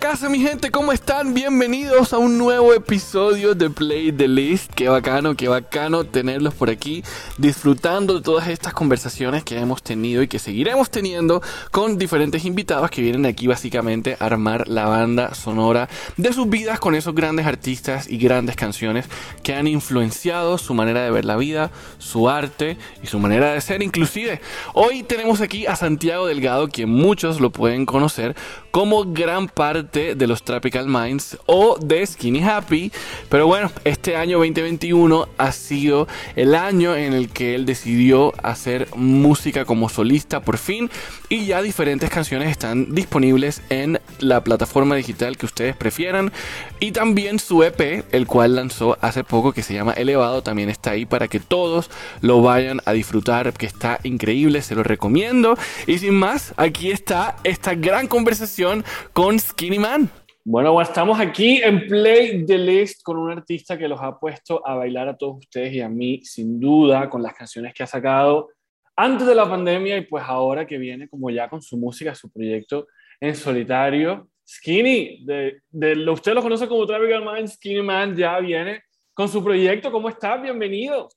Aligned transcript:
casa, 0.00 0.30
mi 0.30 0.40
gente, 0.40 0.70
¿cómo 0.70 0.92
están? 0.92 1.34
Bienvenidos 1.34 2.14
a 2.14 2.18
un 2.18 2.38
nuevo 2.38 2.72
episodio 2.72 3.54
de 3.54 3.68
Play 3.68 4.10
the 4.10 4.28
List. 4.28 4.72
Qué 4.72 4.88
bacano, 4.88 5.36
qué 5.36 5.46
bacano 5.46 6.04
tenerlos 6.04 6.54
por 6.54 6.70
aquí, 6.70 7.04
disfrutando 7.36 8.14
de 8.14 8.22
todas 8.22 8.48
estas 8.48 8.72
conversaciones 8.72 9.44
que 9.44 9.58
hemos 9.58 9.82
tenido 9.82 10.22
y 10.22 10.28
que 10.28 10.38
seguiremos 10.38 10.88
teniendo 10.88 11.42
con 11.70 11.98
diferentes 11.98 12.46
invitados 12.46 12.90
que 12.90 13.02
vienen 13.02 13.26
aquí 13.26 13.46
básicamente 13.46 14.16
a 14.18 14.24
armar 14.24 14.68
la 14.68 14.86
banda 14.86 15.34
sonora 15.34 15.90
de 16.16 16.32
sus 16.32 16.48
vidas 16.48 16.80
con 16.80 16.94
esos 16.94 17.14
grandes 17.14 17.44
artistas 17.44 18.08
y 18.08 18.16
grandes 18.16 18.56
canciones 18.56 19.04
que 19.42 19.52
han 19.52 19.66
influenciado 19.66 20.56
su 20.56 20.72
manera 20.72 21.02
de 21.02 21.10
ver 21.10 21.26
la 21.26 21.36
vida, 21.36 21.70
su 21.98 22.30
arte 22.30 22.78
y 23.02 23.06
su 23.06 23.18
manera 23.18 23.52
de 23.52 23.60
ser 23.60 23.82
inclusive. 23.82 24.40
Hoy 24.72 25.02
tenemos 25.02 25.42
aquí 25.42 25.66
a 25.66 25.76
Santiago 25.76 26.26
Delgado, 26.26 26.68
quien 26.68 26.88
muchos 26.88 27.38
lo 27.38 27.50
pueden 27.50 27.84
conocer 27.84 28.34
como 28.70 29.04
gran 29.04 29.48
parte 29.48 29.89
de 29.92 30.26
los 30.26 30.44
Tropical 30.44 30.86
Minds 30.88 31.36
o 31.46 31.76
de 31.80 32.06
Skinny 32.06 32.42
Happy. 32.42 32.92
Pero 33.28 33.46
bueno, 33.46 33.70
este 33.84 34.16
año 34.16 34.38
2021 34.38 35.28
ha 35.36 35.52
sido 35.52 36.06
el 36.36 36.54
año 36.54 36.94
en 36.94 37.12
el 37.12 37.28
que 37.28 37.54
él 37.54 37.66
decidió 37.66 38.32
hacer 38.42 38.88
música 38.94 39.64
como 39.64 39.88
solista 39.88 40.40
por 40.40 40.58
fin 40.58 40.90
y 41.28 41.46
ya 41.46 41.60
diferentes 41.62 42.08
canciones 42.10 42.50
están 42.50 42.94
disponibles 42.94 43.62
en 43.68 44.00
la 44.20 44.44
plataforma 44.44 44.94
digital 44.94 45.36
que 45.36 45.46
ustedes 45.46 45.74
prefieran 45.76 46.32
y 46.78 46.92
también 46.92 47.38
su 47.38 47.62
EP, 47.62 48.04
el 48.12 48.26
cual 48.26 48.56
lanzó 48.56 48.96
hace 49.00 49.24
poco 49.24 49.52
que 49.52 49.62
se 49.62 49.74
llama 49.74 49.92
Elevado, 49.92 50.42
también 50.42 50.68
está 50.68 50.92
ahí 50.92 51.04
para 51.04 51.28
que 51.28 51.40
todos 51.40 51.90
lo 52.20 52.42
vayan 52.42 52.80
a 52.84 52.92
disfrutar, 52.92 53.52
que 53.52 53.66
está 53.66 53.98
increíble, 54.02 54.62
se 54.62 54.74
lo 54.74 54.82
recomiendo. 54.82 55.56
Y 55.86 55.98
sin 55.98 56.14
más, 56.14 56.54
aquí 56.56 56.90
está 56.90 57.36
esta 57.44 57.74
gran 57.74 58.06
conversación 58.06 58.84
con 59.12 59.38
Skinny 59.38 59.79
Man. 59.80 60.10
Bueno, 60.44 60.80
estamos 60.80 61.18
aquí 61.18 61.62
en 61.62 61.86
Play 61.86 62.44
the 62.44 62.58
List 62.58 63.02
con 63.02 63.16
un 63.16 63.30
artista 63.30 63.78
que 63.78 63.88
los 63.88 63.98
ha 64.00 64.18
puesto 64.18 64.66
a 64.66 64.74
bailar 64.74 65.08
a 65.08 65.16
todos 65.16 65.38
ustedes 65.38 65.72
y 65.72 65.80
a 65.80 65.88
mí, 65.88 66.20
sin 66.22 66.60
duda, 66.60 67.08
con 67.08 67.22
las 67.22 67.34
canciones 67.34 67.72
que 67.72 67.82
ha 67.82 67.86
sacado 67.86 68.50
antes 68.94 69.26
de 69.26 69.34
la 69.34 69.48
pandemia 69.48 69.96
y 69.96 70.02
pues 70.02 70.22
ahora 70.26 70.66
que 70.66 70.76
viene 70.76 71.08
como 71.08 71.30
ya 71.30 71.48
con 71.48 71.62
su 71.62 71.78
música, 71.78 72.14
su 72.14 72.30
proyecto 72.30 72.88
en 73.20 73.34
solitario. 73.34 74.28
Skinny, 74.46 75.24
de, 75.24 75.62
de, 75.70 76.10
usted 76.10 76.34
lo 76.34 76.42
conoce 76.42 76.68
como 76.68 76.86
Tropical 76.86 77.24
Man, 77.24 77.48
Skinny 77.48 77.80
Man 77.80 78.14
ya 78.14 78.38
viene 78.40 78.82
con 79.14 79.28
su 79.28 79.42
proyecto. 79.42 79.90
¿Cómo 79.90 80.10
estás? 80.10 80.42
Bienvenido. 80.42 81.08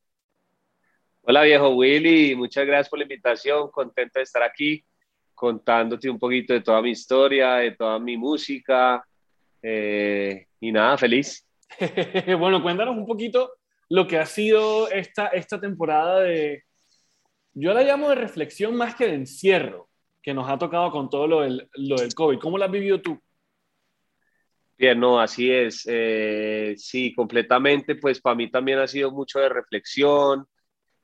Hola 1.21 1.43
viejo 1.43 1.69
Willy, 1.69 2.35
muchas 2.35 2.65
gracias 2.65 2.89
por 2.89 2.99
la 2.99 3.03
invitación, 3.03 3.69
contento 3.71 4.19
de 4.19 4.23
estar 4.23 4.43
aquí 4.43 4.85
contándote 5.43 6.09
un 6.09 6.17
poquito 6.17 6.53
de 6.53 6.61
toda 6.61 6.81
mi 6.81 6.91
historia, 6.91 7.55
de 7.55 7.71
toda 7.71 7.99
mi 7.99 8.15
música 8.15 9.05
eh, 9.61 10.47
y 10.61 10.71
nada, 10.71 10.97
feliz. 10.97 11.45
bueno, 12.39 12.63
cuéntanos 12.63 12.95
un 12.95 13.05
poquito 13.05 13.51
lo 13.89 14.07
que 14.07 14.17
ha 14.17 14.25
sido 14.25 14.89
esta, 14.89 15.27
esta 15.27 15.59
temporada 15.59 16.21
de, 16.21 16.63
yo 17.53 17.73
la 17.73 17.83
llamo 17.83 18.07
de 18.07 18.15
reflexión 18.15 18.73
más 18.77 18.95
que 18.95 19.05
de 19.05 19.15
encierro, 19.15 19.89
que 20.21 20.33
nos 20.33 20.49
ha 20.49 20.57
tocado 20.57 20.89
con 20.91 21.09
todo 21.09 21.27
lo 21.27 21.41
del, 21.41 21.67
lo 21.73 21.97
del 21.97 22.15
COVID. 22.15 22.39
¿Cómo 22.39 22.57
la 22.57 22.67
has 22.67 22.71
vivido 22.71 23.01
tú? 23.01 23.19
Bien, 24.77 24.97
no, 24.97 25.19
así 25.19 25.51
es. 25.51 25.83
Eh, 25.89 26.73
sí, 26.77 27.13
completamente, 27.13 27.95
pues 27.95 28.21
para 28.21 28.37
mí 28.37 28.49
también 28.49 28.79
ha 28.79 28.87
sido 28.87 29.11
mucho 29.11 29.39
de 29.39 29.49
reflexión, 29.49 30.47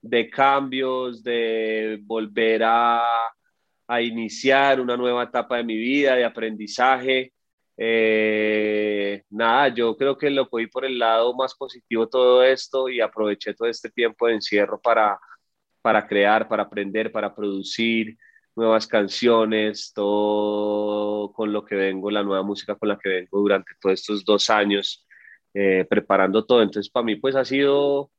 de 0.02 0.30
cambios, 0.30 1.24
de 1.24 2.00
volver 2.04 2.64
a, 2.64 3.02
a 3.90 4.02
iniciar 4.04 4.80
una 4.80 4.96
nueva 4.96 5.24
etapa 5.24 5.58
de 5.58 5.64
mi 5.64 5.76
vida, 5.76 6.16
de 6.16 6.24
aprendizaje. 6.24 7.34
Eh, 7.76 9.24
nada, 9.32 9.70
yo 9.70 9.98
creo 9.98 10.16
que 10.16 10.30
lo 10.30 10.48
cogí 10.48 10.68
por 10.68 10.86
el 10.86 11.00
lado 11.00 11.34
más 11.36 11.56
positivo 11.56 12.08
todo 12.08 12.44
esto 12.44 12.88
y 12.90 13.02
aproveché 13.02 13.56
todo 13.56 13.68
este 13.68 13.90
tiempo 13.90 14.28
de 14.28 14.36
encierro 14.36 14.80
para, 14.80 15.20
para 15.82 16.08
crear, 16.08 16.48
para 16.48 16.64
aprender, 16.64 17.12
para 17.12 17.34
producir 17.34 18.16
nuevas 18.56 18.86
canciones, 18.86 19.92
todo 19.94 21.32
con 21.34 21.52
lo 21.52 21.66
que 21.66 21.76
vengo, 21.76 22.12
la 22.12 22.24
nueva 22.24 22.44
música 22.44 22.76
con 22.76 22.90
la 22.90 23.00
que 23.00 23.10
vengo 23.10 23.40
durante 23.40 23.72
todos 23.82 24.00
estos 24.00 24.24
dos 24.24 24.52
años, 24.52 25.08
eh, 25.56 25.86
preparando 25.90 26.46
todo. 26.46 26.62
Entonces, 26.62 26.92
para 26.92 27.06
mí, 27.06 27.16
pues 27.16 27.36
ha 27.36 27.46
sido 27.46 28.12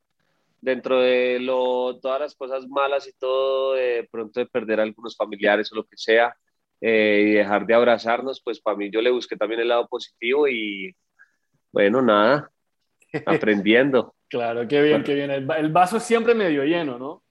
dentro 0.60 1.00
de 1.00 1.38
lo, 1.40 1.98
todas 2.00 2.20
las 2.20 2.34
cosas 2.34 2.68
malas 2.68 3.06
y 3.08 3.12
todo, 3.18 3.74
de 3.74 4.08
pronto 4.10 4.40
de 4.40 4.46
perder 4.46 4.80
a 4.80 4.82
algunos 4.82 5.16
familiares 5.16 5.72
o 5.72 5.76
lo 5.76 5.84
que 5.84 5.96
sea, 5.96 6.36
eh, 6.80 7.26
y 7.26 7.30
dejar 7.32 7.66
de 7.66 7.74
abrazarnos, 7.74 8.40
pues 8.42 8.60
para 8.60 8.76
mí 8.76 8.90
yo 8.90 9.00
le 9.00 9.10
busqué 9.10 9.36
también 9.36 9.60
el 9.60 9.68
lado 9.68 9.86
positivo 9.88 10.48
y 10.48 10.94
bueno, 11.72 12.02
nada, 12.02 12.50
aprendiendo. 13.26 14.14
claro, 14.28 14.66
qué 14.68 14.82
bien, 14.82 15.02
qué 15.02 15.14
bien. 15.14 15.30
El, 15.30 15.50
el, 15.50 15.72
vaso 15.72 15.96
es 15.96 16.02
siempre 16.02 16.34
medio 16.34 16.64
lleno, 16.64 16.98
¿no? 16.98 17.22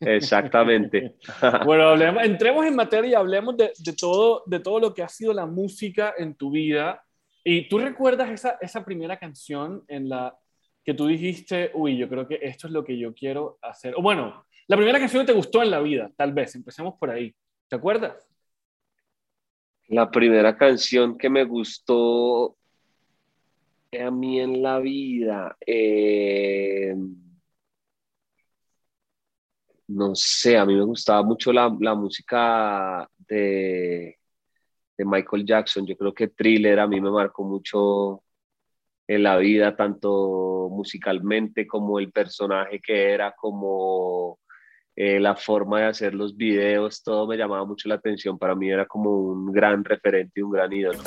Exactamente. 0.00 1.14
bueno, 1.64 1.88
hablemos, 1.88 2.24
entremos 2.24 2.66
en 2.66 2.76
materia 2.76 3.10
y 3.10 3.14
hablemos 3.14 3.56
de, 3.56 3.72
de, 3.78 3.92
todo, 3.94 4.42
de 4.46 4.60
todo 4.60 4.80
lo 4.80 4.94
que 4.94 5.02
ha 5.02 5.08
sido 5.08 5.32
la 5.32 5.46
música 5.46 6.14
en 6.16 6.34
tu 6.34 6.50
vida. 6.50 7.02
¿Y 7.42 7.68
tú 7.68 7.78
recuerdas 7.78 8.30
esa, 8.30 8.58
esa 8.60 8.84
primera 8.84 9.18
canción 9.18 9.84
en 9.88 10.08
la, 10.08 10.36
que 10.84 10.94
tú 10.94 11.06
dijiste, 11.06 11.70
uy, 11.74 11.96
yo 11.96 12.08
creo 12.08 12.28
que 12.28 12.38
esto 12.42 12.66
es 12.66 12.72
lo 12.72 12.84
que 12.84 12.98
yo 12.98 13.14
quiero 13.14 13.58
hacer? 13.62 13.94
O 13.96 14.02
bueno, 14.02 14.44
la 14.66 14.76
primera 14.76 14.98
canción 14.98 15.22
que 15.22 15.32
te 15.32 15.36
gustó 15.36 15.62
en 15.62 15.70
la 15.70 15.80
vida, 15.80 16.10
tal 16.16 16.32
vez, 16.32 16.54
empecemos 16.54 16.94
por 16.98 17.10
ahí. 17.10 17.34
¿Te 17.68 17.76
acuerdas? 17.76 18.28
La 19.88 20.10
primera 20.10 20.56
canción 20.56 21.16
que 21.16 21.30
me 21.30 21.44
gustó 21.44 22.56
a 23.98 24.10
mí 24.10 24.40
en 24.40 24.62
la 24.62 24.80
vida, 24.80 25.56
eh, 25.64 26.94
no 29.86 30.14
sé, 30.14 30.58
a 30.58 30.66
mí 30.66 30.74
me 30.74 30.84
gustaba 30.84 31.22
mucho 31.22 31.52
la, 31.52 31.74
la 31.80 31.94
música 31.94 33.08
de, 33.18 34.18
de 34.96 35.04
Michael 35.04 35.46
Jackson. 35.46 35.86
Yo 35.86 35.96
creo 35.96 36.12
que 36.12 36.28
Thriller 36.28 36.80
a 36.80 36.86
mí 36.86 37.00
me 37.00 37.10
marcó 37.10 37.44
mucho 37.44 38.23
en 39.06 39.22
la 39.22 39.36
vida, 39.36 39.76
tanto 39.76 40.68
musicalmente 40.70 41.66
como 41.66 41.98
el 41.98 42.10
personaje 42.10 42.80
que 42.80 43.12
era, 43.12 43.32
como 43.32 44.38
eh, 44.96 45.20
la 45.20 45.36
forma 45.36 45.80
de 45.80 45.86
hacer 45.86 46.14
los 46.14 46.36
videos, 46.36 47.02
todo 47.02 47.26
me 47.26 47.36
llamaba 47.36 47.64
mucho 47.64 47.88
la 47.88 47.96
atención. 47.96 48.38
Para 48.38 48.54
mí 48.54 48.70
era 48.70 48.86
como 48.86 49.10
un 49.10 49.52
gran 49.52 49.84
referente 49.84 50.40
y 50.40 50.42
un 50.42 50.52
gran 50.52 50.72
ídolo. 50.72 51.00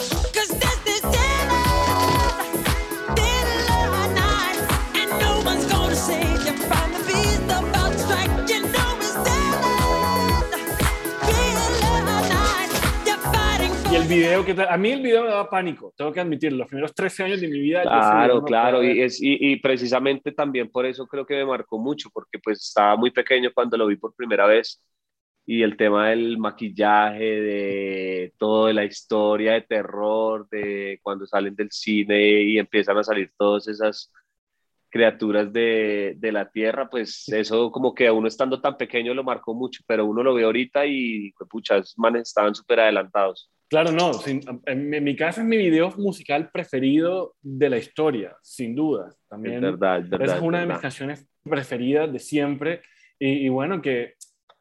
Video 14.08 14.46
que 14.46 14.56
a 14.68 14.78
mí 14.78 14.92
el 14.92 15.02
video 15.02 15.24
me 15.24 15.30
daba 15.30 15.50
pánico, 15.50 15.94
tengo 15.96 16.12
que 16.12 16.20
admitirlo, 16.20 16.60
los 16.60 16.68
primeros 16.68 16.94
13 16.94 17.24
años 17.24 17.42
de 17.42 17.48
mi 17.48 17.60
vida. 17.60 17.84
Claro, 17.84 18.44
claro, 18.44 18.84
y, 18.84 19.02
es, 19.02 19.20
y, 19.22 19.56
precisamente 19.58 20.32
también 20.32 20.70
por 20.70 20.86
eso 20.86 21.06
creo 21.08 21.26
que 21.26 21.36
me 21.36 21.46
marcó 21.46 21.78
mucho, 21.78 22.10
porque 22.14 22.40
pues 22.40 22.64
estaba 22.64 22.96
muy 22.96 23.12
pequeño 23.12 23.52
cuando 23.54 23.78
lo 23.78 23.88
vi 23.88 23.98
por 23.98 24.16
primera 24.16 24.46
vez 24.48 24.82
y 25.46 25.62
el 25.62 25.78
tema 25.78 26.10
del 26.10 26.38
maquillaje, 26.38 27.24
de 27.24 28.34
todo, 28.38 28.68
de 28.68 28.74
la 28.74 28.86
historia 28.86 29.54
de 29.54 29.62
terror, 29.62 30.48
de 30.50 31.00
cuando 31.02 31.26
salen 31.26 31.56
del 31.56 31.72
cine 31.72 32.44
y 32.44 32.60
empiezan 32.60 32.98
a 32.98 33.04
salir 33.04 33.32
todas 33.38 33.68
esas 33.68 34.12
criaturas 34.90 35.52
de, 35.52 36.16
de, 36.18 36.32
la 36.32 36.50
tierra, 36.50 36.90
pues 36.90 37.28
eso 37.30 37.72
como 37.72 37.94
que 37.94 38.08
a 38.08 38.14
uno 38.14 38.28
estando 38.28 38.62
tan 38.62 38.78
pequeño 38.78 39.14
lo 39.14 39.24
marcó 39.24 39.54
mucho, 39.54 39.84
pero 39.86 40.06
uno 40.06 40.24
lo 40.24 40.34
ve 40.34 40.44
ahorita 40.44 40.86
y 40.86 41.32
pues, 41.34 41.50
pucha, 41.50 41.78
esos 41.78 41.98
manes 41.98 42.30
estaban 42.30 42.56
súper 42.56 42.80
adelantados. 42.80 43.50
Claro, 43.70 43.92
no, 43.92 44.12
en, 44.66 45.04
mi 45.04 45.16
caso 45.16 45.42
es 45.42 45.48
mi 45.48 45.58
video 45.58 45.92
musical 45.98 46.50
preferido 46.52 47.36
de 47.42 47.70
la 47.70 47.78
historia, 47.78 48.38
sin 48.42 48.74
duda. 48.74 49.14
También 49.28 49.56
es 49.56 49.62
verdad, 49.62 50.00
es 50.00 50.10
verdad, 50.10 50.38
es 50.38 50.42
una 50.42 50.62
de 50.62 50.68
mis 50.68 50.78
canciones 50.78 51.28
preferidas 51.44 52.12
de 52.12 52.20
siempre. 52.20 52.82
Y, 53.20 53.50
bueno, 53.50 53.82
que 53.82 54.14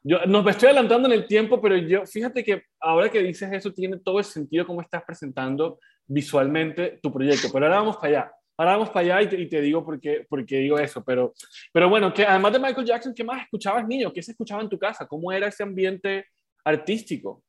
yo 0.03 0.25
no 0.27 0.43
me 0.43 0.51
estoy 0.51 0.69
adelantando 0.69 1.07
en 1.07 1.15
el 1.15 1.27
tiempo, 1.27 1.61
pero 1.61 1.77
yo 1.77 2.05
fíjate 2.05 2.43
que 2.43 2.63
ahora 2.81 3.09
que 3.09 3.23
dices 3.23 3.49
eso 3.53 3.73
tiene 3.73 3.99
todo 3.99 4.19
el 4.19 4.25
sentido 4.25 4.67
como 4.67 4.81
estás 4.81 5.05
presentando 5.05 5.79
visualmente 6.07 6.99
tu 7.01 7.13
proyecto. 7.13 7.49
Pero 7.53 7.67
ahora 7.67 7.79
vamos 7.79 7.97
para 7.99 8.09
allá. 8.09 8.33
Ahora 8.57 8.73
vamos 8.73 8.91
para 8.91 9.19
allá 9.19 9.37
y 9.39 9.49
te, 9.49 9.61
digo 9.61 9.85
por 9.85 10.01
qué, 10.01 10.27
por 10.29 10.45
qué, 10.45 10.59
digo 10.59 10.79
eso. 10.81 11.05
Pero, 11.05 11.33
pero 11.73 11.89
bueno, 11.89 12.13
que 12.13 12.25
además 12.25 12.55
de 12.55 12.59
Michael 12.59 12.87
Jackson, 12.87 13.15
¿qué 13.15 13.23
más 13.23 13.43
escuchabas, 13.43 13.87
niño? 13.87 14.13
¿Qué 14.13 14.23
se 14.23 14.33
escuchaba 14.33 14.63
en 14.63 14.69
tu 14.69 14.79
casa? 14.79 15.07
¿Cómo 15.07 15.31
era 15.31 15.47
ese 15.47 15.63
ambiente 15.63 16.27
artístico? 16.65 17.45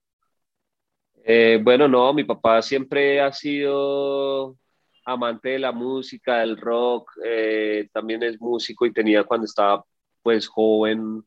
Eh, 1.29 1.59
bueno, 1.61 1.89
no, 1.89 2.13
mi 2.13 2.23
papá 2.23 2.61
siempre 2.61 3.19
ha 3.19 3.33
sido 3.33 4.57
amante 5.03 5.49
de 5.49 5.59
la 5.59 5.73
música, 5.73 6.37
del 6.39 6.55
rock, 6.55 7.11
eh, 7.25 7.89
también 7.91 8.23
es 8.23 8.39
músico 8.39 8.85
y 8.85 8.93
tenía 8.93 9.25
cuando 9.25 9.43
estaba 9.43 9.83
pues 10.21 10.47
joven, 10.47 11.21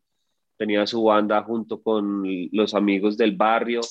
tenía 0.57 0.87
su 0.87 1.03
banda 1.05 1.43
junto 1.43 1.83
con 1.83 2.25
los 2.51 2.75
amigos 2.75 3.19
del 3.19 3.37
barrio. 3.37 3.83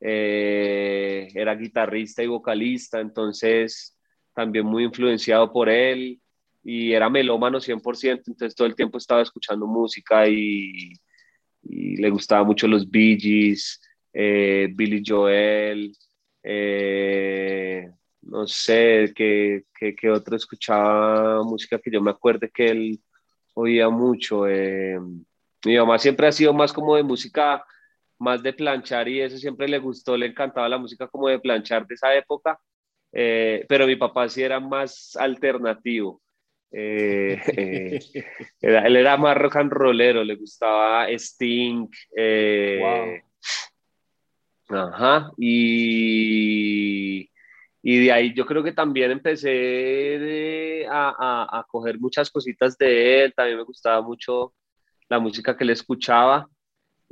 eh, 0.00 1.28
era 1.34 1.54
guitarrista 1.54 2.22
y 2.22 2.28
vocalista, 2.28 3.00
entonces 3.00 3.98
también 4.34 4.64
muy 4.66 4.84
influenciado 4.84 5.52
por 5.52 5.68
él 5.68 6.18
y 6.64 6.92
era 6.92 7.10
melómano 7.10 7.60
100%, 7.60 8.22
entonces 8.26 8.54
todo 8.54 8.66
el 8.66 8.74
tiempo 8.74 8.96
estaba 8.98 9.20
escuchando 9.22 9.66
música 9.66 10.26
y, 10.28 10.94
le 11.62 12.10
gustaba 12.10 12.42
mucho 12.42 12.66
los 12.66 12.90
Bee 12.90 13.16
eh, 14.12 14.68
Billy 14.74 15.02
Joel, 15.06 15.96
eh, 16.42 17.90
no 18.22 18.46
sé, 18.46 19.12
qué, 19.14 19.64
qué, 19.74 20.10
otro 20.10 20.36
escuchaba 20.36 21.42
música 21.42 21.78
que 21.78 21.90
yo 21.90 22.00
me 22.00 22.10
acuerde 22.10 22.50
que 22.50 22.68
él 22.68 23.00
oía 23.54 23.88
mucho. 23.88 24.46
Eh, 24.48 24.98
mi 25.64 25.76
mamá 25.76 25.98
siempre 25.98 26.26
ha 26.26 26.32
sido 26.32 26.52
más 26.52 26.72
como 26.72 26.96
de 26.96 27.02
música, 27.02 27.64
más 28.18 28.42
de 28.42 28.52
planchar 28.52 29.08
y 29.08 29.20
eso 29.20 29.36
siempre 29.36 29.68
le 29.68 29.78
gustó, 29.78 30.16
le 30.16 30.26
encantaba 30.26 30.68
la 30.68 30.78
música 30.78 31.08
como 31.08 31.28
de 31.28 31.40
planchar 31.40 31.86
de 31.86 31.94
esa 31.94 32.14
época, 32.14 32.58
eh, 33.12 33.64
pero 33.68 33.86
mi 33.86 33.96
papá 33.96 34.28
sí 34.28 34.42
era 34.42 34.60
más 34.60 35.16
alternativo. 35.16 36.22
Eh, 36.70 37.38
él 38.60 38.96
era 38.96 39.16
más 39.16 39.36
rock 39.36 39.56
and 39.56 39.72
rollero, 39.72 40.24
le 40.24 40.36
gustaba 40.36 41.08
Sting. 41.10 41.88
Ajá, 44.72 45.30
y, 45.36 47.28
y 47.82 48.04
de 48.04 48.12
ahí 48.12 48.32
yo 48.34 48.46
creo 48.46 48.62
que 48.62 48.72
también 48.72 49.10
empecé 49.10 50.86
a, 50.88 51.10
a, 51.10 51.58
a, 51.58 51.64
coger 51.64 51.98
muchas 52.00 52.30
cositas 52.30 52.78
de 52.78 53.24
él, 53.24 53.34
también 53.34 53.58
me 53.58 53.64
gustaba 53.64 54.00
mucho 54.00 54.54
la 55.10 55.18
música 55.18 55.54
que 55.56 55.64
él 55.64 55.70
escuchaba 55.70 56.48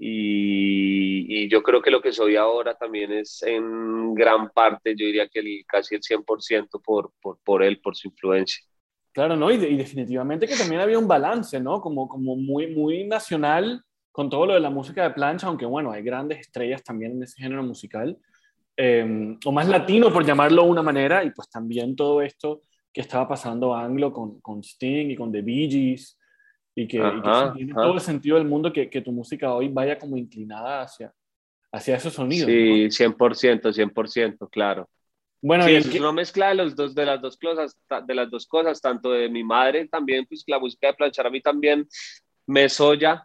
y, 0.02 1.42
y, 1.44 1.48
yo 1.50 1.62
creo 1.62 1.82
que 1.82 1.90
lo 1.90 2.00
que 2.00 2.12
soy 2.12 2.36
ahora 2.36 2.74
también 2.74 3.12
es 3.12 3.42
en 3.42 4.14
gran 4.14 4.48
parte, 4.48 4.94
yo 4.96 5.04
diría 5.04 5.28
que 5.28 5.40
el, 5.40 5.62
casi 5.66 5.96
el 5.96 6.00
100% 6.00 6.80
por, 6.82 7.12
por, 7.20 7.38
por 7.44 7.62
él, 7.62 7.78
por 7.82 7.94
su 7.94 8.08
influencia. 8.08 8.64
Claro, 9.12 9.36
¿no? 9.36 9.50
Y, 9.50 9.56
y, 9.56 9.76
definitivamente 9.76 10.46
que 10.46 10.56
también 10.56 10.80
había 10.80 10.98
un 10.98 11.06
balance, 11.06 11.60
¿no? 11.60 11.82
Como, 11.82 12.08
como 12.08 12.34
muy, 12.36 12.68
muy 12.68 13.04
nacional 13.04 13.84
con 14.12 14.28
todo 14.28 14.46
lo 14.46 14.54
de 14.54 14.60
la 14.60 14.70
música 14.70 15.02
de 15.02 15.10
plancha, 15.10 15.46
aunque 15.46 15.66
bueno, 15.66 15.92
hay 15.92 16.02
grandes 16.02 16.40
estrellas 16.40 16.82
también 16.82 17.12
en 17.12 17.22
ese 17.22 17.40
género 17.40 17.62
musical, 17.62 18.16
eh, 18.76 19.36
o 19.44 19.52
más 19.52 19.68
latino 19.68 20.12
por 20.12 20.24
llamarlo 20.24 20.64
de 20.64 20.70
una 20.70 20.82
manera, 20.82 21.24
y 21.24 21.30
pues 21.30 21.48
también 21.48 21.94
todo 21.94 22.22
esto 22.22 22.62
que 22.92 23.02
estaba 23.02 23.28
pasando 23.28 23.74
anglo 23.74 24.12
con, 24.12 24.40
con 24.40 24.60
Sting 24.60 25.10
y 25.10 25.16
con 25.16 25.30
The 25.30 25.42
Bee 25.42 25.70
Gees, 25.70 26.18
y 26.74 26.86
que, 26.86 26.98
tiene 27.54 27.74
todo 27.74 27.94
el 27.94 28.00
sentido 28.00 28.36
del 28.36 28.46
mundo 28.46 28.72
que, 28.72 28.88
que, 28.88 29.00
tu 29.00 29.12
música 29.12 29.52
hoy 29.52 29.68
vaya 29.68 29.98
como 29.98 30.16
inclinada 30.16 30.82
hacia, 30.82 31.12
hacia 31.72 31.96
esos 31.96 32.14
sonidos. 32.14 32.46
Sí, 32.46 33.04
100%, 33.04 33.72
100%, 33.72 34.48
claro. 34.50 34.88
Bueno, 35.42 35.64
sí, 35.64 35.74
es 35.74 35.94
una 35.98 36.12
mezcla 36.12 36.50
de, 36.50 36.54
los 36.56 36.76
dos, 36.76 36.94
de, 36.94 37.06
las 37.06 37.20
dos 37.20 37.36
cosas, 37.38 37.76
de 38.06 38.14
las 38.14 38.30
dos 38.30 38.46
cosas, 38.46 38.80
tanto 38.80 39.10
de 39.12 39.28
mi 39.28 39.42
madre 39.42 39.88
también, 39.88 40.26
pues 40.26 40.44
la 40.46 40.58
música 40.58 40.88
de 40.88 40.94
planchar 40.94 41.26
a 41.26 41.30
mí 41.30 41.40
también 41.40 41.88
me 42.46 42.68
soya, 42.68 43.22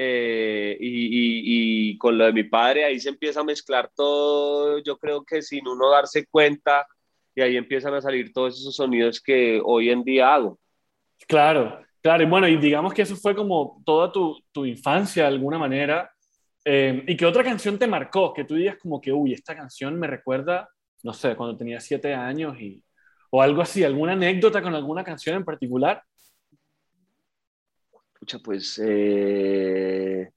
eh, 0.00 0.76
y, 0.78 1.90
y, 1.90 1.98
con 1.98 2.16
lo 2.16 2.26
de 2.26 2.32
mi 2.32 2.44
padre, 2.44 2.84
ahí 2.84 3.00
se 3.00 3.08
empieza 3.08 3.40
a 3.40 3.44
mezclar 3.44 3.90
todo, 3.96 4.78
yo 4.78 4.96
creo 4.96 5.24
que 5.24 5.42
sin 5.42 5.66
uno 5.66 5.90
darse 5.90 6.24
cuenta, 6.26 6.86
y 7.34 7.40
ahí 7.40 7.56
empiezan 7.56 7.94
a 7.94 8.00
salir 8.00 8.32
todos 8.32 8.60
esos 8.60 8.76
sonidos 8.76 9.20
que 9.20 9.60
hoy 9.64 9.90
en 9.90 10.04
día 10.04 10.32
hago. 10.32 10.60
Claro, 11.26 11.80
claro, 12.00 12.22
y 12.22 12.26
bueno, 12.26 12.46
y 12.46 12.58
digamos 12.58 12.94
que 12.94 13.02
eso 13.02 13.16
fue 13.16 13.34
como 13.34 13.82
toda 13.84 14.12
tu, 14.12 14.40
tu 14.52 14.64
infancia 14.64 15.24
de 15.24 15.30
alguna 15.30 15.58
manera, 15.58 16.08
eh, 16.64 17.02
y 17.04 17.16
que 17.16 17.26
otra 17.26 17.42
canción 17.42 17.76
te 17.76 17.88
marcó, 17.88 18.32
que 18.32 18.44
tú 18.44 18.54
digas 18.54 18.76
como 18.80 19.00
que, 19.00 19.12
uy, 19.12 19.32
esta 19.32 19.56
canción 19.56 19.98
me 19.98 20.06
recuerda, 20.06 20.68
no 21.02 21.12
sé, 21.12 21.34
cuando 21.34 21.56
tenía 21.56 21.80
siete 21.80 22.14
años, 22.14 22.56
y, 22.60 22.80
o 23.32 23.42
algo 23.42 23.62
así, 23.62 23.82
alguna 23.82 24.12
anécdota 24.12 24.62
con 24.62 24.76
alguna 24.76 25.02
canción 25.02 25.34
en 25.34 25.44
particular 25.44 26.04
pues 28.42 28.80
eh, 28.84 30.30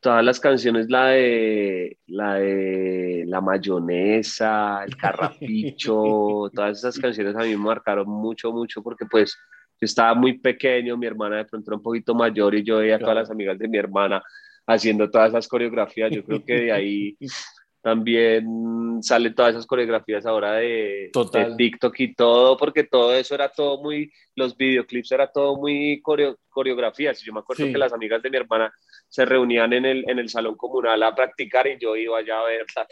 todas 0.00 0.24
las 0.24 0.38
canciones, 0.38 0.88
la 0.90 1.08
de 1.08 1.98
la 2.06 2.34
de 2.34 3.24
la 3.26 3.40
mayonesa, 3.40 4.84
el 4.84 4.96
carrapicho, 4.96 6.50
todas 6.54 6.78
esas 6.78 6.98
canciones 6.98 7.34
a 7.34 7.40
mí 7.40 7.50
me 7.50 7.56
marcaron 7.56 8.08
mucho, 8.08 8.52
mucho, 8.52 8.82
porque 8.82 9.06
pues 9.06 9.36
yo 9.80 9.84
estaba 9.84 10.14
muy 10.14 10.38
pequeño, 10.38 10.96
mi 10.96 11.06
hermana 11.06 11.38
de 11.38 11.44
pronto 11.46 11.70
era 11.70 11.76
un 11.76 11.82
poquito 11.82 12.14
mayor 12.14 12.54
y 12.54 12.62
yo 12.62 12.78
veía 12.78 12.96
a 12.96 12.98
todas 12.98 13.16
las 13.16 13.30
amigas 13.30 13.58
de 13.58 13.68
mi 13.68 13.78
hermana 13.78 14.22
haciendo 14.66 15.10
todas 15.10 15.30
esas 15.30 15.48
coreografías, 15.48 16.10
yo 16.12 16.24
creo 16.24 16.44
que 16.44 16.54
de 16.54 16.72
ahí 16.72 17.16
también 17.86 18.98
salen 19.00 19.32
todas 19.32 19.52
esas 19.52 19.64
coreografías 19.64 20.26
ahora 20.26 20.54
de, 20.54 21.12
TikTok 21.56 22.00
y 22.00 22.14
todo, 22.16 22.56
porque 22.56 22.82
todo 22.82 23.14
eso 23.14 23.36
era 23.36 23.48
todo 23.48 23.80
muy, 23.80 24.12
los 24.34 24.56
videoclips 24.56 25.12
era 25.12 25.30
todo 25.30 25.56
muy 25.56 26.02
coreografías. 26.02 27.22
Yo 27.22 27.32
me 27.32 27.38
acuerdo 27.38 27.66
que 27.66 27.78
las 27.78 27.92
amigas 27.92 28.20
de 28.22 28.30
mi 28.30 28.38
hermana 28.38 28.74
se 29.08 29.24
reunían 29.24 29.72
en 29.72 29.84
el, 29.84 30.10
en 30.10 30.18
el 30.18 30.28
salón 30.28 30.56
comunal 30.56 31.00
a 31.00 31.14
practicar 31.14 31.68
y 31.68 31.78
yo 31.78 31.94
iba 31.94 32.18
allá 32.18 32.40
a 32.40 32.44
verla. 32.46 32.88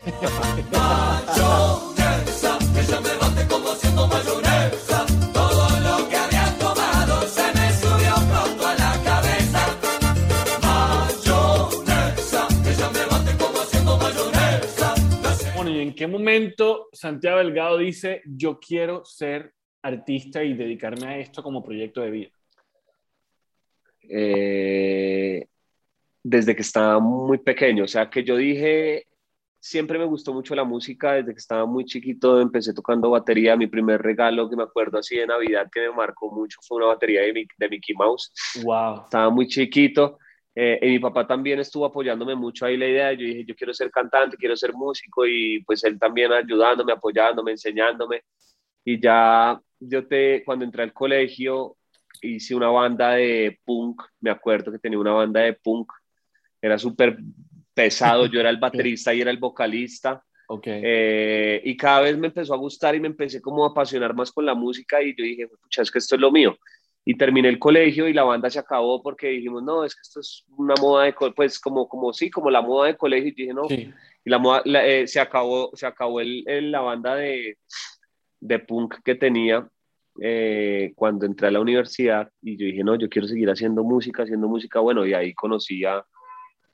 ¿en 15.67 15.95
qué 15.95 16.07
momento 16.07 16.89
Santiago 16.93 17.39
Delgado 17.39 17.79
dice, 17.79 18.23
yo 18.25 18.59
quiero 18.59 19.05
ser 19.05 19.55
artista 19.83 20.43
y 20.43 20.55
dedicarme 20.55 21.07
a 21.07 21.19
esto 21.19 21.43
como 21.43 21.63
proyecto 21.63 22.03
de 22.03 22.11
vida? 22.11 22.31
Eh, 24.03 25.47
desde 26.23 26.55
que 26.55 26.63
estaba 26.63 26.99
muy 27.01 27.39
pequeño, 27.39 27.85
o 27.85 27.89
sea, 27.89 28.11
que 28.11 28.23
yo 28.23 28.37
dije, 28.37 29.07
siempre 29.59 29.99
me 29.99 30.05
gustó 30.05 30.35
mucho 30.35 30.55
la 30.55 30.65
música, 30.65 31.15
desde 31.15 31.33
que 31.33 31.39
estaba 31.39 31.65
muy 31.65 31.85
chiquito 31.87 32.41
empecé 32.41 32.75
tocando 32.75 33.11
batería, 33.11 33.57
mi 33.57 33.67
primer 33.67 34.03
regalo 34.03 34.49
que 34.51 34.57
me 34.57 34.65
acuerdo 34.65 34.99
así 34.99 35.17
de 35.17 35.27
Navidad 35.27 35.69
que 35.73 35.81
me 35.81 35.93
marcó 35.93 36.31
mucho 36.31 36.59
fue 36.67 36.79
una 36.79 36.87
batería 36.87 37.23
de, 37.23 37.47
de 37.57 37.69
Mickey 37.69 37.95
Mouse. 37.95 38.31
Wow. 38.63 39.05
Estaba 39.05 39.31
muy 39.31 39.47
chiquito 39.47 40.19
eh, 40.57 40.79
y 40.83 40.87
mi 40.87 40.99
papá 41.01 41.27
también 41.27 41.59
estuvo 41.59 41.85
apoyándome 41.85 42.35
mucho 42.37 42.65
ahí 42.65 42.77
la 42.77 42.87
idea. 42.87 43.13
Yo 43.13 43.27
dije, 43.27 43.45
yo 43.45 43.57
quiero 43.57 43.75
ser 43.75 43.91
cantante, 43.91 44.37
quiero 44.37 44.57
ser 44.57 44.73
músico 44.73 45.27
y 45.27 45.63
pues 45.65 45.83
él 45.85 45.99
también 45.99 46.33
ayudándome, 46.33 46.93
apoyándome, 46.93 47.53
enseñándome. 47.53 48.23
Y 48.85 49.01
ya 49.01 49.61
yo 49.81 50.07
te, 50.07 50.45
cuando 50.45 50.65
entré 50.65 50.85
al 50.85 50.93
colegio, 50.93 51.77
hice 52.23 52.55
una 52.55 52.69
banda 52.69 53.13
de 53.13 53.59
punk, 53.65 54.03
me 54.21 54.31
acuerdo 54.31 54.71
que 54.71 54.79
tenía 54.79 54.99
una 54.99 55.13
banda 55.13 55.41
de 55.41 55.55
punk, 55.55 55.93
era 56.63 56.79
súper 56.79 57.19
pesado, 57.75 58.27
yo 58.27 58.39
era 58.39 58.51
el 58.51 58.59
baterista 58.61 59.13
y 59.13 59.21
era 59.23 59.31
el 59.31 59.39
vocalista. 59.39 60.23
Okay. 60.47 60.83
Eh, 60.85 61.63
y 61.65 61.75
cada 61.75 62.03
vez 62.03 62.19
me 62.19 62.27
empezó 62.27 62.53
a 62.53 62.59
gustar 62.59 62.95
y 62.95 63.01
me 63.01 63.09
empecé 63.09 63.41
como 63.41 63.65
a 63.65 63.71
apasionar 63.71 64.15
más 64.15 64.31
con 64.31 64.45
la 64.45 64.55
música 64.55 65.03
y 65.03 65.17
yo 65.17 65.25
dije, 65.25 65.49
pucha, 65.49 65.83
es 65.83 65.91
que 65.91 65.99
esto 65.99 66.15
es 66.15 66.21
lo 66.21 66.31
mío 66.31 66.57
y 67.05 67.17
terminé 67.17 67.49
el 67.49 67.59
colegio 67.59 68.09
y 68.09 68.15
la 68.15 68.25
banda 68.25 68.49
se 68.49 68.59
acabó 68.59 69.03
porque 69.03 69.29
dijimos, 69.29 69.63
no, 69.63 69.85
es 69.85 69.95
que 69.95 70.01
esto 70.03 70.21
es 70.21 70.45
una 70.57 70.75
moda 70.81 71.05
de, 71.05 71.15
pues 71.37 71.61
como, 71.61 71.87
como 71.87 72.13
sí, 72.13 72.31
como 72.31 72.51
la 72.51 72.63
moda 72.63 72.87
de 72.87 72.97
colegio, 72.97 73.29
y 73.29 73.33
dije, 73.33 73.53
no, 73.53 73.67
y 73.69 73.93
la 74.25 74.39
moda, 74.39 74.63
eh, 74.65 75.07
se 75.07 75.21
acabó, 75.21 75.71
se 75.75 75.87
acabó 75.87 76.21
el, 76.21 76.45
la 76.71 76.81
banda 76.81 77.15
de, 77.17 77.59
de 78.41 78.59
punk 78.59 78.97
que 79.05 79.17
tenía 79.17 79.69
eh, 80.21 80.93
cuando 80.97 81.27
entré 81.27 81.49
a 81.49 81.51
la 81.51 81.61
universidad 81.61 82.31
y 82.41 82.57
yo 82.57 82.67
dije, 82.67 82.83
no, 82.83 82.95
yo 82.97 83.09
quiero 83.11 83.29
seguir 83.29 83.51
haciendo 83.51 83.85
música, 83.85 84.23
haciendo 84.23 84.49
música, 84.49 84.81
bueno, 84.81 85.05
y 85.05 85.13
ahí 85.13 85.35
conocí 85.35 85.85
a, 85.85 86.03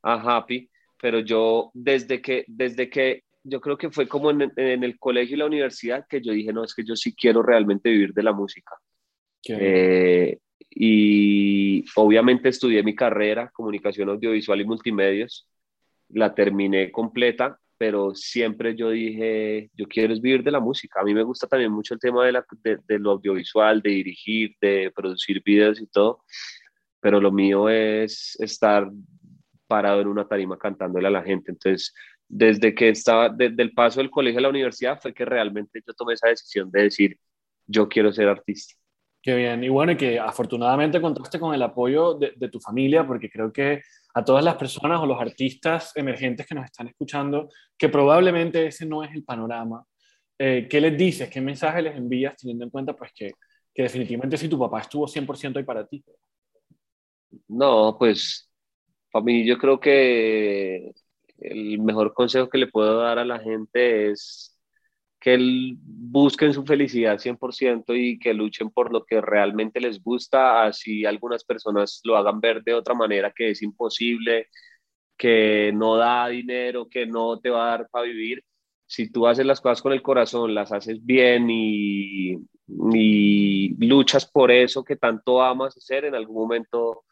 a 0.02 0.36
Happy, 0.36 0.70
pero 1.00 1.20
yo 1.20 1.72
desde 1.74 2.22
que, 2.22 2.44
desde 2.46 2.88
que, 2.88 3.24
yo 3.42 3.60
creo 3.60 3.76
que 3.76 3.90
fue 3.90 4.06
como 4.06 4.30
en, 4.30 4.52
en 4.56 4.84
el 4.84 4.96
colegio 4.96 5.34
y 5.34 5.38
la 5.38 5.46
universidad 5.46 6.06
que 6.08 6.20
yo 6.20 6.32
dije, 6.32 6.52
no, 6.52 6.62
es 6.62 6.72
que 6.72 6.84
yo 6.84 6.94
sí 6.94 7.16
quiero 7.16 7.42
realmente 7.42 7.90
vivir 7.90 8.12
de 8.12 8.22
la 8.22 8.32
música 8.32 8.76
eh, 9.48 10.38
y 10.70 11.84
obviamente 11.96 12.48
estudié 12.48 12.82
mi 12.82 12.94
carrera, 12.94 13.50
comunicación 13.52 14.08
audiovisual 14.08 14.60
y 14.60 14.64
multimedios, 14.64 15.48
la 16.08 16.34
terminé 16.34 16.90
completa, 16.90 17.58
pero 17.80 18.14
siempre 18.14 18.76
yo 18.76 18.90
dije, 18.90 19.70
yo 19.74 19.86
quiero 19.88 20.14
vivir 20.14 20.42
de 20.42 20.50
la 20.50 20.60
música. 20.60 21.00
A 21.00 21.04
mí 21.04 21.14
me 21.14 21.22
gusta 21.22 21.46
también 21.46 21.72
mucho 21.72 21.94
el 21.94 22.00
tema 22.00 22.26
de, 22.26 22.32
la, 22.32 22.44
de, 22.62 22.98
lo 22.98 23.12
audiovisual, 23.12 23.80
de 23.80 23.90
dirigir, 23.90 24.54
de 24.60 24.92
producir 24.94 25.42
videos 25.42 25.80
y 25.80 25.86
todo, 25.86 26.22
pero 27.00 27.20
lo 27.20 27.32
mío 27.32 27.68
es 27.68 28.36
estar 28.38 28.90
parado 29.66 30.02
en 30.02 30.08
una 30.08 30.28
tarima 30.28 30.58
cantándole 30.58 31.08
a 31.08 31.10
la 31.10 31.22
gente. 31.22 31.52
Entonces, 31.52 31.94
desde 32.28 32.74
que 32.74 32.90
estaba, 32.90 33.28
desde 33.28 33.62
el 33.62 33.72
paso 33.72 34.00
del 34.00 34.10
colegio 34.10 34.38
a 34.38 34.42
la 34.42 34.48
universidad, 34.50 35.00
fue 35.00 35.14
que 35.14 35.24
realmente 35.24 35.80
yo 35.86 35.94
tomé 35.94 36.14
esa 36.14 36.28
decisión 36.28 36.70
de 36.70 36.82
decir, 36.82 37.18
yo 37.66 37.88
quiero 37.88 38.12
ser 38.12 38.28
artista. 38.28 38.79
Qué 39.22 39.34
bien. 39.34 39.62
Y 39.62 39.68
bueno, 39.68 39.96
que 39.96 40.18
afortunadamente 40.18 41.00
contaste 41.00 41.38
con 41.38 41.54
el 41.54 41.62
apoyo 41.62 42.14
de, 42.14 42.32
de, 42.36 42.48
tu 42.48 42.58
familia, 42.58 43.06
porque 43.06 43.28
creo 43.28 43.52
que 43.52 43.82
a 44.14 44.24
todas 44.24 44.42
las 44.42 44.56
personas 44.56 45.00
o 45.00 45.06
los 45.06 45.20
artistas 45.20 45.92
emergentes 45.94 46.46
que 46.46 46.54
nos 46.54 46.64
están 46.64 46.88
escuchando, 46.88 47.48
que 47.76 47.90
probablemente 47.90 48.66
ese 48.66 48.86
no 48.86 49.04
es 49.04 49.14
el 49.14 49.24
panorama, 49.24 49.84
eh, 50.42 50.66
¿qué 50.70 50.80
les 50.80 50.96
dices? 50.96 51.28
¿Qué 51.28 51.38
mensaje 51.42 51.82
les 51.82 51.94
envías 51.94 52.34
teniendo 52.34 52.64
en 52.64 52.70
cuenta 52.70 52.96
pues 52.96 53.12
que, 53.14 53.32
que 53.74 53.82
definitivamente 53.82 54.38
si 54.38 54.48
tu 54.48 54.58
papá 54.58 54.80
estuvo 54.80 55.06
100% 55.06 55.58
ahí 55.58 55.64
para 55.64 55.86
ti? 55.86 56.02
No, 57.46 57.94
pues 57.98 58.50
para 59.12 59.22
mí 59.22 59.44
yo 59.44 59.58
creo 59.58 59.78
que 59.78 60.92
el 61.40 61.78
mejor 61.80 62.14
consejo 62.14 62.48
que 62.48 62.56
le 62.56 62.68
puedo 62.68 63.00
dar 63.00 63.18
a 63.18 63.24
la 63.26 63.38
gente 63.38 64.12
es 64.12 64.58
que 65.20 65.38
busquen 65.76 66.54
su 66.54 66.64
felicidad 66.64 67.18
100% 67.18 67.94
y 67.94 68.18
que 68.18 68.32
luchen 68.32 68.70
por 68.70 68.90
lo 68.90 69.04
que 69.04 69.20
realmente 69.20 69.78
les 69.78 70.02
gusta, 70.02 70.64
así 70.64 71.04
algunas 71.04 71.44
personas 71.44 72.00
lo 72.04 72.16
hagan 72.16 72.40
ver 72.40 72.62
de 72.64 72.72
otra 72.72 72.94
manera, 72.94 73.30
que 73.30 73.50
es 73.50 73.62
imposible, 73.62 74.48
que 75.18 75.72
no 75.74 75.96
da 75.96 76.28
dinero, 76.28 76.88
que 76.88 77.04
no 77.04 77.38
te 77.38 77.50
va 77.50 77.66
a 77.66 77.70
dar 77.76 77.88
para 77.90 78.06
vivir. 78.06 78.42
Si 78.86 79.12
tú 79.12 79.26
haces 79.26 79.44
las 79.44 79.60
cosas 79.60 79.82
con 79.82 79.92
el 79.92 80.02
corazón, 80.02 80.54
las 80.54 80.72
haces 80.72 81.04
bien 81.04 81.48
y, 81.50 82.38
luchas 82.66 84.30
por 84.30 84.50
eso 84.50 84.84
que 84.84 84.96
tanto 84.96 85.42
amas 85.42 85.76
hacer, 85.76 86.06
en 86.06 86.14
algún 86.14 86.36
momento 86.36 87.04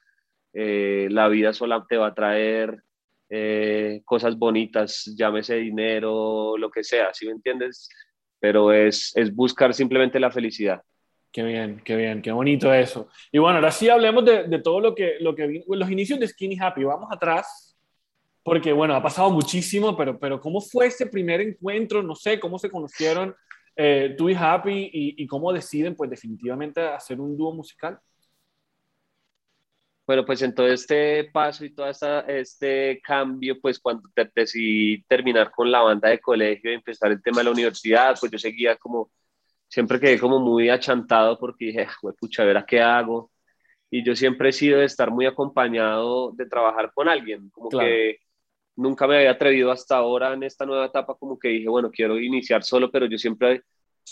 eh, 0.55 1.09
la 1.11 1.29
vida 1.29 1.53
sola 1.53 1.85
te 1.89 1.99
va 1.99 2.09
a 2.09 2.15
traer 2.15 2.83
eh, 3.31 4.03
cosas 4.05 4.39
bonitas, 4.39 5.05
llámese 5.17 5.57
dinero, 5.57 6.57
lo 6.57 6.71
que 6.71 6.83
sea, 6.83 7.13
¿sí 7.13 7.27
me 7.27 7.33
entiendes? 7.33 7.89
Pero 8.41 8.73
es, 8.73 9.13
es 9.17 9.35
buscar 9.35 9.75
simplemente 9.75 10.19
la 10.21 10.31
felicidad. 10.31 10.83
Qué 11.31 11.43
bien, 11.43 11.83
qué 11.85 11.95
bien, 11.97 12.23
qué 12.23 12.33
bonito 12.33 12.73
eso. 12.73 13.09
Y 13.31 13.39
bueno, 13.39 13.57
ahora 13.57 13.71
sí 13.71 13.89
hablemos 13.89 14.25
de, 14.25 14.45
de 14.45 14.59
todo 14.61 14.81
lo 14.81 14.95
que, 14.95 15.17
lo 15.21 15.35
que 15.35 15.63
los 15.69 15.91
inicios 15.91 16.19
de 16.19 16.27
Skinny 16.27 16.59
Happy. 16.59 16.85
Vamos 16.85 17.11
atrás, 17.13 17.77
porque 18.43 18.73
bueno, 18.73 18.95
ha 18.95 19.03
pasado 19.03 19.31
muchísimo, 19.31 19.95
pero, 19.95 20.19
pero 20.19 20.41
¿cómo 20.41 20.61
fue 20.61 20.87
ese 20.87 21.07
primer 21.07 21.43
encuentro? 21.43 22.03
No 22.03 22.15
sé, 22.15 22.41
¿cómo 22.41 22.59
se 22.59 22.71
conocieron 22.71 23.35
eh, 23.77 24.15
tú 24.17 24.31
y 24.31 24.35
Happy 24.35 24.91
y, 24.93 25.23
y, 25.23 25.27
cómo 25.27 25.53
deciden 25.53 25.95
pues 25.95 26.09
definitivamente 26.09 26.81
hacer 26.81 27.21
un 27.21 27.37
dúo 27.37 27.53
musical? 27.53 27.99
Bueno, 30.09 30.25
pues 30.25 30.41
en 30.41 30.55
todo 30.55 30.69
este 30.69 31.25
paso 31.25 31.67
y 31.67 31.75
todo 31.75 31.87
este 31.91 32.99
cambio, 33.05 33.61
pues 33.61 33.79
cuando 33.79 34.09
decidí 34.35 35.03
terminar 35.03 35.51
con 35.51 35.71
la 35.71 35.83
banda 35.83 36.09
de 36.09 36.19
colegio 36.19 36.71
y 36.71 36.77
empezar 36.77 37.13
el 37.13 37.23
tema 37.23 37.41
de 37.41 37.45
la 37.45 37.51
universidad, 37.51 38.17
pues 38.19 38.33
yo 38.33 38.39
seguía 38.39 38.77
como, 38.77 39.11
siempre 39.69 40.01
quedé 40.01 40.19
como 40.19 40.41
muy 40.41 40.71
achantado 40.71 41.39
porque 41.39 41.67
dije, 41.67 41.87
pucha, 42.19 42.43
a 42.43 42.47
ver 42.47 42.57
a 42.57 42.65
qué 42.65 42.81
hago. 42.81 43.31
Y 43.91 44.03
yo 44.03 44.17
siempre 44.17 44.49
he 44.49 44.53
sido 44.53 44.79
de 44.79 44.87
estar 44.87 45.11
muy 45.11 45.27
acompañado 45.27 46.33
de 46.33 46.47
trabajar 46.47 46.91
con 46.95 47.07
alguien, 47.07 47.51
como 47.51 47.69
que 47.69 48.21
nunca 48.77 49.07
me 49.07 49.19
había 49.19 49.33
atrevido 49.33 49.71
hasta 49.71 49.97
ahora 49.97 50.33
en 50.33 50.43
esta 50.43 50.65
nueva 50.65 50.87
etapa, 50.87 51.17
como 51.17 51.39
que 51.39 51.49
dije, 51.49 51.69
bueno, 51.69 51.91
quiero 51.91 52.19
iniciar 52.19 52.65
solo, 52.65 52.91
pero 52.91 53.05
yo 53.05 53.19
siempre 53.19 53.63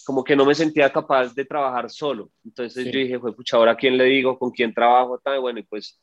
como 0.05 0.25
que 0.25 0.37
no 0.37 0.45
me 0.45 0.55
sentía 0.55 0.93
capaz 0.93 1.35
de 1.35 1.45
trabajar 1.45 1.91
solo. 1.91 2.31
Entonces 2.45 2.85
yo 2.87 2.99
dije, 2.99 3.19
fue 3.19 3.35
pucha, 3.35 3.57
ahora 3.57 3.76
quién 3.76 3.97
le 3.97 4.05
digo, 4.05 4.38
con 4.38 4.50
quién 4.50 4.75
trabajo, 4.75 5.19
tal, 5.19 5.41
bueno, 5.41 5.61
y 5.61 5.62
pues 5.62 6.00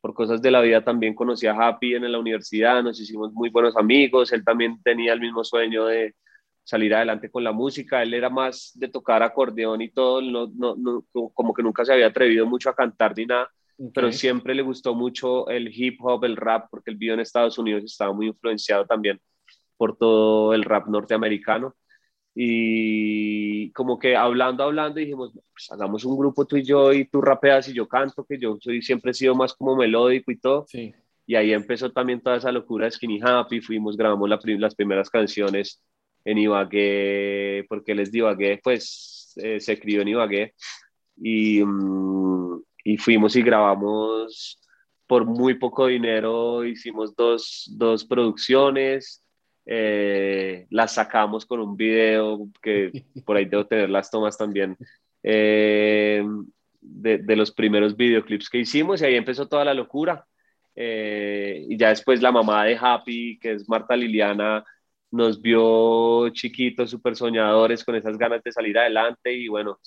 por 0.00 0.14
cosas 0.14 0.42
de 0.42 0.50
la 0.50 0.60
vida 0.60 0.84
también 0.84 1.14
conocí 1.14 1.46
a 1.46 1.52
Happy 1.52 1.94
en 1.94 2.10
la 2.10 2.18
universidad, 2.18 2.82
nos 2.82 3.00
hicimos 3.00 3.32
muy 3.32 3.50
buenos 3.50 3.76
amigos, 3.76 4.32
él 4.32 4.44
también 4.44 4.82
tenía 4.82 5.12
el 5.12 5.20
mismo 5.20 5.44
sueño 5.44 5.86
de 5.86 6.14
salir 6.64 6.94
adelante 6.94 7.30
con 7.30 7.44
la 7.44 7.52
música, 7.52 8.02
él 8.02 8.14
era 8.14 8.28
más 8.28 8.72
de 8.74 8.88
tocar 8.88 9.22
acordeón 9.22 9.80
y 9.80 9.90
todo, 9.90 10.20
no, 10.20 10.50
no, 10.54 10.74
no 10.76 11.04
como 11.34 11.54
que 11.54 11.62
nunca 11.62 11.84
se 11.84 11.92
había 11.92 12.08
atrevido 12.08 12.46
mucho 12.46 12.68
a 12.68 12.74
cantar 12.74 13.16
ni 13.16 13.26
nada, 13.26 13.48
pero 13.94 14.12
siempre 14.12 14.54
le 14.54 14.62
gustó 14.62 14.94
mucho 14.94 15.48
el 15.48 15.68
hip 15.72 15.98
hop, 16.00 16.24
el 16.24 16.36
rap, 16.36 16.66
porque 16.70 16.90
él 16.90 16.96
vivió 16.96 17.14
en 17.14 17.20
Estados 17.20 17.58
Unidos 17.58 17.84
estaba 17.84 18.12
muy 18.12 18.26
influenciado 18.26 18.86
también 18.86 19.20
por 19.76 19.96
todo 19.96 20.54
el 20.54 20.64
rap 20.64 20.86
norteamericano 20.88 21.74
y 22.34 23.70
como 23.72 23.98
que 23.98 24.16
hablando, 24.16 24.64
hablando, 24.64 25.00
dijimos, 25.00 25.32
pues 25.32 25.70
hagamos 25.70 26.04
un 26.04 26.16
grupo 26.16 26.46
tú 26.46 26.56
y 26.56 26.64
yo 26.64 26.92
y 26.92 27.04
tú 27.04 27.20
rapeas 27.20 27.68
y 27.68 27.74
yo 27.74 27.86
canto, 27.86 28.24
que 28.24 28.38
yo 28.38 28.56
soy, 28.60 28.80
siempre 28.82 29.10
he 29.10 29.14
sido 29.14 29.34
más 29.34 29.52
como 29.52 29.76
melódico 29.76 30.32
y 30.32 30.38
todo. 30.38 30.64
Sí. 30.68 30.94
Y 31.26 31.34
ahí 31.34 31.52
empezó 31.52 31.92
también 31.92 32.20
toda 32.20 32.36
esa 32.36 32.50
locura 32.50 32.86
de 32.86 32.90
Skinny 32.90 33.20
Happy, 33.22 33.60
fuimos, 33.60 33.96
grabamos 33.96 34.28
la, 34.28 34.38
las 34.58 34.74
primeras 34.74 35.10
canciones 35.10 35.82
en 36.24 36.38
Ibagué, 36.38 37.64
porque 37.68 37.94
les 37.94 38.12
Ibagué, 38.12 38.60
pues 38.62 39.34
eh, 39.36 39.60
se 39.60 39.74
escribió 39.74 40.02
en 40.02 40.08
Ibagué. 40.08 40.54
Y, 41.16 41.62
mm, 41.62 42.62
y 42.84 42.96
fuimos 42.96 43.36
y 43.36 43.42
grabamos 43.42 44.58
por 45.06 45.26
muy 45.26 45.54
poco 45.54 45.86
dinero, 45.86 46.64
hicimos 46.64 47.14
dos, 47.14 47.70
dos 47.76 48.04
producciones, 48.04 49.21
eh, 49.64 50.66
las 50.70 50.94
sacamos 50.94 51.46
con 51.46 51.60
un 51.60 51.76
video 51.76 52.48
que 52.60 52.90
por 53.24 53.36
ahí 53.36 53.44
debo 53.44 53.66
tener 53.66 53.90
las 53.90 54.10
tomas 54.10 54.36
también 54.36 54.76
eh, 55.22 56.24
de, 56.80 57.36
los 57.36 57.52
primeros 57.52 57.96
videoclips 57.96 58.50
que 58.50 58.58
hicimos 58.58 59.00
y 59.00 59.04
ahí 59.04 59.14
empezó 59.14 59.46
toda 59.48 59.64
la 59.64 59.74
locura. 59.74 60.26
Eh, 60.74 61.66
y 61.68 61.76
ya 61.76 61.90
después 61.90 62.22
la 62.22 62.32
mamá 62.32 62.64
de 62.64 62.78
Happy, 62.80 63.38
que 63.38 63.52
es 63.52 63.68
Marta 63.68 63.94
Liliana, 63.94 64.64
nos 65.10 65.40
vio 65.40 66.30
chiquitos, 66.30 66.90
súper 66.90 67.14
soñadores, 67.14 67.84
con 67.84 67.94
esas 67.94 68.16
ganas 68.16 68.42
de 68.42 68.52
salir 68.52 68.78
adelante 68.78 69.32
y 69.32 69.48
bueno, 69.48 69.78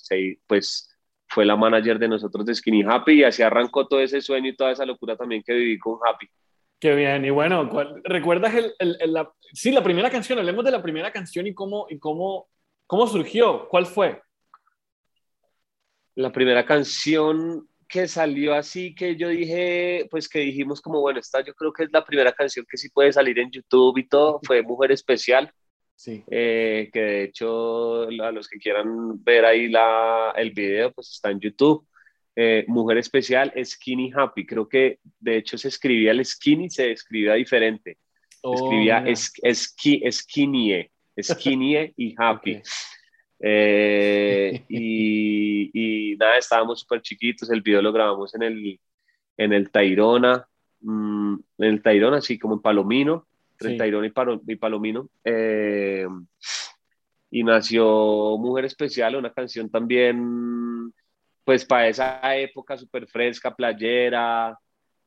pues 0.46 0.96
fue 1.28 1.44
la 1.44 1.56
manager 1.56 1.98
de 1.98 2.08
nosotros 2.08 2.46
de 2.46 2.54
Skinny 2.54 2.84
Happy 2.84 3.20
y 3.20 3.24
así 3.24 3.42
arrancó 3.42 3.88
todo 3.88 4.00
ese 4.00 4.20
sueño 4.20 4.50
y 4.50 4.56
toda 4.56 4.70
esa 4.70 4.86
locura 4.86 5.16
también 5.16 5.42
que 5.44 5.54
viví 5.54 5.78
con 5.78 5.98
Happy. 6.06 6.28
Qué 6.78 6.94
bien, 6.94 7.24
y 7.24 7.30
bueno, 7.30 7.70
¿recuerdas 8.04 8.54
el, 8.54 8.74
el, 8.78 9.12
la, 9.12 9.30
sí, 9.52 9.72
la 9.72 9.82
primera 9.82 10.10
canción? 10.10 10.38
Hablemos 10.38 10.64
de 10.64 10.70
la 10.70 10.82
primera 10.82 11.10
canción 11.10 11.46
y 11.46 11.54
cómo, 11.54 11.86
y 11.88 11.98
cómo, 11.98 12.48
cómo 12.86 13.06
surgió, 13.06 13.66
¿cuál 13.68 13.86
fue? 13.86 14.20
La 16.14 16.30
primera 16.32 16.66
canción 16.66 17.66
que 17.88 18.08
salió 18.08 18.54
así, 18.54 18.94
que 18.94 19.16
yo 19.16 19.28
dije, 19.28 20.06
pues 20.10 20.28
que 20.28 20.40
dijimos 20.40 20.80
como, 20.80 21.00
bueno, 21.00 21.20
esta 21.20 21.42
yo 21.44 21.54
creo 21.54 21.72
que 21.72 21.84
es 21.84 21.90
la 21.92 22.04
primera 22.04 22.32
canción 22.32 22.66
que 22.68 22.76
sí 22.76 22.90
puede 22.90 23.12
salir 23.12 23.38
en 23.38 23.50
YouTube 23.50 23.98
y 23.98 24.08
todo, 24.08 24.40
fue 24.44 24.62
Mujer 24.62 24.92
Especial. 24.92 25.50
Sí. 25.94 26.22
Eh, 26.30 26.90
que 26.92 27.00
de 27.00 27.24
hecho, 27.24 28.02
a 28.02 28.30
los 28.32 28.48
que 28.48 28.58
quieran 28.58 29.24
ver 29.24 29.46
ahí 29.46 29.68
la, 29.68 30.34
el 30.36 30.50
video, 30.50 30.92
pues 30.92 31.10
está 31.12 31.30
en 31.30 31.40
YouTube. 31.40 31.86
Eh, 32.38 32.66
mujer 32.68 32.98
especial, 32.98 33.50
Skinny 33.64 34.12
Happy. 34.14 34.44
Creo 34.44 34.68
que 34.68 34.98
de 35.18 35.38
hecho 35.38 35.56
se 35.56 35.68
escribía 35.68 36.10
el 36.10 36.22
skinny, 36.22 36.68
se 36.68 36.92
escribía 36.92 37.32
diferente. 37.32 37.96
escribía 38.42 39.02
oh, 39.06 39.08
es, 39.08 39.74
skinny, 40.12 40.86
skinny 41.18 41.94
y 41.96 42.14
happy. 42.18 42.60
Eh, 43.40 44.64
y, 44.68 46.14
nada, 46.18 46.36
estábamos 46.36 46.80
súper 46.80 47.00
chiquitos. 47.00 47.50
El 47.50 47.62
video 47.62 47.80
lo 47.80 47.90
grabamos 47.90 48.34
en 48.34 48.42
el, 48.42 48.80
en 49.38 49.52
el 49.54 49.70
Tairona, 49.70 50.46
mm, 50.80 51.34
en 51.58 51.64
el 51.64 51.82
Tairona, 51.82 52.18
así 52.18 52.38
como 52.38 52.56
en 52.56 52.60
Palomino, 52.60 53.26
el 53.60 53.78
Tairona 53.78 54.12
y, 54.46 54.56
Palomino. 54.56 55.08
Eh, 55.24 56.06
y 57.30 57.42
nació 57.42 58.36
Mujer 58.36 58.66
Especial, 58.66 59.16
una 59.16 59.32
canción 59.32 59.70
también 59.70 60.75
pues 61.46 61.64
para 61.64 61.86
esa 61.86 62.36
época 62.36 62.76
súper 62.76 63.06
fresca, 63.06 63.54
playera. 63.54 64.58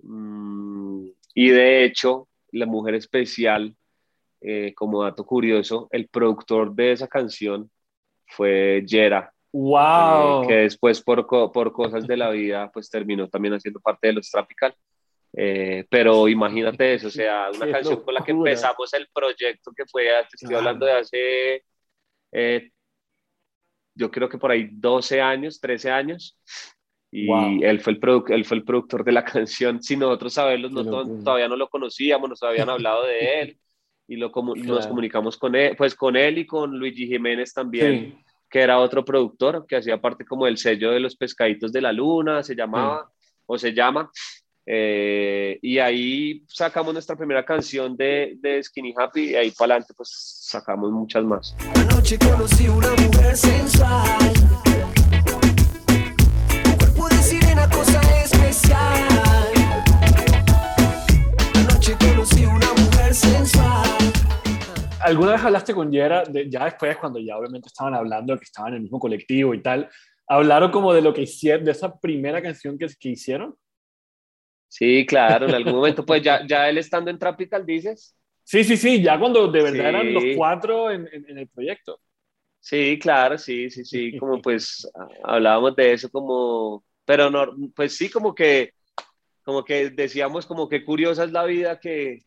Mm, 0.01 1.09
y 1.35 1.49
de 1.49 1.83
hecho, 1.83 2.29
la 2.53 2.65
mujer 2.65 2.95
especial, 2.95 3.75
eh, 4.39 4.73
como 4.73 5.03
dato 5.03 5.25
curioso, 5.25 5.89
el 5.91 6.07
productor 6.07 6.73
de 6.73 6.93
esa 6.93 7.09
canción 7.09 7.69
fue 8.25 8.85
Jera. 8.87 9.33
¡Wow! 9.51 10.43
Eh, 10.43 10.47
que 10.47 10.53
después, 10.55 11.01
por, 11.01 11.27
por, 11.27 11.73
cosas 11.73 12.07
de 12.07 12.15
la 12.15 12.29
vida, 12.29 12.71
pues 12.71 12.89
terminó 12.89 13.27
también 13.27 13.55
haciendo 13.55 13.81
parte 13.81 14.07
de 14.07 14.13
los 14.13 14.31
Tropical. 14.31 14.73
Eh, 15.33 15.85
pero 15.89 16.29
imagínate 16.29 16.93
eso, 16.93 17.07
o 17.07 17.11
sea, 17.11 17.49
una 17.53 17.69
canción 17.69 18.01
con 18.01 18.13
la 18.13 18.23
que 18.23 18.31
empezamos 18.31 18.93
el 18.93 19.09
proyecto 19.13 19.73
que 19.75 19.85
fue, 19.85 20.07
estoy 20.21 20.55
hablando 20.55 20.85
de 20.85 20.93
hace 20.93 21.63
yo 23.99 24.09
creo 24.09 24.29
que 24.29 24.37
por 24.37 24.49
ahí 24.49 24.69
12 24.71 25.21
años, 25.21 25.59
13 25.59 25.91
años. 25.91 26.39
Y 27.11 27.27
él, 27.63 27.81
fue 27.81 27.93
el 27.93 27.99
él 28.29 28.45
fue 28.45 28.57
el 28.57 28.63
productor 28.63 29.03
de 29.03 29.11
la 29.11 29.25
canción. 29.25 29.83
Si 29.83 29.97
nosotros 29.97 30.33
sabemos, 30.33 30.71
no, 30.71 30.83
todavía 31.21 31.47
no 31.47 31.57
lo 31.57 31.67
conocíamos, 31.67 32.29
nos 32.29 32.41
habían 32.43 32.69
hablado 32.69 33.05
de 33.05 33.19
él 33.41 33.59
y 34.07 34.15
lo, 34.15 34.31
nos 34.31 34.87
comunicamos 34.87 35.37
con 35.37 35.55
él, 35.55 35.75
pues 35.77 35.93
con 35.93 36.15
él 36.15 36.39
y 36.39 36.47
con 36.47 36.79
Luigi 36.79 37.07
Jiménez 37.07 37.53
también, 37.53 38.23
que 38.49 38.59
era 38.59 38.79
otro 38.79 39.05
productor 39.05 39.67
que 39.67 39.75
hacía 39.75 40.01
parte 40.01 40.25
como 40.25 40.45
del 40.45 40.57
sello 40.57 40.91
de 40.91 40.99
los 40.99 41.15
pescaditos 41.15 41.71
de 41.71 41.81
la 41.81 41.91
luna, 41.91 42.41
se 42.41 42.55
llamaba 42.55 43.11
o 43.45 43.57
se 43.57 43.73
llama. 43.73 44.09
Eh, 44.65 45.57
y 45.61 45.79
ahí 45.79 46.43
sacamos 46.47 46.93
nuestra 46.93 47.15
primera 47.15 47.43
canción 47.43 47.97
de, 47.97 48.37
de 48.39 48.61
Skinny 48.61 48.93
Happy 48.97 49.31
y 49.31 49.35
ahí 49.35 49.51
para 49.51 49.73
adelante 49.73 49.93
pues 49.95 50.09
sacamos 50.11 50.91
muchas 50.91 51.23
más. 51.23 51.55
Anoche 51.75 52.17
conocí 52.17 52.67
una 52.67 52.91
mujer 52.91 53.35
sensual, 53.35 54.33
¿Alguna 65.01 65.31
vez 65.31 65.41
hablaste 65.43 65.73
con 65.73 65.91
Yera, 65.91 66.23
de, 66.23 66.49
ya 66.49 66.65
después 66.65 66.95
cuando 66.97 67.19
ya 67.19 67.35
obviamente 67.35 67.67
estaban 67.67 67.95
hablando, 67.95 68.37
que 68.37 68.43
estaban 68.43 68.73
en 68.73 68.75
el 68.75 68.81
mismo 68.83 68.99
colectivo 68.99 69.55
y 69.55 69.61
tal, 69.63 69.89
hablaron 70.27 70.69
como 70.69 70.93
de 70.93 71.01
lo 71.01 71.15
que 71.15 71.23
hicieron, 71.23 71.65
de 71.65 71.71
esa 71.71 71.97
primera 71.99 72.41
canción 72.43 72.77
que, 72.77 72.85
que 72.99 73.09
hicieron? 73.09 73.55
Sí, 74.69 75.03
claro, 75.05 75.47
en 75.49 75.55
algún 75.55 75.73
momento, 75.73 76.05
pues 76.05 76.21
ya, 76.21 76.45
ya 76.45 76.69
él 76.69 76.77
estando 76.77 77.09
en 77.09 77.17
Tropical, 77.17 77.65
dices. 77.65 78.15
Sí, 78.43 78.63
sí, 78.63 78.77
sí, 78.77 79.01
ya 79.01 79.19
cuando 79.19 79.51
de 79.51 79.63
verdad 79.63 79.89
eran 79.89 80.13
los 80.13 80.23
cuatro 80.37 80.91
en, 80.91 81.09
en, 81.11 81.37
el 81.37 81.47
proyecto. 81.47 81.99
Sí, 82.59 82.99
claro, 83.01 83.37
sí, 83.37 83.69
sí, 83.71 83.83
sí, 83.83 84.17
como 84.19 84.39
pues 84.41 84.87
hablábamos 85.23 85.75
de 85.75 85.93
eso 85.93 86.09
como, 86.09 86.83
pero 87.03 87.31
no, 87.31 87.47
pues 87.75 87.97
sí, 87.97 88.11
como 88.11 88.35
que, 88.35 88.73
como 89.43 89.65
que 89.65 89.89
decíamos 89.89 90.45
como 90.45 90.69
que 90.69 90.85
curiosa 90.85 91.23
es 91.23 91.31
la 91.31 91.45
vida 91.45 91.79
que, 91.79 92.19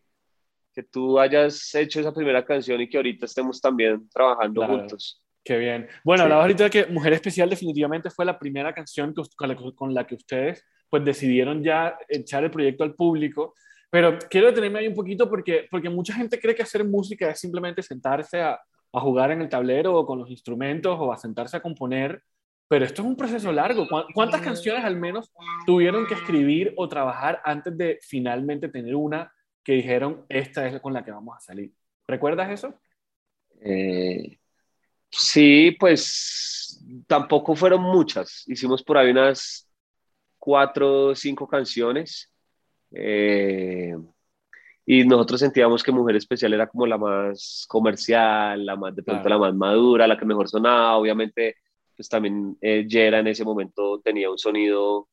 que 0.75 0.83
tú 0.83 1.21
hayas 1.21 1.73
hecho 1.77 2.01
esa 2.01 2.13
primera 2.13 2.45
canción 2.45 2.81
y 2.81 2.89
que 2.89 2.97
ahorita 2.97 3.27
estemos 3.27 3.61
también 3.61 4.09
trabajando 4.09 4.67
juntos. 4.67 5.23
Qué 5.45 5.59
bien. 5.59 5.89
Bueno, 6.05 6.25
hablaba 6.25 6.43
ahorita 6.43 6.65
de 6.65 6.71
que 6.71 6.87
Mujer 6.87 7.13
Especial 7.13 7.51
definitivamente 7.51 8.11
fue 8.11 8.25
la 8.25 8.39
primera 8.39 8.73
canción 8.73 9.15
con 9.77 9.95
la 9.95 10.07
que 10.07 10.15
ustedes 10.17 10.65
pues 10.93 11.07
decidieron 11.07 11.65
ya 11.65 11.97
echar 12.07 12.45
el 12.45 12.51
proyecto 12.51 12.85
al 12.85 12.95
público. 12.95 13.55
Pero 13.89 14.19
quiero 14.29 14.49
detenerme 14.49 14.81
ahí 14.81 14.89
un 14.89 14.95
poquito 14.95 15.27
porque, 15.27 15.67
porque 15.71 15.89
mucha 15.89 16.13
gente 16.13 16.39
cree 16.39 16.55
que 16.55 16.65
hacer 16.65 16.85
música 16.85 17.31
es 17.31 17.41
simplemente 17.41 17.83
sentarse 17.83 18.43
a, 18.43 18.61
a 18.93 19.01
jugar 19.01 19.31
en 19.31 19.41
el 19.41 19.49
tablero 19.49 19.97
o 19.97 20.05
con 20.05 20.19
los 20.19 20.29
instrumentos 20.29 20.95
o 21.01 21.11
a 21.11 21.17
sentarse 21.17 21.57
a 21.57 21.63
componer. 21.63 22.23
Pero 22.69 22.85
esto 22.85 23.01
es 23.01 23.09
un 23.09 23.17
proceso 23.17 23.51
largo. 23.53 23.87
¿Cuántas 24.13 24.43
canciones 24.43 24.85
al 24.85 24.97
menos 24.97 25.33
tuvieron 25.65 26.07
que 26.07 26.13
escribir 26.13 26.75
o 26.77 26.87
trabajar 26.91 27.41
antes 27.43 27.75
de 27.79 27.99
finalmente 28.03 28.69
tener 28.69 28.95
una 28.95 29.33
que 29.65 29.73
dijeron, 29.73 30.27
esta 30.29 30.67
es 30.67 30.79
con 30.83 30.93
la 30.93 31.03
que 31.03 31.11
vamos 31.11 31.39
a 31.39 31.41
salir? 31.41 31.73
¿Recuerdas 32.07 32.51
eso? 32.51 32.75
Eh, 33.63 34.39
sí, 35.11 35.75
pues 35.81 36.85
tampoco 37.07 37.57
fueron 37.57 37.81
muchas. 37.81 38.45
Hicimos 38.47 38.83
por 38.83 38.99
ahí 38.99 39.11
unas 39.11 39.72
cuatro 40.43 41.07
o 41.07 41.15
cinco 41.15 41.47
canciones. 41.47 42.29
Eh, 42.91 43.95
y 44.85 45.05
nosotros 45.05 45.39
sentíamos 45.39 45.85
que 45.85 45.93
Mujer 45.93 46.17
Especial 46.17 46.53
era 46.53 46.67
como 46.67 46.85
la 46.85 46.99
más 46.99 47.65
comercial, 47.69 48.67
la 48.67 48.75
más 48.75 48.97
de 48.97 49.05
pronto 49.05 49.29
la 49.29 49.39
más 49.39 49.55
madura, 49.55 50.09
la 50.09 50.19
que 50.19 50.25
mejor 50.25 50.49
sonaba. 50.49 50.97
Obviamente, 50.97 51.55
pues 51.95 52.09
también 52.09 52.59
eh, 52.61 52.85
Jera 52.89 53.21
en 53.21 53.29
ese 53.29 53.45
momento 53.45 54.01
tenía 54.03 54.33
un 54.33 54.39
sonido 54.39 55.09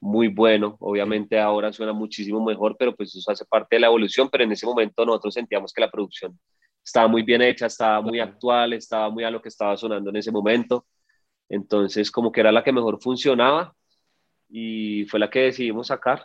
muy 0.00 0.28
bueno. 0.28 0.76
Obviamente 0.80 1.40
ahora 1.40 1.72
suena 1.72 1.94
muchísimo 1.94 2.44
mejor, 2.44 2.76
pero 2.78 2.94
pues 2.94 3.16
eso 3.16 3.30
hace 3.30 3.46
parte 3.46 3.76
de 3.76 3.80
la 3.80 3.86
evolución. 3.86 4.28
Pero 4.30 4.44
en 4.44 4.52
ese 4.52 4.66
momento 4.66 5.06
nosotros 5.06 5.32
sentíamos 5.32 5.72
que 5.72 5.80
la 5.80 5.90
producción 5.90 6.38
estaba 6.84 7.08
muy 7.08 7.22
bien 7.22 7.40
hecha, 7.40 7.66
estaba 7.66 8.02
muy 8.02 8.20
actual, 8.20 8.74
estaba 8.74 9.08
muy 9.08 9.24
a 9.24 9.30
lo 9.30 9.40
que 9.40 9.48
estaba 9.48 9.78
sonando 9.78 10.10
en 10.10 10.16
ese 10.16 10.30
momento. 10.30 10.84
Entonces, 11.48 12.10
como 12.10 12.30
que 12.30 12.40
era 12.40 12.52
la 12.52 12.62
que 12.62 12.72
mejor 12.72 13.00
funcionaba 13.00 13.74
y 14.56 15.04
fue 15.06 15.18
la 15.18 15.28
que 15.28 15.40
decidimos 15.40 15.88
sacar. 15.88 16.24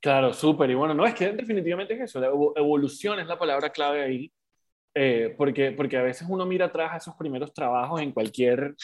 Claro, 0.00 0.32
súper. 0.32 0.70
Y 0.70 0.74
bueno, 0.74 0.94
no, 0.94 1.04
es 1.04 1.14
que 1.14 1.32
definitivamente 1.32 1.94
es 1.94 2.02
eso, 2.02 2.20
la 2.20 2.28
evolución 2.28 3.18
es 3.18 3.26
la 3.26 3.36
palabra 3.36 3.70
clave 3.70 4.04
ahí, 4.04 4.32
eh, 4.94 5.34
porque, 5.36 5.72
porque 5.72 5.96
a 5.96 6.02
veces 6.02 6.28
uno 6.30 6.46
mira 6.46 6.66
atrás 6.66 6.92
a 6.92 6.96
esos 6.98 7.16
primeros 7.16 7.52
trabajos 7.52 8.00
en 8.00 8.12
cualquier 8.12 8.76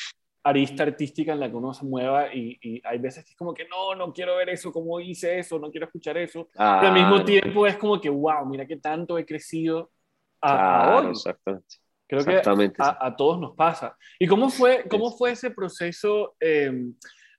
arista 0.43 0.83
artística 0.83 1.33
en 1.33 1.39
la 1.39 1.49
que 1.49 1.55
uno 1.55 1.73
se 1.73 1.85
mueva 1.85 2.35
y, 2.35 2.59
y, 2.61 2.83
hay 2.85 2.99
veces 2.99 3.25
que 3.25 3.31
es 3.31 3.37
como 3.37 3.55
que 3.55 3.69
no, 3.69 3.95
no 3.95 4.13
quiero 4.13 4.37
ver 4.37 4.49
eso, 4.49 4.73
cómo 4.73 4.99
hice 4.99 5.39
eso, 5.39 5.61
no 5.61 5.71
quiero 5.71 5.87
escuchar 5.87 6.17
eso. 6.17 6.49
Pero 6.53 6.89
al 6.89 6.93
mismo 6.93 7.25
tiempo 7.25 7.65
es 7.69 7.77
como 7.77 8.01
que, 8.01 8.11
wow, 8.11 8.45
mira 8.47 8.67
qué 8.67 8.79
tanto 8.79 9.17
he 9.17 9.25
crecido 9.25 9.93
a, 10.41 10.97
hoy. 10.97 11.11
Exactamente. 11.11 11.77
Creo 12.09 12.25
que 12.25 12.43
a, 12.79 12.99
a, 13.01 13.17
todos 13.17 13.39
nos 13.39 13.55
pasa. 13.55 13.97
¿Y 14.19 14.27
cómo 14.27 14.51
fue, 14.51 14.85
cómo 14.91 15.13
fue 15.13 15.31
ese 15.31 15.53
proceso 15.53 16.35
eh, 16.41 16.73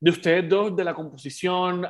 de 0.04 0.12
ustedes 0.12 0.50
dos, 0.50 0.76
de 0.76 0.84
la 0.84 0.94
composición? 0.94 1.88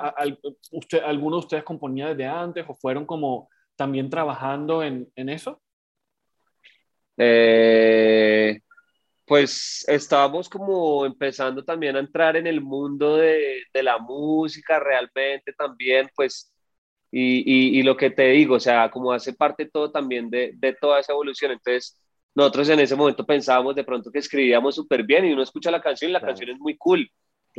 usted, 0.72 1.02
¿Alguno 1.04 1.38
de 1.38 1.40
ustedes 1.40 1.64
componía 1.64 2.10
desde 2.10 2.28
antes 2.28 2.64
o 2.68 2.76
fueron 2.76 3.08
como 3.08 3.50
también 3.76 4.08
trabajando 4.08 4.84
en, 4.84 5.12
en 5.16 5.30
eso? 5.30 5.60
Eh, 7.18 8.60
pues 9.26 9.84
estábamos 9.88 10.48
como 10.48 11.08
empezando 11.08 11.64
también 11.66 11.96
a 11.96 12.02
entrar 12.02 12.38
en 12.38 12.46
el 12.46 12.62
mundo 12.62 13.18
de, 13.18 13.64
de 13.74 13.82
la 13.82 13.98
música 13.98 14.80
realmente 14.80 15.52
también, 15.54 16.08
pues, 16.16 16.54
y, 17.10 17.80
y, 17.80 17.82
lo 17.82 17.98
que 17.98 18.12
te 18.12 18.28
digo, 18.30 18.56
o 18.56 18.60
sea, 18.60 18.92
como 18.92 19.12
hace 19.12 19.34
parte 19.34 19.66
todo 19.66 19.92
también 19.92 20.30
de, 20.30 20.52
de 20.56 20.74
toda 20.74 21.00
esa 21.00 21.14
evolución, 21.14 21.52
entonces 21.52 22.00
nosotros 22.36 22.70
en 22.70 22.80
ese 22.80 22.96
momento 22.96 23.26
pensábamos 23.26 23.74
de 23.74 23.84
pronto 23.84 24.12
que 24.12 24.20
escribíamos 24.20 24.76
súper 24.76 25.04
bien 25.04 25.26
y 25.26 25.34
uno 25.34 25.42
escucha 25.42 25.72
la 25.72 25.82
canción 25.82 26.10
y 26.12 26.14
la 26.14 26.22
canción 26.22 26.52
es 26.52 26.60
muy 26.60 26.78
cool, 26.78 27.10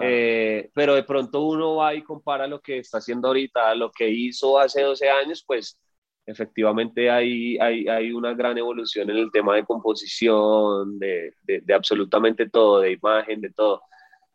eh, 0.03 0.71
pero 0.75 0.95
de 0.95 1.05
pronto 1.05 1.43
uno 1.43 1.77
va 1.77 1.95
y 1.95 2.03
compara 2.03 2.47
lo 2.47 2.61
que 2.61 2.79
está 2.79 2.99
haciendo 2.99 3.29
ahorita, 3.29 3.75
lo 3.75 3.91
que 3.91 4.09
hizo 4.09 4.59
hace 4.59 4.83
12 4.83 5.09
años, 5.09 5.45
pues 5.47 5.79
efectivamente 6.27 7.11
hay, 7.11 7.59
hay, 7.59 7.87
hay 7.87 8.13
una 8.13 8.35
gran 8.35 8.57
evolución 8.59 9.11
en 9.11 9.19
el 9.19 9.31
tema 9.31 9.57
de 9.57 9.65
composición, 9.65 10.99
de, 10.99 11.35
de, 11.43 11.75
absolutamente 11.75 12.49
todo, 12.49 12.81
de 12.81 12.93
imagen, 12.93 13.41
de 13.41 13.51
todo. 13.51 13.83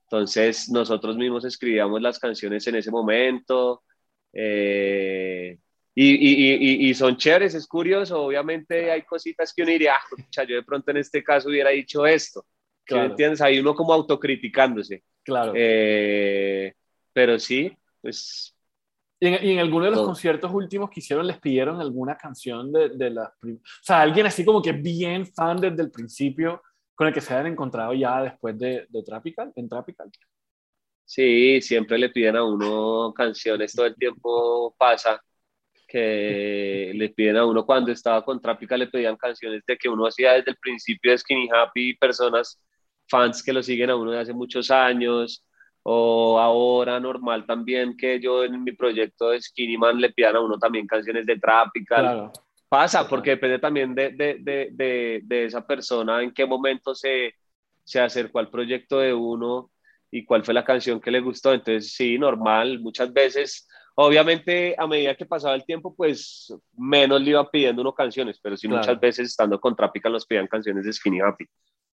Entonces 0.03 0.69
nosotros 0.69 1.17
mismos 1.17 1.45
escribíamos 1.45 2.01
las 2.01 2.19
canciones 2.19 2.65
en 2.67 2.75
ese 2.75 2.91
momento. 2.91 3.83
Eh, 4.31 5.57
y, 5.95 6.07
y, 6.13 6.89
y, 6.89 6.93
son 6.93 7.17
chéveres, 7.17 7.55
es 7.55 7.67
curioso, 7.67 8.21
obviamente 8.23 8.89
hay 8.89 9.01
cositas 9.01 9.53
que 9.53 9.63
uno 9.63 9.71
diría, 9.71 9.95
ah, 9.95 10.43
yo 10.43 10.55
de 10.55 10.63
pronto 10.63 10.91
en 10.91 10.97
este 10.97 11.23
caso 11.23 11.49
hubiera 11.49 11.71
dicho 11.71 12.05
esto, 12.05 12.45
claro. 12.85 13.09
¿entiendes? 13.09 13.41
Hay 13.41 13.59
uno 13.59 13.75
como 13.75 13.93
autocriticándose. 13.93 15.03
Claro. 15.29 15.53
Eh, 15.55 16.73
pero 17.13 17.39
sí, 17.39 17.71
pues... 18.01 18.55
¿Y 19.21 19.27
en, 19.27 19.45
y 19.45 19.51
en 19.51 19.59
alguno 19.59 19.85
de 19.85 19.91
los 19.91 20.01
conciertos 20.01 20.49
últimos 20.53 20.89
que 20.89 21.01
hicieron 21.01 21.27
les 21.27 21.39
pidieron 21.39 21.79
alguna 21.81 22.17
canción 22.17 22.71
de, 22.71 22.89
de 22.89 23.09
la... 23.09 23.33
O 23.43 23.59
sea, 23.81 24.01
alguien 24.01 24.25
así 24.25 24.45
como 24.45 24.61
que 24.61 24.71
bien 24.71 25.25
fan 25.25 25.57
desde 25.57 25.81
el 25.81 25.91
principio 25.91 26.63
con 26.95 27.07
el 27.07 27.13
que 27.13 27.21
se 27.21 27.33
hayan 27.33 27.47
encontrado 27.47 27.93
ya 27.93 28.21
después 28.23 28.57
de, 28.57 28.85
de 28.89 29.03
Tropical, 29.03 29.51
en 29.55 29.67
Tropical. 29.69 30.09
Sí, 31.05 31.61
siempre 31.61 31.97
le 31.97 32.09
piden 32.09 32.35
a 32.37 32.43
uno 32.43 33.13
canciones, 33.13 33.73
todo 33.73 33.87
el 33.87 33.95
tiempo 33.95 34.73
pasa 34.77 35.21
que 35.87 36.91
le 36.93 37.09
piden 37.09 37.37
a 37.37 37.45
uno 37.45 37.65
cuando 37.65 37.91
estaba 37.91 38.23
con 38.23 38.39
Tropical 38.39 38.79
le 38.79 38.87
pedían 38.87 39.17
canciones 39.17 39.63
de 39.65 39.75
que 39.75 39.89
uno 39.89 40.05
hacía 40.05 40.33
desde 40.33 40.51
el 40.51 40.57
principio 40.57 41.11
de 41.11 41.17
Skinny 41.17 41.49
Happy, 41.51 41.95
personas 41.95 42.61
fans 43.09 43.43
que 43.43 43.53
lo 43.53 43.63
siguen 43.63 43.89
a 43.89 43.95
uno 43.95 44.11
de 44.11 44.19
hace 44.19 44.33
muchos 44.33 44.71
años, 44.71 45.45
o 45.83 46.39
ahora 46.39 46.99
normal 46.99 47.45
también 47.45 47.95
que 47.97 48.19
yo 48.19 48.43
en 48.43 48.63
mi 48.63 48.73
proyecto 48.73 49.29
de 49.29 49.41
Skinny 49.41 49.77
Man 49.77 49.99
le 49.99 50.11
pidan 50.11 50.35
a 50.35 50.39
uno 50.41 50.57
también 50.57 50.87
canciones 50.87 51.25
de 51.25 51.39
Tropical. 51.39 52.31
Pasa, 52.67 53.07
porque 53.07 53.31
depende 53.31 53.57
también 53.57 53.95
de, 53.95 54.11
de, 54.11 54.37
de, 54.39 55.21
de, 55.23 55.45
esa 55.45 55.65
persona, 55.65 56.21
en 56.21 56.31
qué 56.31 56.45
momento 56.45 56.93
se, 56.93 57.33
se 57.83 57.99
acercó 57.99 58.37
al 58.37 58.51
proyecto 58.51 58.99
de 58.99 59.11
uno 59.11 59.71
y 60.11 60.23
cuál 60.23 60.45
fue 60.45 60.53
la 60.53 60.63
canción 60.63 61.01
que 61.01 61.09
le 61.09 61.19
gustó. 61.19 61.51
Entonces, 61.51 61.93
sí, 61.93 62.19
normal, 62.19 62.79
muchas 62.79 63.11
veces, 63.11 63.67
obviamente 63.95 64.75
a 64.77 64.85
medida 64.85 65.15
que 65.15 65.25
pasaba 65.25 65.55
el 65.55 65.65
tiempo, 65.65 65.95
pues 65.95 66.53
menos 66.77 67.19
le 67.21 67.31
iban 67.31 67.47
pidiendo 67.51 67.81
uno 67.81 67.93
canciones, 67.93 68.39
pero 68.39 68.55
sí 68.55 68.67
muchas 68.67 68.99
veces 68.99 69.29
estando 69.29 69.59
con 69.59 69.75
Tropical 69.75 70.11
nos 70.11 70.27
pedían 70.27 70.45
canciones 70.45 70.85
de 70.85 70.93
Skinny 70.93 71.21
Happy. 71.21 71.47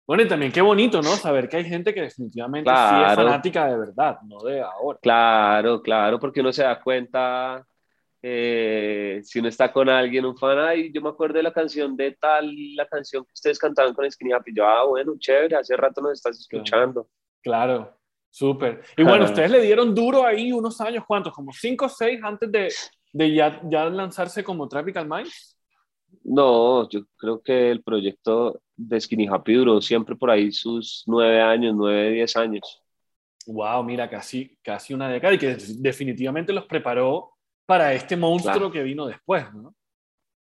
Bueno, 0.06 0.22
y 0.22 0.28
también 0.28 0.52
qué 0.52 0.60
bonito, 0.60 1.00
¿no? 1.00 1.10
Saber 1.16 1.48
que 1.48 1.56
hay 1.56 1.64
gente 1.64 1.94
que 1.94 2.02
definitivamente 2.02 2.70
sí 2.70 3.02
es 3.06 3.14
fanática 3.14 3.66
de 3.66 3.78
verdad, 3.78 4.18
no 4.26 4.42
de 4.42 4.60
ahora. 4.60 4.98
Claro, 5.00 5.80
claro, 5.80 6.20
porque 6.20 6.40
uno 6.40 6.52
se 6.52 6.62
da 6.62 6.78
cuenta, 6.78 7.66
eh, 8.20 9.20
si 9.22 9.38
uno 9.38 9.48
está 9.48 9.72
con 9.72 9.88
alguien, 9.88 10.26
un 10.26 10.36
fan, 10.36 10.58
ay, 10.58 10.92
yo 10.92 11.00
me 11.00 11.08
acuerdo 11.08 11.38
de 11.38 11.42
la 11.42 11.52
canción 11.54 11.96
de 11.96 12.12
tal, 12.20 12.54
la 12.74 12.86
canción 12.86 13.24
que 13.24 13.32
ustedes 13.32 13.58
cantaban 13.58 13.94
con 13.94 14.10
Skinny 14.10 14.32
Happy, 14.32 14.52
yo, 14.54 14.66
ah, 14.66 14.84
bueno, 14.84 15.14
chévere, 15.18 15.56
hace 15.56 15.74
rato 15.74 16.02
nos 16.02 16.12
estás 16.12 16.38
escuchando. 16.38 17.08
Claro, 17.42 17.96
súper. 18.28 18.82
Y 18.98 19.04
bueno, 19.04 19.24
ustedes 19.24 19.50
le 19.50 19.62
dieron 19.62 19.94
duro 19.94 20.26
ahí 20.26 20.52
unos 20.52 20.78
años, 20.82 21.04
¿cuántos? 21.06 21.32
Como 21.32 21.50
cinco 21.50 21.86
o 21.86 21.88
seis 21.88 22.20
antes 22.22 22.52
de, 22.52 22.70
de 23.10 23.34
ya, 23.34 23.58
ya 23.70 23.86
lanzarse 23.86 24.44
como 24.44 24.68
Tropical 24.68 25.08
Minds. 25.08 25.53
No, 26.22 26.88
yo 26.88 27.06
creo 27.16 27.42
que 27.42 27.70
el 27.70 27.82
proyecto 27.82 28.60
de 28.76 29.00
Skinny 29.00 29.26
Happy 29.26 29.54
duró 29.54 29.80
siempre 29.80 30.16
por 30.16 30.30
ahí 30.30 30.52
sus 30.52 31.04
nueve 31.06 31.40
años, 31.40 31.74
nueve, 31.76 32.10
diez 32.10 32.36
años. 32.36 32.82
Wow, 33.46 33.84
mira, 33.84 34.08
casi, 34.08 34.56
casi 34.62 34.94
una 34.94 35.08
década 35.08 35.34
y 35.34 35.38
que 35.38 35.56
definitivamente 35.78 36.52
los 36.52 36.64
preparó 36.66 37.32
para 37.66 37.92
este 37.92 38.16
monstruo 38.16 38.70
que 38.70 38.82
vino 38.82 39.06
después, 39.06 39.52
¿no? 39.52 39.74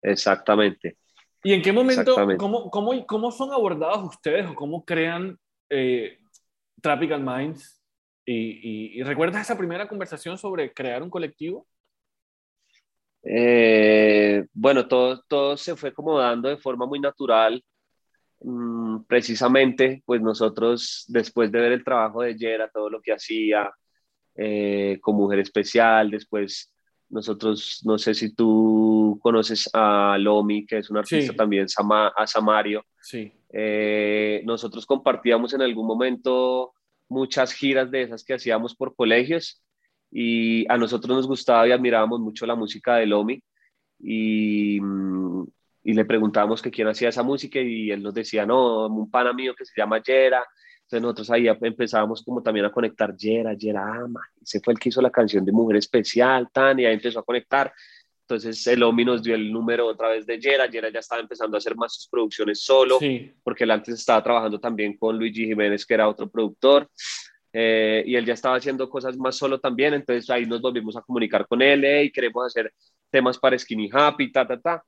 Exactamente. 0.02 0.96
¿Y 1.42 1.52
en 1.52 1.62
qué 1.62 1.72
momento, 1.72 2.14
cómo, 2.36 2.70
cómo, 2.70 3.06
cómo, 3.06 3.30
son 3.30 3.52
abordados 3.52 4.02
ustedes 4.02 4.46
o 4.46 4.54
cómo 4.54 4.84
crean 4.84 5.38
eh, 5.68 6.18
Tropical 6.80 7.22
Minds? 7.22 7.80
Y, 8.26 8.98
y, 8.98 9.02
¿Recuerdas 9.02 9.42
esa 9.42 9.56
primera 9.56 9.88
conversación 9.88 10.36
sobre 10.36 10.72
crear 10.72 11.02
un 11.02 11.10
colectivo? 11.10 11.66
Eh, 13.22 14.46
bueno, 14.52 14.88
todo, 14.88 15.22
todo 15.28 15.56
se 15.56 15.76
fue 15.76 15.92
como 15.92 16.18
dando 16.18 16.48
de 16.48 16.56
forma 16.56 16.86
muy 16.86 17.00
natural. 17.00 17.62
mm, 18.42 19.04
precisamente, 19.06 20.02
pues 20.06 20.20
nosotros, 20.22 21.04
después 21.08 21.52
de 21.52 21.60
ver 21.60 21.72
el 21.72 21.84
trabajo 21.84 22.22
de 22.22 22.36
Yera, 22.36 22.70
todo 22.70 22.88
lo 22.90 23.00
que 23.02 23.12
hacía 23.12 23.70
eh, 24.34 24.98
con 25.02 25.16
Mujer 25.16 25.40
Especial, 25.40 26.10
después 26.10 26.72
nosotros, 27.10 27.80
no 27.84 27.98
sé 27.98 28.14
si 28.14 28.34
tú 28.34 29.18
conoces 29.22 29.68
a 29.72 30.16
Lomi, 30.18 30.64
que 30.64 30.78
es 30.78 30.90
un 30.90 30.98
artista 30.98 31.34
también, 31.34 31.66
a 32.16 32.26
Samario. 32.26 32.86
Sí. 33.02 33.32
Eh, 33.52 34.42
nosotros 34.44 34.86
compartíamos 34.86 35.52
en 35.52 35.62
algún 35.62 35.86
momento 35.86 36.72
muchas 37.08 37.52
giras 37.52 37.90
de 37.90 38.02
esas 38.02 38.24
que 38.24 38.34
hacíamos 38.34 38.76
por 38.76 38.94
colegios 38.94 39.60
y 40.10 40.70
a 40.70 40.76
nosotros 40.76 41.16
nos 41.16 41.26
gustaba 41.26 41.68
y 41.68 41.72
admirábamos 41.72 42.20
mucho 42.20 42.46
la 42.46 42.54
música 42.54 42.96
de 42.96 43.06
Lomi 43.06 43.42
y, 43.98 44.80
mm, 44.80 45.44
y 45.84 45.94
le 45.94 46.04
preguntábamos 46.04 46.60
que 46.60 46.70
quién 46.70 46.88
hacía 46.88 47.08
esa 47.08 47.22
música 47.22 47.60
y 47.60 47.90
él 47.90 48.02
nos 48.02 48.14
decía, 48.14 48.44
no, 48.44 48.86
un 48.86 49.10
pana 49.10 49.32
mío 49.32 49.54
que 49.56 49.64
se 49.64 49.72
llama 49.76 50.02
Yera. 50.02 50.44
Entonces 50.82 51.02
nosotros 51.02 51.30
ahí 51.30 51.46
empezábamos 51.48 52.22
como 52.22 52.42
también 52.42 52.66
a 52.66 52.72
conectar 52.72 53.16
Yera, 53.16 53.54
Yera 53.54 54.02
ama. 54.02 54.20
Ese 54.42 54.60
fue 54.60 54.74
el 54.74 54.78
que 54.78 54.88
hizo 54.88 55.00
la 55.00 55.10
canción 55.10 55.44
de 55.44 55.52
Mujer 55.52 55.76
Especial, 55.76 56.48
Tan, 56.52 56.80
y 56.80 56.84
ahí 56.84 56.94
empezó 56.94 57.20
a 57.20 57.24
conectar. 57.24 57.72
Entonces 58.22 58.66
el 58.66 58.82
Omi 58.82 59.04
nos 59.04 59.22
dio 59.22 59.34
el 59.34 59.52
número 59.52 59.86
otra 59.86 60.10
vez 60.10 60.26
de 60.26 60.38
Yera. 60.38 60.66
Yera 60.66 60.90
ya 60.90 60.98
estaba 60.98 61.20
empezando 61.20 61.56
a 61.56 61.58
hacer 61.58 61.76
más 61.76 61.94
sus 61.94 62.08
producciones 62.08 62.60
solo, 62.60 62.98
porque 63.42 63.64
él 63.64 63.70
antes 63.70 63.94
estaba 63.94 64.22
trabajando 64.22 64.60
también 64.60 64.96
con 64.96 65.16
Luigi 65.16 65.46
Jiménez, 65.46 65.86
que 65.86 65.94
era 65.94 66.08
otro 66.08 66.28
productor. 66.28 66.88
Eh, 67.52 68.04
y 68.06 68.14
él 68.16 68.24
ya 68.24 68.34
estaba 68.34 68.56
haciendo 68.56 68.88
cosas 68.88 69.16
más 69.16 69.36
solo 69.36 69.58
también, 69.58 69.94
entonces 69.94 70.28
ahí 70.30 70.46
nos 70.46 70.60
volvimos 70.60 70.96
a 70.96 71.02
comunicar 71.02 71.46
con 71.46 71.62
él, 71.62 71.84
y 72.04 72.12
queremos 72.12 72.46
hacer 72.46 72.72
temas 73.10 73.38
para 73.38 73.58
Skinny 73.58 73.90
Happy, 73.92 74.30
ta, 74.30 74.46
ta, 74.46 74.60
ta. 74.60 74.84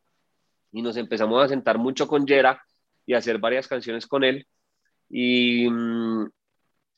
Y 0.72 0.83
nos 0.83 0.96
empezamos 0.96 1.42
a 1.42 1.48
sentar 1.48 1.79
mucho 1.79 2.07
con 2.07 2.27
Yera 2.27 2.62
y 3.05 3.14
a 3.14 3.18
hacer 3.18 3.38
varias 3.38 3.68
canciones 3.68 4.07
con 4.07 4.25
él. 4.25 4.46
Y 5.11 5.68
mm, 5.68 6.27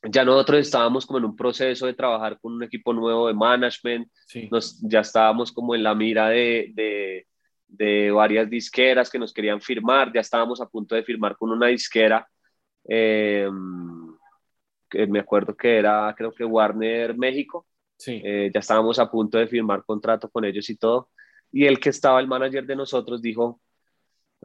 ya 0.09 0.23
nosotros 0.23 0.59
estábamos 0.59 1.05
como 1.05 1.19
en 1.19 1.25
un 1.25 1.35
proceso 1.35 1.85
de 1.85 1.93
trabajar 1.93 2.39
con 2.39 2.53
un 2.53 2.63
equipo 2.63 2.93
nuevo 2.93 3.27
de 3.27 3.33
management, 3.33 4.07
nos, 4.51 4.79
ya 4.81 5.01
estábamos 5.01 5.51
como 5.51 5.75
en 5.75 5.83
la 5.83 5.95
mira 5.95 6.29
de, 6.29 6.71
de, 6.73 7.27
de, 7.67 8.11
varias 8.11 8.49
disqueras 8.49 9.09
que 9.09 9.19
nos 9.19 9.33
querían 9.33 9.61
firmar, 9.61 10.11
ya 10.13 10.21
estábamos 10.21 10.61
a 10.61 10.67
punto 10.67 10.95
de 10.95 11.03
firmar 11.03 11.35
con 11.35 11.51
una 11.51 11.67
disquera, 11.67 12.27
eh, 12.87 13.49
que 14.89 15.07
me 15.07 15.19
acuerdo 15.19 15.55
que 15.55 15.77
era 15.77 16.13
creo 16.17 16.33
que 16.33 16.45
Warner 16.45 17.17
México, 17.17 17.65
sí. 17.97 18.21
Eh, 18.23 18.51
ya 18.53 18.59
estábamos 18.59 18.99
a 18.99 19.09
punto 19.09 19.37
de 19.37 19.47
firmar 19.47 19.83
contrato 19.85 20.29
con 20.29 20.45
ellos 20.45 20.69
y 20.69 20.77
todo, 20.77 21.09
y 21.51 21.65
el 21.65 21.79
que 21.79 21.89
estaba 21.89 22.19
el 22.19 22.27
manager 22.27 22.65
de 22.65 22.75
nosotros 22.75 23.21
dijo, 23.21 23.61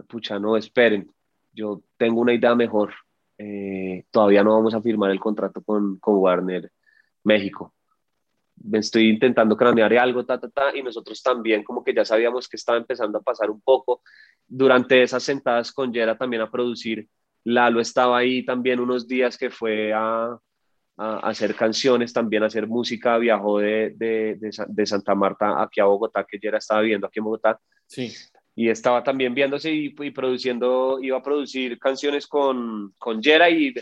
pucha, 0.08 0.38
no, 0.38 0.56
esperen, 0.56 1.10
yo 1.52 1.82
tengo 1.96 2.20
una 2.20 2.32
idea 2.32 2.54
mejor, 2.54 2.92
eh, 3.38 4.04
todavía 4.10 4.42
no 4.44 4.52
vamos 4.52 4.74
a 4.74 4.82
firmar 4.82 5.10
el 5.10 5.20
contrato 5.20 5.62
con, 5.62 5.98
con 5.98 6.16
Warner 6.16 6.70
México. 7.24 7.74
Estoy 8.72 9.08
intentando 9.08 9.56
cranear 9.56 9.94
algo, 9.94 10.26
ta, 10.26 10.38
ta, 10.38 10.50
ta, 10.50 10.76
y 10.76 10.82
nosotros 10.82 11.22
también 11.22 11.64
como 11.64 11.82
que 11.82 11.94
ya 11.94 12.04
sabíamos 12.04 12.46
que 12.46 12.56
estaba 12.56 12.76
empezando 12.76 13.18
a 13.18 13.22
pasar 13.22 13.50
un 13.50 13.60
poco. 13.62 14.02
Durante 14.46 15.02
esas 15.02 15.22
sentadas 15.22 15.72
con 15.72 15.92
Yera 15.92 16.18
también 16.18 16.42
a 16.42 16.50
producir, 16.50 17.08
Lalo 17.44 17.80
estaba 17.80 18.18
ahí 18.18 18.44
también 18.44 18.80
unos 18.80 19.06
días 19.08 19.38
que 19.38 19.50
fue 19.50 19.92
a, 19.92 20.38
a 20.96 21.18
hacer 21.20 21.54
canciones, 21.54 22.12
también 22.12 22.42
a 22.42 22.46
hacer 22.46 22.66
música, 22.66 23.16
viajó 23.18 23.58
de, 23.58 23.94
de, 23.96 24.36
de, 24.38 24.50
de, 24.68 24.86
Santa 24.86 25.14
Marta 25.14 25.62
aquí 25.62 25.80
a 25.80 25.84
Bogotá, 25.84 26.26
que 26.28 26.38
Yera 26.38 26.58
estaba 26.58 26.82
viviendo 26.82 27.06
aquí 27.06 27.20
en 27.20 27.24
Bogotá. 27.24 27.58
Sí. 27.86 28.12
Y 28.54 28.68
estaba 28.68 29.02
también 29.02 29.34
viéndose 29.34 29.72
y, 29.72 29.90
produciendo, 30.10 30.98
iba 31.00 31.16
a 31.16 31.22
producir 31.22 31.78
canciones 31.78 32.26
con, 32.26 32.92
con 32.98 33.22
Jera 33.22 33.48
y 33.48 33.72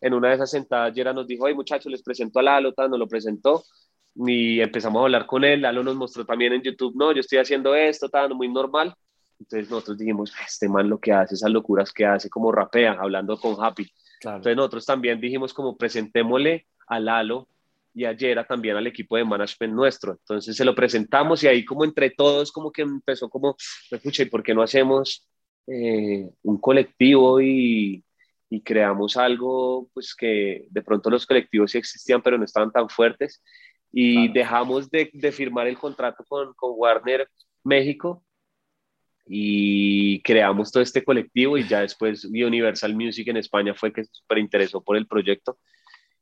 en 0.00 0.14
una 0.14 0.28
de 0.28 0.34
esas 0.36 0.52
sentadas 0.52 0.94
Jera 0.94 1.12
nos 1.12 1.26
dijo, 1.26 1.46
ay 1.46 1.54
muchachos, 1.54 1.90
les 1.90 2.02
presento 2.02 2.38
a 2.38 2.42
Lalo, 2.42 2.72
nos 2.76 2.98
lo 2.98 3.08
presentó 3.08 3.64
y 4.14 4.60
empezamos 4.60 5.00
a 5.00 5.04
hablar 5.04 5.26
con 5.26 5.44
él, 5.44 5.62
Lalo 5.62 5.82
nos 5.82 5.96
mostró 5.96 6.24
también 6.24 6.52
en 6.52 6.62
YouTube, 6.62 6.94
no, 6.96 7.12
yo 7.12 7.20
estoy 7.20 7.38
haciendo 7.38 7.74
esto, 7.74 8.08
tan 8.08 8.32
muy 8.32 8.48
normal, 8.48 8.94
entonces 9.38 9.70
nosotros 9.70 9.98
dijimos, 9.98 10.32
este 10.44 10.68
man 10.68 10.88
lo 10.88 10.98
que 10.98 11.12
hace, 11.12 11.34
esas 11.34 11.50
locuras 11.50 11.92
que 11.92 12.04
hace, 12.04 12.28
como 12.28 12.52
rapea, 12.52 12.96
hablando 13.00 13.38
con 13.38 13.56
Happy, 13.62 13.90
entonces 14.20 14.56
nosotros 14.56 14.86
también 14.86 15.20
dijimos 15.20 15.54
como 15.54 15.76
presentémosle 15.76 16.66
a 16.86 16.98
Lalo 16.98 17.48
y 17.94 18.04
ayer 18.04 18.44
también 18.46 18.76
al 18.76 18.86
equipo 18.86 19.16
de 19.16 19.24
management 19.24 19.74
nuestro. 19.74 20.12
Entonces 20.12 20.56
se 20.56 20.64
lo 20.64 20.74
presentamos 20.74 21.42
y 21.42 21.48
ahí 21.48 21.64
como 21.64 21.84
entre 21.84 22.10
todos 22.10 22.52
como 22.52 22.70
que 22.70 22.82
empezó 22.82 23.28
como, 23.28 23.56
escucha, 23.90 24.22
¿y 24.22 24.26
por 24.26 24.42
qué 24.42 24.54
no 24.54 24.62
hacemos 24.62 25.26
eh, 25.66 26.28
un 26.42 26.58
colectivo 26.58 27.40
y, 27.40 28.04
y, 28.48 28.60
creamos 28.62 29.16
algo 29.16 29.90
pues 29.92 30.14
que 30.14 30.66
de 30.70 30.82
pronto 30.82 31.10
los 31.10 31.26
colectivos 31.26 31.72
sí 31.72 31.78
existían 31.78 32.22
pero 32.22 32.38
no 32.38 32.44
estaban 32.44 32.72
tan 32.72 32.88
fuertes 32.88 33.42
y 33.92 34.32
dejamos 34.32 34.90
de, 34.90 35.10
de, 35.12 35.30
firmar 35.30 35.66
el 35.66 35.76
contrato 35.76 36.24
con, 36.26 36.54
con 36.54 36.72
Warner 36.74 37.28
México 37.64 38.24
y 39.28 40.22
creamos 40.22 40.72
todo 40.72 40.82
este 40.82 41.04
colectivo 41.04 41.58
y 41.58 41.68
ya 41.68 41.80
después 41.80 42.24
Universal 42.24 42.94
Music 42.94 43.28
en 43.28 43.36
España 43.36 43.74
fue 43.74 43.92
que 43.92 44.04
se 44.04 44.10
súper 44.12 44.38
interesó 44.38 44.82
por 44.82 44.96
el 44.96 45.06
proyecto 45.06 45.58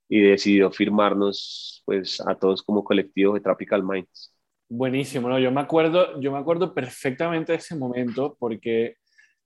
y 0.08 0.20
decidió 0.20 0.72
firmarnos 0.72 1.82
pues 1.84 2.20
a 2.20 2.34
todos 2.34 2.62
como 2.62 2.82
colectivo 2.82 3.34
de 3.34 3.40
Tropical 3.40 3.84
Minds. 3.84 4.34
Buenísimo, 4.68 5.28
¿no? 5.28 5.38
yo, 5.38 5.52
me 5.52 5.60
acuerdo, 5.60 6.20
yo 6.20 6.32
me 6.32 6.38
acuerdo 6.38 6.74
perfectamente 6.74 7.52
de 7.52 7.58
ese 7.58 7.76
momento 7.76 8.36
porque 8.38 8.96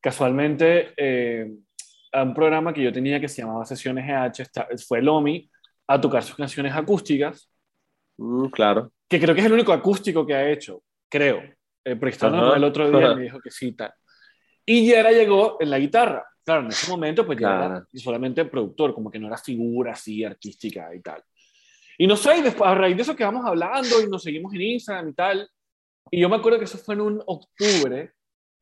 casualmente 0.01 0.94
eh, 0.96 1.53
un 2.14 2.35
programa 2.35 2.73
que 2.73 2.83
yo 2.83 2.92
tenía 2.92 3.20
que 3.20 3.29
se 3.29 3.42
llamaba 3.42 3.66
Sesiones 3.66 4.09
EH 4.09 4.79
fue 4.88 5.03
Lomi 5.03 5.51
a 5.87 6.01
tocar 6.01 6.23
sus 6.23 6.37
canciones 6.37 6.75
acústicas. 6.75 7.51
Mm, 8.16 8.46
claro. 8.46 8.90
Que 9.07 9.20
creo 9.20 9.35
que 9.35 9.40
es 9.42 9.46
el 9.46 9.53
único 9.53 9.73
acústico 9.73 10.27
que 10.27 10.35
ha 10.35 10.51
hecho, 10.51 10.83
creo. 11.11 11.42
Eh, 11.85 11.97
porque 11.97 12.12
estaba 12.12 12.57
el 12.57 12.64
otro 12.64 12.90
día 12.90 13.12
y 13.12 13.16
me 13.16 13.23
dijo 13.23 13.40
que 13.40 13.51
sí, 13.51 13.73
tal. 13.73 13.93
Y 14.64 14.87
Yera 14.87 15.11
llegó 15.11 15.57
en 15.61 15.71
la 15.71 15.79
guitarra. 15.79 16.25
Claro, 16.45 16.62
en 16.62 16.69
ese 16.69 16.90
momento 16.90 17.25
pues 17.25 17.38
ya 17.38 17.66
era 17.66 17.87
solamente 17.95 18.45
productor, 18.45 18.95
como 18.95 19.11
que 19.11 19.19
no 19.19 19.27
era 19.27 19.37
figura 19.37 19.93
así 19.93 20.25
artística 20.25 20.95
y 20.95 21.01
tal. 21.01 21.23
Y 21.99 22.07
no 22.07 22.16
sé, 22.16 22.40
después, 22.43 22.69
a 22.69 22.75
raíz 22.75 22.97
de 22.97 23.03
eso 23.03 23.14
que 23.14 23.25
vamos 23.25 23.45
hablando 23.45 24.01
y 24.01 24.09
nos 24.09 24.23
seguimos 24.23 24.55
en 24.55 24.62
Instagram 24.62 25.09
y 25.11 25.12
tal. 25.12 25.51
Y 26.11 26.21
yo 26.21 26.29
me 26.29 26.37
acuerdo 26.37 26.59
que 26.59 26.64
eso 26.64 26.79
fue 26.79 26.95
en 26.95 27.03
un 27.03 27.23
octubre, 27.27 28.12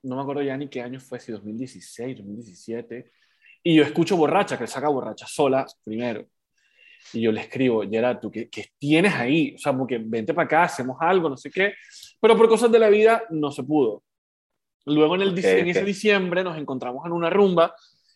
no 0.02 0.16
me 0.16 0.22
acuerdo 0.22 0.42
ya 0.42 0.56
ni 0.56 0.68
qué 0.68 0.82
año 0.82 1.00
fue, 1.00 1.20
si 1.20 1.32
2016, 1.32 2.18
2017. 2.18 3.12
Y 3.62 3.76
yo 3.76 3.84
escucho 3.84 4.16
Borracha, 4.16 4.58
que 4.58 4.66
saca 4.66 4.88
Borracha 4.88 5.26
sola 5.26 5.66
primero. 5.84 6.26
Y 7.12 7.22
yo 7.22 7.32
le 7.32 7.42
escribo, 7.42 7.88
Gerard, 7.88 8.18
¿tú 8.20 8.30
qué, 8.30 8.48
qué, 8.48 8.66
tienes 8.76 9.14
ahí? 9.14 9.54
O 9.54 9.58
sea, 9.58 9.72
como 9.72 9.86
que 9.86 9.98
vente 9.98 10.34
para 10.34 10.46
acá, 10.46 10.62
hacemos 10.64 10.96
algo, 11.00 11.28
no 11.28 11.36
sé 11.36 11.50
qué. 11.50 11.74
Pero 12.20 12.36
por 12.36 12.48
cosas 12.48 12.70
de 12.72 12.78
la 12.78 12.88
vida 12.88 13.24
no 13.30 13.50
se 13.50 13.62
pudo. 13.62 14.02
Luego 14.86 15.16
en, 15.16 15.22
el, 15.22 15.44
en 15.44 15.68
ese 15.68 15.84
diciembre 15.84 16.42
nos 16.42 16.56
encontramos 16.56 17.04
en 17.04 17.12
una 17.12 17.30
rumba 17.30 17.74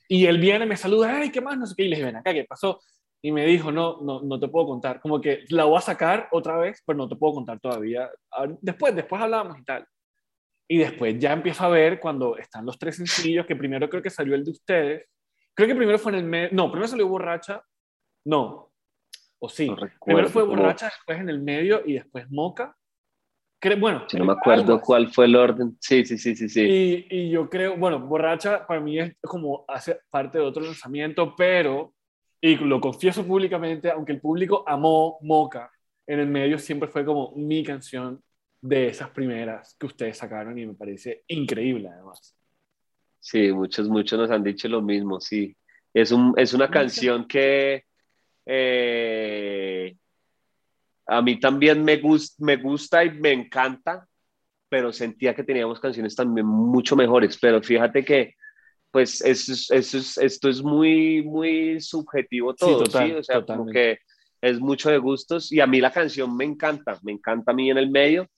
y 0.09 0.27
él 0.27 0.38
viene, 0.38 0.67
me 0.67 0.77
saluda, 0.77 1.17
ay, 1.17 1.31
¿qué 1.31 1.41
más? 1.41 1.57
No 1.59 1.67
sé 1.67 1.75
qué. 1.77 1.85
Y 1.85 1.88
le 1.88 1.97
dije, 1.97 2.07
ven 2.07 2.17
acá, 2.17 2.33
¿qué 2.33 2.45
pasó? 2.45 2.81
Y 3.23 3.31
me 3.31 3.47
dijo, 3.47 3.71
no, 3.71 4.01
no, 4.03 4.21
no 4.23 4.41
te 4.41 4.49
puedo 4.49 4.67
contar. 4.67 5.01
Como 5.01 5.21
que 5.21 5.45
la 5.51 5.65
voy 5.65 5.79
a 5.79 5.81
sacar 5.81 6.29
otra 6.33 6.57
vez, 6.57 6.83
pero 6.85 6.97
no 6.97 7.09
te 7.09 7.17
puedo 7.17 7.35
contar 7.35 7.61
todavía. 7.61 8.11
Después, 8.61 8.95
después 8.95 9.23
hablamos 9.23 9.59
y 9.59 9.65
tal. 9.65 9.87
Y 10.69 10.79
después 10.79 11.19
ya 11.19 11.33
empiezo 11.33 11.65
a 11.65 11.69
ver 11.69 12.01
cuando 12.01 12.37
están 12.37 12.67
los 12.67 12.79
tres 12.79 12.97
sencillos, 12.97 13.47
que 13.47 13.57
primero 13.57 13.88
creo 13.88 14.03
que 14.03 14.11
salió 14.11 14.35
el 14.35 14.45
de 14.45 14.51
ustedes. 14.51 15.07
Creo 15.55 15.69
que 15.69 15.75
primero 15.75 15.99
fue 15.99 16.12
en 16.12 16.19
el 16.19 16.25
medio, 16.25 16.49
no, 16.53 16.71
primero 16.71 16.88
salió 16.88 17.07
Borracha, 17.09 17.62
no, 18.25 18.73
o 19.38 19.49
sí. 19.49 19.71
primero 20.05 20.31
fue 20.31 20.45
Borracha, 20.45 20.87
después 20.87 21.21
en 21.21 21.29
el 21.29 21.41
medio 21.43 21.83
y 21.85 21.95
después 21.95 22.31
Moca 22.31 22.75
bueno, 23.79 24.05
no 24.12 24.25
me 24.25 24.33
acuerdo 24.33 24.81
cuál 24.81 25.09
fue 25.09 25.27
el 25.27 25.37
orden. 25.37 25.77
Sí, 25.81 26.05
sí, 26.05 26.18
sí, 26.18 26.35
sí, 26.35 26.48
sí. 26.48 26.61
Y, 26.61 27.07
y, 27.11 27.31
yo 27.31 27.48
creo, 27.48 27.77
bueno, 27.77 28.01
Borracha 28.01 28.66
para 28.66 28.81
mí 28.81 28.98
es 28.98 29.14
como 29.22 29.64
hace 29.68 30.01
parte 30.11 30.38
de 30.38 30.44
otro 30.44 30.62
lanzamiento, 30.62 31.35
pero, 31.37 31.94
y 32.40 32.57
lo 32.57 32.81
confieso 32.81 33.25
públicamente, 33.25 33.90
aunque 33.90 34.12
el 34.12 34.20
público 34.20 34.64
amó 34.66 35.18
Moca, 35.22 35.70
en 36.07 36.18
el 36.18 36.27
medio 36.27 36.59
siempre 36.59 36.88
fue 36.88 37.05
como 37.05 37.33
mi 37.37 37.62
canción 37.62 38.20
de 38.61 38.88
esas 38.88 39.11
primeras 39.11 39.77
que 39.79 39.87
ustedes 39.87 40.16
sacaron 40.16 40.59
y 40.59 40.66
me 40.66 40.75
parece 40.75 41.25
increíble 41.29 41.88
además. 41.88 42.37
Sí, 43.20 43.53
muchos, 43.53 43.88
muchos 43.88 44.18
nos 44.18 44.31
han 44.31 44.42
dicho 44.42 44.68
lo 44.68 44.83
mismo, 44.83 45.20
sí. 45.20 45.57
Es, 45.94 46.11
un, 46.11 46.35
es 46.37 46.53
una 46.53 46.68
canción 46.68 47.27
que... 47.27 47.85
Eh, 48.44 49.96
a 51.07 51.23
mí 51.23 51.38
también 51.38 51.85
me, 51.85 52.01
me 52.38 52.57
gusta 52.57 53.05
y 53.05 53.11
me 53.11 53.33
encanta, 53.33 54.07
pero 54.69 54.93
sentía 54.93 55.35
que 55.35 55.45
teníamos 55.45 55.81
canciones 55.81 56.15
también 56.15 56.47
mucho 56.47 56.97
mejores. 56.97 57.38
Pero 57.41 57.62
fíjate 57.62 58.05
que, 58.05 58.35
pues, 58.91 59.21
eso, 59.23 59.75
eso 59.75 60.21
esto 60.21 60.49
es 60.49 60.62
muy, 60.62 61.23
muy 61.23 61.81
subjetivo 61.81 62.55
todo, 62.55 62.87
¿sí? 62.87 63.12
O 63.12 63.23
sea, 63.23 63.45
como 63.45 63.67
que 63.67 63.99
es 64.41 64.59
mucho 64.59 64.91
de 64.91 64.99
gustos 64.99 65.53
y 65.53 65.61
a 65.61 65.67
mí 65.67 65.81
la 65.81 65.93
canción 65.93 66.37
me 66.37 66.45
encanta, 66.45 66.99
me 67.03 67.12
encanta 67.12 67.53
a 67.53 67.55
mí 67.55 67.71
en 67.71 67.79
el 67.79 67.91
medio. 67.91 68.29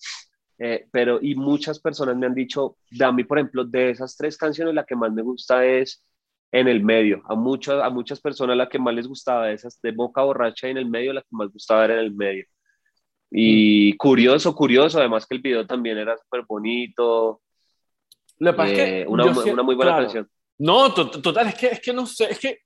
Eh, 0.59 0.87
pero 0.93 1.19
y 1.21 1.35
muchas 1.35 1.81
personas 1.81 2.17
me 2.17 2.27
han 2.27 2.35
dicho, 2.35 2.77
de 2.91 3.05
a 3.05 3.11
mí 3.11 3.25
por 3.25 3.39
ejemplo, 3.39 3.65
de 3.65 3.91
esas 3.91 4.17
tres 4.17 4.37
canciones 4.37 4.73
la 4.75 4.85
que 4.85 4.95
más 4.95 5.13
me 5.13 5.23
gusta 5.23 5.67
es 5.67 6.05
en 6.53 6.69
el 6.69 6.85
medio. 6.85 7.23
A, 7.27 7.35
muchas 7.35 7.83
a 7.83 7.91
muchas 7.91 8.21
personas 8.21 8.57
la 8.57 8.69
que 8.69 8.79
más 8.79 8.95
les 8.95 9.09
gustaba 9.09 9.51
esas 9.51 9.81
de 9.83 9.91
boca 9.91 10.23
borracha 10.23 10.69
y 10.69 10.71
en 10.71 10.79
el 10.79 10.89
medio, 10.89 11.13
la 11.13 11.23
que 11.23 11.29
más 11.33 11.51
gustaba 11.53 11.85
era 11.85 11.95
en 11.95 12.01
el 12.01 12.15
medio. 12.15 12.47
Y 13.37 13.93
mm. 13.93 13.97
curioso, 13.97 14.55
curioso, 14.55 15.01
además 15.01 15.27
que 15.27 15.35
el 15.35 15.43
video 15.43 15.67
también 15.67 15.99
era 15.99 16.17
súper 16.17 16.45
bonito. 16.47 17.43
Eh, 18.39 19.05
una, 19.09 19.25
una, 19.27 19.63
muy 19.65 19.75
buena 19.75 19.97
canción. 19.97 20.29
No, 20.59 20.95
total, 20.95 21.49
es 21.49 21.55
que, 21.57 21.67
es 21.67 21.81
que 21.81 21.93
no 21.93 22.07
sé, 22.07 22.31
es 22.31 22.39
que 22.39 22.61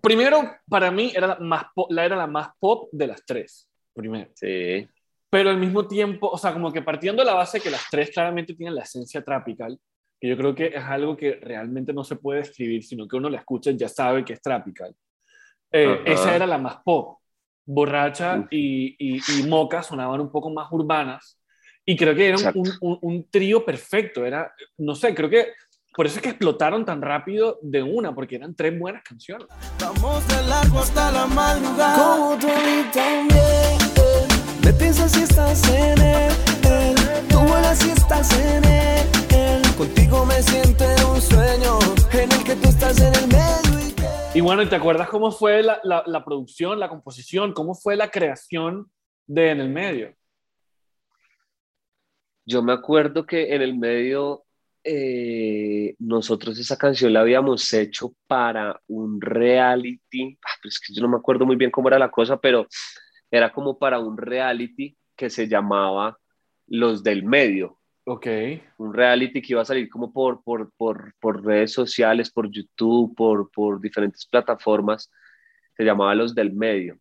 primero 0.00 0.48
para 0.68 0.92
mí 0.92 1.12
era 1.14 1.26
la, 1.26 1.38
más 1.40 1.66
la, 1.88 2.04
era 2.04 2.16
la 2.16 2.28
más 2.28 2.50
pop 2.60 2.88
de 2.92 3.08
las 3.08 3.26
tres, 3.26 3.68
primero. 3.92 4.30
Sí. 4.34 4.88
Pero 5.28 5.50
al 5.50 5.58
mismo 5.58 5.88
tiempo, 5.88 6.28
o 6.28 6.38
sea, 6.38 6.52
como 6.52 6.72
que 6.72 6.82
partiendo 6.82 7.22
de 7.22 7.26
la 7.26 7.34
base 7.34 7.60
que 7.60 7.70
las 7.70 7.90
tres 7.90 8.10
claramente 8.10 8.54
tienen 8.54 8.76
la 8.76 8.82
esencia 8.82 9.24
tropical, 9.24 9.76
que 10.20 10.28
yo 10.28 10.36
creo 10.36 10.54
que 10.54 10.66
es 10.66 10.84
algo 10.84 11.16
que 11.16 11.32
realmente 11.32 11.92
no 11.92 12.04
se 12.04 12.14
puede 12.14 12.42
escribir, 12.42 12.84
sino 12.84 13.08
que 13.08 13.16
uno 13.16 13.28
la 13.28 13.38
escucha 13.38 13.72
y 13.72 13.76
ya 13.76 13.88
sabe 13.88 14.24
que 14.24 14.34
es 14.34 14.40
tropical. 14.40 14.94
Eh, 15.72 16.00
esa 16.04 16.36
era 16.36 16.46
la 16.46 16.58
más 16.58 16.76
pop. 16.84 17.18
Borracha 17.66 18.46
y, 18.50 18.96
y, 18.98 19.20
y, 19.38 19.42
Moca 19.42 19.82
sonaban 19.82 20.20
un 20.20 20.30
poco 20.30 20.50
más 20.50 20.68
urbanas. 20.70 21.38
Y 21.84 21.96
creo 21.96 22.14
que 22.14 22.28
era 22.28 22.36
un, 22.54 22.68
un, 22.80 22.98
un, 23.00 23.30
trío 23.30 23.64
perfecto. 23.64 24.24
Era, 24.24 24.52
no 24.78 24.94
sé, 24.94 25.14
creo 25.14 25.28
que 25.28 25.52
por 25.96 26.06
eso 26.06 26.16
es 26.16 26.22
que 26.22 26.28
explotaron 26.28 26.84
tan 26.84 27.00
rápido 27.00 27.58
de 27.62 27.82
una, 27.82 28.14
porque 28.14 28.36
eran 28.36 28.54
tres 28.54 28.78
buenas 28.78 29.02
canciones. 29.02 29.46
Vamos 29.80 30.28
de 30.28 30.42
largo 30.46 30.80
hasta 30.80 31.10
la 31.10 31.26
madrugada. 31.26 31.96
Como 31.96 32.38
tú 32.38 32.48
también. 32.92 33.78
Me 34.62 34.72
piensas 34.74 35.12
si 35.12 35.22
estás 35.22 35.66
en 35.70 35.98
él. 35.98 36.32
Tú 37.30 37.38
vuelas 37.38 37.78
si 37.78 37.90
estás 37.90 38.30
en 38.38 38.64
él. 38.64 39.06
Contigo 39.78 40.26
me 40.26 40.42
siento 40.42 40.84
en 40.84 41.04
un 41.04 41.20
sueño 41.20 41.78
en 42.12 42.32
el 42.32 42.44
que 42.44 42.56
tú 42.56 42.68
estás 42.68 42.98
en 43.00 43.14
el 43.14 43.28
medio. 43.28 43.85
Y, 44.36 44.42
bueno, 44.42 44.68
¿te 44.68 44.76
acuerdas 44.76 45.08
cómo 45.08 45.32
fue 45.32 45.62
la, 45.62 45.80
la, 45.82 46.22
producción, 46.22 46.78
la 46.78 46.90
composición? 46.90 47.54
¿Cómo 47.54 47.74
fue 47.74 47.96
la 47.96 48.10
creación 48.10 48.92
de 49.26 49.48
En 49.48 49.60
el 49.60 49.70
Medio? 49.70 50.14
Yo 52.44 52.62
me 52.62 52.74
acuerdo 52.74 53.24
que 53.24 53.54
en 53.54 53.62
el 53.62 53.78
medio 53.78 54.44
eh, 54.84 55.94
nosotros 56.00 56.58
esa 56.58 56.76
canción 56.76 57.14
la 57.14 57.20
habíamos 57.20 57.72
hecho 57.72 58.12
para 58.26 58.78
un 58.88 59.22
reality, 59.22 60.38
ah, 60.44 60.60
es 60.64 60.80
que 60.80 60.92
yo 60.92 61.00
no 61.00 61.08
me 61.08 61.16
acuerdo 61.16 61.46
muy 61.46 61.56
bien 61.56 61.70
cómo 61.70 61.88
era 61.88 61.98
la 61.98 62.10
cosa, 62.10 62.38
pero 62.38 62.66
era 63.30 63.50
como 63.50 63.78
para 63.78 64.00
un 64.00 64.18
reality 64.18 64.98
que 65.16 65.30
se 65.30 65.48
llamaba 65.48 66.18
Los 66.66 67.02
del 67.02 67.22
Medio. 67.22 67.78
Ok. 68.08 68.26
Un 68.78 68.94
reality 68.94 69.42
que 69.42 69.52
iba 69.52 69.62
a 69.62 69.64
salir 69.64 69.88
como 69.88 70.12
por, 70.12 70.40
por, 70.44 70.70
por, 70.76 71.12
por 71.18 71.44
redes 71.44 71.72
sociales, 71.72 72.30
por 72.30 72.48
YouTube, 72.48 73.16
por, 73.16 73.50
por 73.50 73.80
diferentes 73.80 74.24
plataformas. 74.26 75.10
Se 75.76 75.82
llamaba 75.82 76.14
Los 76.14 76.32
del 76.32 76.52
Medio. 76.52 76.98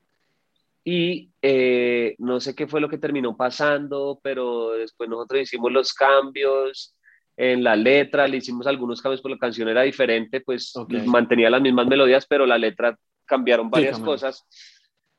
Y 0.83 1.29
eh, 1.43 2.15
no 2.17 2.39
sé 2.39 2.55
qué 2.55 2.65
fue 2.65 2.81
lo 2.81 2.89
que 2.89 2.97
terminó 2.97 3.37
pasando, 3.37 4.19
pero 4.23 4.71
después 4.71 5.07
nosotros 5.07 5.41
hicimos 5.41 5.71
los 5.71 5.93
cambios 5.93 6.95
en 7.37 7.63
la 7.63 7.75
letra, 7.75 8.27
le 8.27 8.37
hicimos 8.37 8.65
algunos 8.65 8.99
cambios, 8.99 9.21
porque 9.21 9.35
la 9.35 9.39
canción 9.39 9.69
era 9.69 9.83
diferente, 9.83 10.41
pues 10.41 10.73
mantenía 11.05 11.51
las 11.51 11.61
mismas 11.61 11.85
melodías, 11.85 12.25
pero 12.25 12.47
la 12.47 12.57
letra 12.57 12.97
cambiaron 13.25 13.69
varias 13.69 13.99
cosas. 13.99 14.43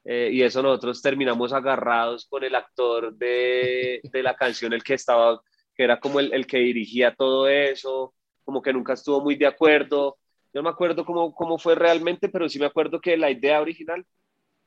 Eh, 0.05 0.31
y 0.33 0.43
eso 0.43 0.63
nosotros 0.63 1.01
terminamos 1.01 1.53
agarrados 1.53 2.27
con 2.27 2.43
el 2.43 2.57
actor 2.57 3.15
de, 3.15 4.01
de 4.03 4.23
la 4.23 4.35
canción, 4.35 4.73
el 4.73 4.83
que 4.83 4.95
estaba 4.95 5.41
que 5.77 5.85
era 5.85 6.01
como 6.01 6.21
el, 6.21 6.33
el, 6.33 6.47
que 6.47 6.59
dirigía 6.59 7.15
todo 7.15 7.49
eso, 7.49 8.15
como 8.45 8.63
que 8.63 8.73
nunca 8.73 8.95
estuvo 8.95 9.21
muy 9.21 9.37
de 9.37 9.47
acuerdo. 9.47 10.17
Yo 10.53 10.63
no 10.63 10.65
me 10.65 10.71
acuerdo 10.71 11.05
cómo, 11.05 11.35
cómo 11.35 11.59
fue 11.59 11.75
realmente, 11.75 12.29
pero 12.29 12.49
sí 12.49 12.59
me 12.59 12.67
acuerdo 12.67 13.01
que 13.01 13.17
la 13.17 13.31
idea 13.31 13.61
original 13.61 14.05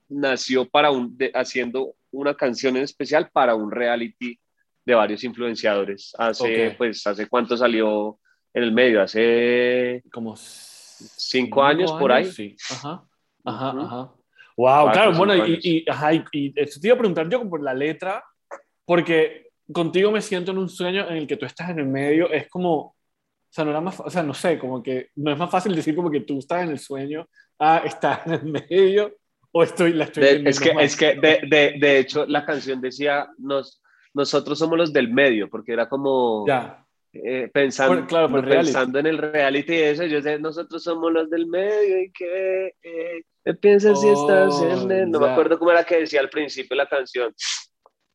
nació 0.08 0.68
para 0.68 0.92
un, 0.92 1.18
haciendo 1.34 1.96
una 2.12 2.36
canción 2.36 2.78
en 2.78 2.84
especial 2.84 3.30
para 3.32 3.56
un 3.56 3.72
reality 3.72 4.40
de 4.86 4.96
varios 4.96 5.24
influenciadores. 5.24 6.14
Hace, 6.18 6.76
pues, 6.78 7.06
¿hace 7.08 7.28
cuánto 7.28 7.56
salió 7.56 8.20
en 8.54 8.64
el 8.64 8.72
medio? 8.72 9.02
Hace 9.02 10.04
como 10.12 10.36
cinco, 10.36 11.64
años, 11.64 11.92
por 11.94 12.12
ahí. 12.12 12.26
Sí, 12.26 12.56
ajá, 12.72 13.04
ajá, 13.46 13.70
ajá. 13.70 14.12
Wow, 14.58 14.92
claro, 14.92 15.14
bueno, 15.14 15.48
y, 15.48 15.60
y, 15.64 15.90
ajá, 15.90 16.14
y, 16.14 16.24
y, 16.34 16.52
te 16.52 16.70
iba 16.84 16.96
a 16.96 16.98
preguntar 16.98 17.30
yo 17.30 17.48
por 17.50 17.64
la 17.64 17.74
letra, 17.74 18.22
porque 18.84 19.49
contigo 19.72 20.12
me 20.12 20.22
siento 20.22 20.52
en 20.52 20.58
un 20.58 20.70
sueño 20.70 21.08
en 21.10 21.18
el 21.18 21.28
que 21.28 21.38
tú 21.38 21.46
estás 21.46 21.70
en 21.70 21.80
el 21.80 21.88
medio, 21.88 22.32
es 22.32 22.48
como, 22.50 22.76
o 22.78 22.96
sea, 23.50 23.64
no 23.64 23.72
era 23.72 23.82
más, 23.82 24.00
o 24.00 24.10
sea, 24.10 24.24
no 24.24 24.34
sé, 24.34 24.58
como 24.58 24.82
que 24.82 25.10
no 25.16 25.32
es 25.32 25.38
más 25.38 25.50
fácil 25.50 25.76
decir 25.76 25.96
como 25.96 26.12
que 26.12 26.22
tú 26.22 26.40
estás 26.40 26.64
en 26.64 26.70
el 26.70 26.80
sueño, 26.80 27.28
ah, 27.60 27.82
estás 27.86 28.26
en 28.28 28.34
el 28.34 28.46
medio, 28.46 29.16
o 29.52 29.64
estoy, 29.64 29.94
la 29.94 30.06
estoy 30.06 30.24
de, 30.24 30.50
Es 30.50 30.60
que, 30.60 30.72
es 30.80 30.96
que 30.96 31.16
de, 31.16 31.42
de, 31.48 31.78
de, 31.80 32.00
hecho, 32.00 32.26
la 32.26 32.46
canción 32.46 32.82
decía, 32.82 33.28
nos, 33.38 33.82
nosotros 34.14 34.58
somos 34.60 34.78
los 34.78 34.94
del 34.94 35.12
medio, 35.12 35.50
porque 35.50 35.74
era 35.74 35.88
como... 35.88 36.46
Ya. 36.48 36.86
Eh, 37.12 37.50
pensando, 37.52 38.06
claro, 38.06 38.30
pensando 38.44 39.00
en 39.00 39.08
el 39.08 39.18
reality 39.18 39.74
y 39.74 39.78
eso, 39.78 40.06
yo 40.06 40.22
sé, 40.22 40.38
nosotros 40.38 40.84
somos 40.84 41.12
los 41.12 41.28
del 41.28 41.48
medio 41.48 42.04
y 42.04 42.12
que 42.12 42.76
eh, 42.84 43.54
piensas 43.60 44.00
si 44.00 44.10
estás 44.10 44.62
en 44.62 44.92
el... 44.92 45.10
No 45.10 45.20
me 45.20 45.30
acuerdo 45.30 45.58
cómo 45.58 45.72
era 45.72 45.84
que 45.84 46.02
decía 46.02 46.20
al 46.20 46.30
principio 46.30 46.78
la 46.78 46.86
canción. 46.88 47.34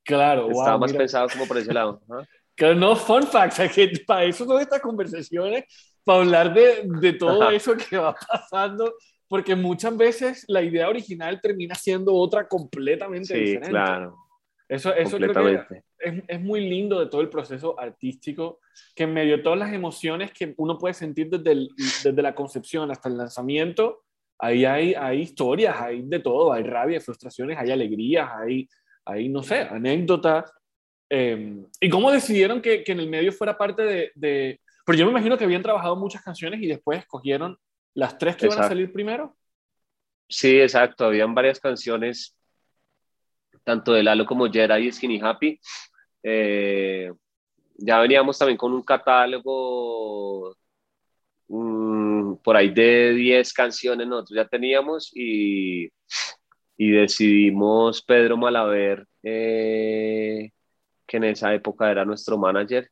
Claro, 0.05 0.51
Estaba 0.51 0.79
más 0.79 0.93
pensado 0.93 1.29
como 1.29 1.47
por 1.47 1.59
ese 1.59 1.73
lado. 1.73 2.01
Claro, 2.57 2.77
no, 2.77 2.95
fun 2.95 3.25
facts, 3.25 3.61
que 3.75 3.91
para 4.07 4.27
eso 4.27 4.45
son 4.45 4.61
estas 4.61 4.81
conversaciones, 4.81 5.65
para 6.05 6.21
hablar 6.21 6.55
de, 6.55 6.85
de 7.01 7.13
todo 7.15 7.51
eso 7.51 7.77
que 7.77 7.99
va 7.99 8.15
pasando, 8.15 8.95
porque 9.27 9.57
muchas 9.57 9.97
veces 9.97 10.45
la 10.47 10.63
idea 10.63 10.89
original 10.89 11.41
termina 11.41 11.75
siendo 11.75 12.15
otra 12.15 12.47
completamente 12.47 13.35
sí, 13.35 13.41
diferente. 13.41 13.71
claro. 13.71 14.17
Eso, 14.69 14.95
eso 14.95 15.17
creo 15.19 15.33
que 15.33 15.79
es, 15.99 16.15
es, 16.29 16.41
muy 16.41 16.61
lindo 16.61 17.01
de 17.01 17.07
todo 17.07 17.21
el 17.21 17.29
proceso 17.29 17.79
artístico, 17.79 18.61
que 18.95 19.03
en 19.03 19.13
medio 19.13 19.37
de 19.37 19.43
todas 19.43 19.59
las 19.59 19.73
emociones 19.73 20.33
que 20.33 20.55
uno 20.57 20.79
puede 20.79 20.95
sentir 20.95 21.29
desde, 21.29 21.53
el, 21.53 21.69
desde 22.05 22.23
la 22.23 22.35
concepción 22.35 22.91
hasta 22.91 23.09
el 23.09 23.19
lanzamiento, 23.19 24.05
ahí 24.39 24.65
hay, 24.65 24.95
hay 24.95 25.21
historias, 25.21 25.77
hay 25.79 26.03
de 26.03 26.21
todo, 26.21 26.53
hay 26.53 26.63
rabia, 26.63 27.01
frustraciones, 27.01 27.59
hay 27.59 27.73
alegrías, 27.73 28.31
hay 28.33 28.69
hay, 29.05 29.29
no 29.29 29.43
sé, 29.43 29.61
anécdotas. 29.61 30.53
Em, 31.09 31.67
¿Y 31.81 31.89
cómo 31.89 32.11
decidieron 32.11 32.61
que, 32.61 32.83
que, 32.83 32.93
en 32.93 33.01
el 33.01 33.09
medio 33.09 33.33
fuera 33.33 33.57
parte 33.57 33.83
de, 33.83 34.13
de, 34.15 34.61
Pero 34.85 34.99
yo 34.99 35.05
me 35.05 35.13
imagino 35.13 35.37
que 35.37 35.45
habían 35.45 35.63
trabajado 35.63 35.97
muchas 35.97 36.23
canciones 36.23 36.61
y 36.63 36.67
después 36.67 37.01
escogieron 37.01 37.59
las 37.95 38.19
tres 38.19 38.37
que 38.37 38.47
iban 38.47 38.61
a 38.61 38.69
salir 38.69 38.93
primero. 38.93 39.37
Sí, 40.29 40.61
exacto. 40.61 41.05
Habían 41.05 41.35
varias 41.35 41.61
canciones, 41.61 42.37
tanto 43.63 43.93
de 43.93 44.03
Lalo 44.03 44.27
como 44.27 44.51
Jera 44.51 44.81
y 44.81 44.91
Skinny 44.91 45.21
Happy. 45.23 45.61
Eh, 46.23 47.13
ya 47.77 47.99
veníamos 47.99 48.39
también 48.39 48.57
con 48.57 48.73
un 48.73 48.83
catálogo 48.83 50.57
mm, 51.49 52.37
por 52.37 52.57
ahí 52.57 52.71
de 52.71 53.13
10 53.13 53.53
canciones 53.53 54.07
nosotros 54.07 54.37
ya 54.37 54.49
teníamos 54.49 55.11
y 55.15 55.91
y 56.77 56.91
decidimos 56.91 58.03
Pedro 58.03 58.37
Malaver, 58.37 59.07
eh, 59.23 60.51
que 61.07 61.17
en 61.17 61.25
esa 61.25 61.55
época 61.55 61.91
era 61.91 62.05
nuestro 62.05 62.39
manager. 62.39 62.91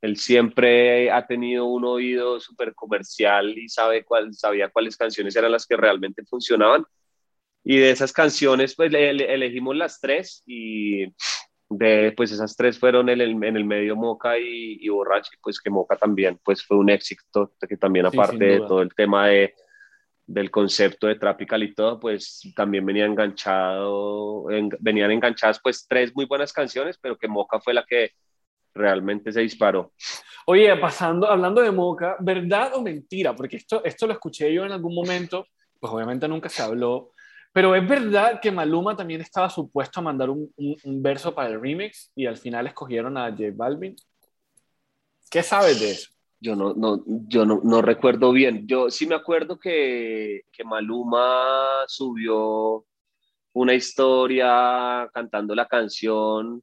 Él 0.00 0.16
siempre 0.16 1.10
ha 1.10 1.26
tenido 1.26 1.66
un 1.66 1.84
oído 1.84 2.40
súper 2.40 2.74
comercial 2.74 3.56
y 3.58 3.68
sabe 3.68 4.04
cuál, 4.04 4.34
sabía 4.34 4.70
cuáles 4.70 4.96
canciones 4.96 5.36
eran 5.36 5.52
las 5.52 5.66
que 5.66 5.76
realmente 5.76 6.24
funcionaban. 6.24 6.84
Y 7.62 7.76
de 7.76 7.90
esas 7.90 8.12
canciones, 8.12 8.74
pues 8.74 8.90
le, 8.90 9.10
elegimos 9.10 9.76
las 9.76 10.00
tres 10.00 10.42
y 10.46 11.04
de, 11.68 12.12
pues 12.16 12.32
esas 12.32 12.56
tres 12.56 12.78
fueron 12.78 13.10
en 13.10 13.20
el, 13.20 13.44
en 13.44 13.56
el 13.56 13.64
medio 13.64 13.94
Moca 13.94 14.38
y, 14.38 14.78
y 14.80 14.88
pues 15.42 15.60
que 15.60 15.70
Moca 15.70 15.96
también 15.96 16.40
pues 16.42 16.64
fue 16.64 16.78
un 16.78 16.88
éxito, 16.88 17.52
que 17.68 17.76
también 17.76 18.06
aparte 18.06 18.44
de 18.44 18.58
todo 18.60 18.80
el 18.80 18.92
tema 18.94 19.28
de, 19.28 19.54
del 20.32 20.50
concepto 20.50 21.08
de 21.08 21.16
Tropical 21.16 21.62
y 21.64 21.74
todo, 21.74 21.98
pues 21.98 22.40
también 22.54 22.86
venía 22.86 23.04
enganchado, 23.04 24.44
venían 24.78 25.10
enganchadas 25.10 25.58
pues 25.60 25.86
tres 25.88 26.14
muy 26.14 26.24
buenas 26.24 26.52
canciones, 26.52 26.96
pero 27.00 27.18
que 27.18 27.26
Moca 27.26 27.60
fue 27.60 27.74
la 27.74 27.84
que 27.84 28.12
realmente 28.72 29.32
se 29.32 29.40
disparó. 29.40 29.92
Oye, 30.46 30.74
pasando, 30.76 31.26
hablando 31.26 31.60
de 31.60 31.72
Moca, 31.72 32.16
¿verdad 32.20 32.74
o 32.74 32.82
mentira? 32.82 33.34
Porque 33.34 33.56
esto, 33.56 33.84
esto 33.84 34.06
lo 34.06 34.12
escuché 34.12 34.54
yo 34.54 34.64
en 34.64 34.70
algún 34.70 34.94
momento, 34.94 35.46
pues 35.80 35.92
obviamente 35.92 36.28
nunca 36.28 36.48
se 36.48 36.62
habló, 36.62 37.10
pero 37.52 37.74
es 37.74 37.86
verdad 37.86 38.40
que 38.40 38.52
Maluma 38.52 38.96
también 38.96 39.20
estaba 39.20 39.50
supuesto 39.50 39.98
a 39.98 40.04
mandar 40.04 40.30
un, 40.30 40.52
un, 40.56 41.02
verso 41.02 41.34
para 41.34 41.48
el 41.48 41.60
remix 41.60 42.12
y 42.14 42.26
al 42.26 42.36
final 42.36 42.68
escogieron 42.68 43.18
a 43.18 43.30
J 43.30 43.46
Balvin. 43.52 43.96
¿Qué 45.28 45.42
sabes 45.42 45.80
de 45.80 45.90
eso? 45.90 46.19
Yo 46.40 46.56
no, 46.56 46.72
no, 46.74 47.02
yo 47.06 47.44
no, 47.44 47.60
no, 47.62 47.82
recuerdo 47.82 48.32
bien. 48.32 48.66
Yo 48.66 48.90
sí 48.90 49.06
me 49.06 49.14
acuerdo 49.14 49.58
que, 49.58 50.42
que 50.50 50.64
Maluma 50.64 51.84
subió 51.86 52.86
una 53.52 53.74
historia 53.74 55.08
cantando 55.12 55.54
la 55.54 55.66
canción, 55.66 56.62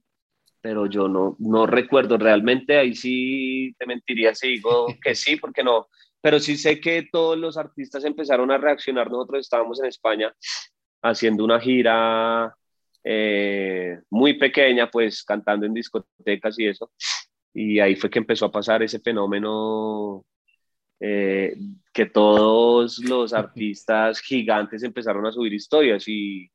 pero 0.61 0.87
yo 0.87 1.07
no, 1.07 1.35
no 1.39 1.67
recuerdo 1.67 2.17
realmente. 2.17 2.77
Ahí 2.77 2.95
sí 2.95 3.75
te 3.77 3.85
mentiría 3.85 4.33
si 4.33 4.47
digo 4.47 4.87
que 5.01 5.13
sí, 5.13 5.35
porque 5.35 5.63
no, 5.63 5.87
pero 6.21 6.39
sí 6.39 6.57
sé 6.57 6.79
que 6.79 7.07
todos 7.11 7.37
los 7.37 7.57
artistas 7.57 8.03
empezaron 8.03 8.51
a 8.51 8.57
reaccionar. 8.57 9.09
Nosotros 9.09 9.41
estábamos 9.41 9.79
en 9.79 9.87
España 9.87 10.33
haciendo 11.01 11.43
una 11.43 11.59
gira 11.59 12.55
eh, 13.03 13.99
muy 14.09 14.33
pequeña, 14.33 14.89
pues 14.89 15.23
cantando 15.23 15.65
en 15.65 15.73
discotecas 15.73 16.59
y 16.59 16.67
eso. 16.67 16.91
Y 17.59 17.79
ahí 17.79 17.95
fue 17.95 18.11
que 18.11 18.19
empezó 18.19 18.45
a 18.45 18.51
pasar 18.51 18.83
ese 18.83 18.99
fenómeno 18.99 20.23
eh, 20.99 21.55
que 21.91 22.05
todos 22.05 22.99
los 22.99 23.33
artistas 23.33 24.21
gigantes 24.21 24.83
empezaron 24.83 25.25
a 25.25 25.31
subir 25.31 25.53
historias 25.53 26.07
y 26.07 26.51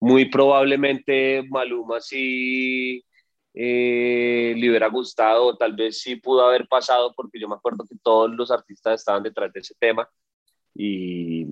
muy 0.00 0.26
probablemente 0.26 1.42
Maluma 1.48 1.98
sí 1.98 3.02
eh, 3.54 4.54
le 4.54 4.68
hubiera 4.68 4.88
gustado, 4.88 5.56
tal 5.56 5.74
vez 5.74 6.02
sí 6.02 6.16
pudo 6.16 6.46
haber 6.46 6.68
pasado, 6.68 7.14
porque 7.16 7.40
yo 7.40 7.48
me 7.48 7.54
acuerdo 7.54 7.84
que 7.88 7.96
todos 8.02 8.30
los 8.30 8.50
artistas 8.50 9.00
estaban 9.00 9.22
detrás 9.22 9.50
de 9.50 9.60
ese 9.60 9.74
tema. 9.80 10.06
Y, 10.74 11.43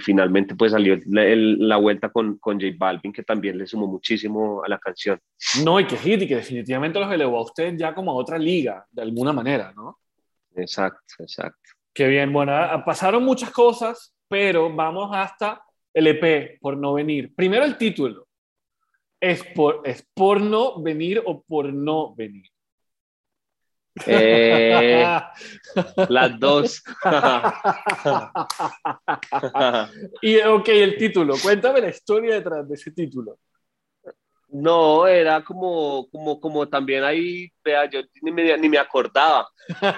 finalmente 0.00 0.54
pues 0.54 0.72
salió 0.72 0.98
la, 1.06 1.76
vuelta 1.76 2.10
con, 2.10 2.38
con 2.38 2.60
J 2.60 2.74
Balvin, 2.76 3.12
que 3.12 3.22
también 3.22 3.58
le 3.58 3.66
sumó 3.66 3.86
muchísimo 3.86 4.62
a 4.64 4.68
la 4.68 4.78
canción. 4.78 5.18
No, 5.64 5.80
y 5.80 5.86
que 5.86 5.96
hit, 5.96 6.22
y 6.22 6.28
que 6.28 6.36
definitivamente 6.36 6.98
los 6.98 7.12
elevó 7.12 7.38
a 7.38 7.42
usted 7.42 7.76
ya 7.76 7.94
como 7.94 8.12
a 8.12 8.14
otra 8.14 8.38
liga, 8.38 8.86
de 8.90 9.02
alguna 9.02 9.32
manera, 9.32 9.72
¿no? 9.74 9.98
Exacto, 10.54 11.14
exacto. 11.18 11.70
Qué 11.92 12.08
bien, 12.08 12.32
bueno, 12.32 12.52
pasaron 12.84 13.24
muchas 13.24 13.50
cosas, 13.50 14.14
pero 14.28 14.74
vamos 14.74 15.10
hasta 15.12 15.62
el 15.92 16.06
EP, 16.06 16.58
por 16.60 16.76
no 16.76 16.94
venir. 16.94 17.34
Primero 17.34 17.64
el 17.64 17.76
título. 17.76 18.26
¿Es 19.20 19.44
por, 19.44 19.82
¿Es 19.84 20.06
por 20.14 20.40
no 20.40 20.80
venir 20.80 21.22
o 21.24 21.42
por 21.42 21.72
no 21.72 22.14
venir? 22.14 22.50
Eh, 24.06 25.04
las 26.08 26.38
dos. 26.38 26.82
y 30.22 30.40
ok, 30.40 30.68
el 30.68 30.96
título. 30.96 31.34
Cuéntame 31.42 31.80
la 31.80 31.90
historia 31.90 32.34
detrás 32.34 32.68
de 32.68 32.74
ese 32.74 32.90
título. 32.90 33.38
No, 34.52 35.06
era 35.06 35.44
como, 35.44 36.08
como, 36.10 36.40
como 36.40 36.68
también 36.68 37.04
ahí, 37.04 37.52
vea, 37.64 37.88
yo 37.88 38.00
ni 38.20 38.32
me, 38.32 38.58
ni 38.58 38.68
me 38.68 38.78
acordaba, 38.78 39.48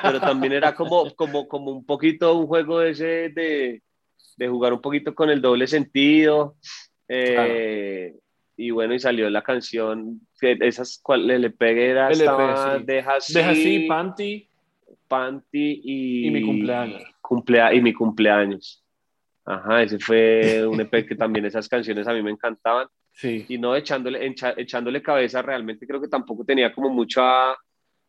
pero 0.02 0.20
también 0.20 0.52
era 0.52 0.74
como, 0.74 1.10
como, 1.14 1.48
como 1.48 1.70
un 1.70 1.86
poquito 1.86 2.36
un 2.36 2.46
juego 2.46 2.82
ese 2.82 3.30
de, 3.30 3.82
de 4.36 4.48
jugar 4.48 4.74
un 4.74 4.82
poquito 4.82 5.14
con 5.14 5.30
el 5.30 5.40
doble 5.40 5.66
sentido. 5.66 6.56
Eh, 7.08 8.14
y 8.56 8.70
bueno, 8.70 8.94
y 8.94 8.98
salió 8.98 9.28
la 9.30 9.42
canción, 9.42 10.20
esas 10.40 11.00
cual 11.02 11.26
le, 11.26 11.50
pegué 11.50 11.90
era, 11.90 12.10
estaba, 12.10 12.78
deja 12.78 13.16
así, 13.16 13.34
deja 13.34 13.50
así, 13.50 13.86
Panty, 13.88 14.48
Panty 15.08 15.80
y, 15.84 16.26
y 16.26 16.30
mi 16.30 16.42
cumpleaños. 16.42 17.02
Cumplea, 17.20 17.72
y 17.72 17.80
mi 17.80 17.92
cumpleaños. 17.92 18.84
Ajá, 19.44 19.82
ese 19.82 19.98
fue 19.98 20.66
un 20.66 20.80
EP 20.80 21.06
que 21.06 21.16
también 21.16 21.46
esas 21.46 21.68
canciones 21.68 22.06
a 22.06 22.12
mí 22.12 22.22
me 22.22 22.30
encantaban. 22.30 22.88
Sí. 23.12 23.44
Y 23.48 23.58
no 23.58 23.74
echándole, 23.74 24.34
echándole 24.56 25.02
cabeza, 25.02 25.42
realmente 25.42 25.86
creo 25.86 26.00
que 26.00 26.08
tampoco 26.08 26.44
tenía 26.44 26.72
como 26.72 26.88
mucha, 26.88 27.54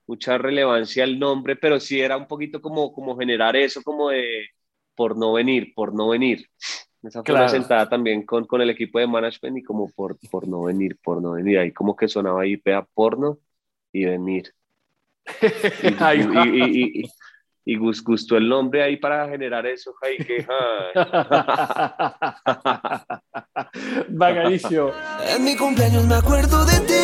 mucha 0.07 0.37
relevancia 0.37 1.03
el 1.03 1.19
nombre, 1.19 1.55
pero 1.55 1.79
sí 1.79 1.99
era 1.99 2.17
un 2.17 2.27
poquito 2.27 2.61
como, 2.61 2.93
como 2.93 3.17
generar 3.17 3.55
eso, 3.55 3.81
como 3.81 4.09
de 4.09 4.47
por 4.95 5.17
no 5.17 5.33
venir, 5.33 5.73
por 5.73 5.93
no 5.93 6.09
venir. 6.09 6.47
Esa 7.03 7.21
fue 7.21 7.33
claro. 7.33 7.49
sentada 7.49 7.89
también 7.89 8.25
con, 8.25 8.45
con 8.45 8.61
el 8.61 8.69
equipo 8.69 8.97
de 8.97 9.07
management 9.07 9.57
y 9.57 9.63
como 9.63 9.89
por, 9.91 10.17
por 10.31 10.47
no 10.47 10.63
venir, 10.63 10.97
por 11.03 11.21
no 11.21 11.31
venir. 11.33 11.59
Ahí 11.59 11.71
como 11.71 11.95
que 11.95 12.07
sonaba 12.07 12.43
ahí, 12.43 12.55
pea 12.55 12.81
porno 12.81 13.39
y 13.91 14.05
venir. 14.05 14.53
Y, 16.15 17.01
y, 17.01 17.11
y, 17.65 17.77
gustó 17.77 18.35
el 18.35 18.49
nombre 18.49 18.83
ahí 18.83 18.97
para 18.97 19.27
generar 19.29 19.65
eso, 19.65 19.93
Jaike. 20.01 20.45
Bacanísimo. 24.09 24.91
En 25.35 25.45
mi 25.45 25.55
cumpleaños 25.55 26.05
me 26.05 26.15
acuerdo 26.15 26.65
de 26.65 26.79
ti. 26.81 27.01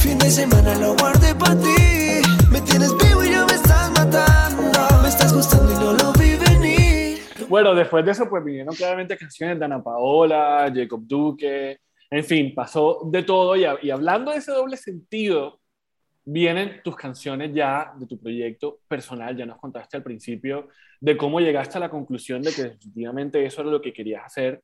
Fin 0.00 0.18
de 0.18 0.30
semana 0.30 0.74
lo 0.76 0.94
guardé 0.96 1.34
para 1.36 1.54
ti. 1.56 2.20
Me 2.50 2.60
tienes 2.62 2.96
vivo 2.96 3.22
y 3.24 3.30
ya 3.30 3.46
me 3.46 3.54
estás 3.54 3.90
matando. 3.92 5.02
Me 5.02 5.08
estás 5.08 5.32
gustando 5.32 5.72
y 5.72 5.76
no 5.76 5.92
lo. 5.92 6.15
Bueno, 7.50 7.74
después 7.74 8.04
de 8.04 8.12
eso, 8.12 8.28
pues 8.28 8.44
vinieron 8.44 8.74
claramente 8.74 9.16
canciones 9.16 9.58
de 9.58 9.64
Ana 9.64 9.82
Paola, 9.82 10.70
Jacob 10.74 11.00
Duque. 11.06 11.78
En 12.10 12.24
fin, 12.24 12.54
pasó 12.54 13.02
de 13.04 13.22
todo. 13.22 13.56
Y, 13.56 13.64
y 13.82 13.90
hablando 13.90 14.32
de 14.32 14.38
ese 14.38 14.52
doble 14.52 14.76
sentido, 14.76 15.60
vienen 16.24 16.80
tus 16.82 16.96
canciones 16.96 17.52
ya 17.54 17.94
de 17.96 18.06
tu 18.06 18.18
proyecto 18.20 18.80
personal. 18.88 19.36
Ya 19.36 19.46
nos 19.46 19.58
contaste 19.58 19.96
al 19.96 20.02
principio 20.02 20.68
de 21.00 21.16
cómo 21.16 21.40
llegaste 21.40 21.78
a 21.78 21.80
la 21.80 21.90
conclusión 21.90 22.42
de 22.42 22.52
que 22.52 22.62
definitivamente 22.64 23.44
eso 23.44 23.62
era 23.62 23.70
lo 23.70 23.80
que 23.80 23.92
querías 23.92 24.24
hacer 24.24 24.62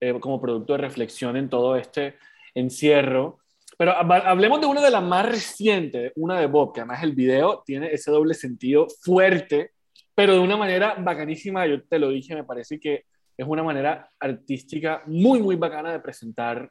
eh, 0.00 0.18
como 0.18 0.40
producto 0.40 0.72
de 0.72 0.78
reflexión 0.78 1.36
en 1.36 1.48
todo 1.48 1.76
este 1.76 2.16
encierro. 2.54 3.38
Pero 3.78 3.92
hablemos 3.92 4.60
de 4.60 4.66
una 4.66 4.80
de 4.80 4.90
las 4.90 5.02
más 5.02 5.26
recientes, 5.26 6.12
una 6.16 6.38
de 6.38 6.46
Bob, 6.46 6.72
que 6.72 6.80
además 6.80 7.02
el 7.02 7.12
video 7.12 7.62
tiene 7.64 7.92
ese 7.92 8.10
doble 8.10 8.34
sentido 8.34 8.86
fuerte, 9.02 9.71
pero 10.14 10.34
de 10.34 10.40
una 10.40 10.56
manera 10.56 10.96
bacanísima. 10.98 11.66
Yo 11.66 11.82
te 11.84 11.98
lo 11.98 12.10
dije, 12.10 12.34
me 12.34 12.44
parece 12.44 12.78
que 12.78 13.04
es 13.36 13.46
una 13.46 13.62
manera 13.62 14.10
artística 14.18 15.02
muy, 15.06 15.40
muy 15.40 15.56
bacana 15.56 15.92
de 15.92 16.00
presentar 16.00 16.70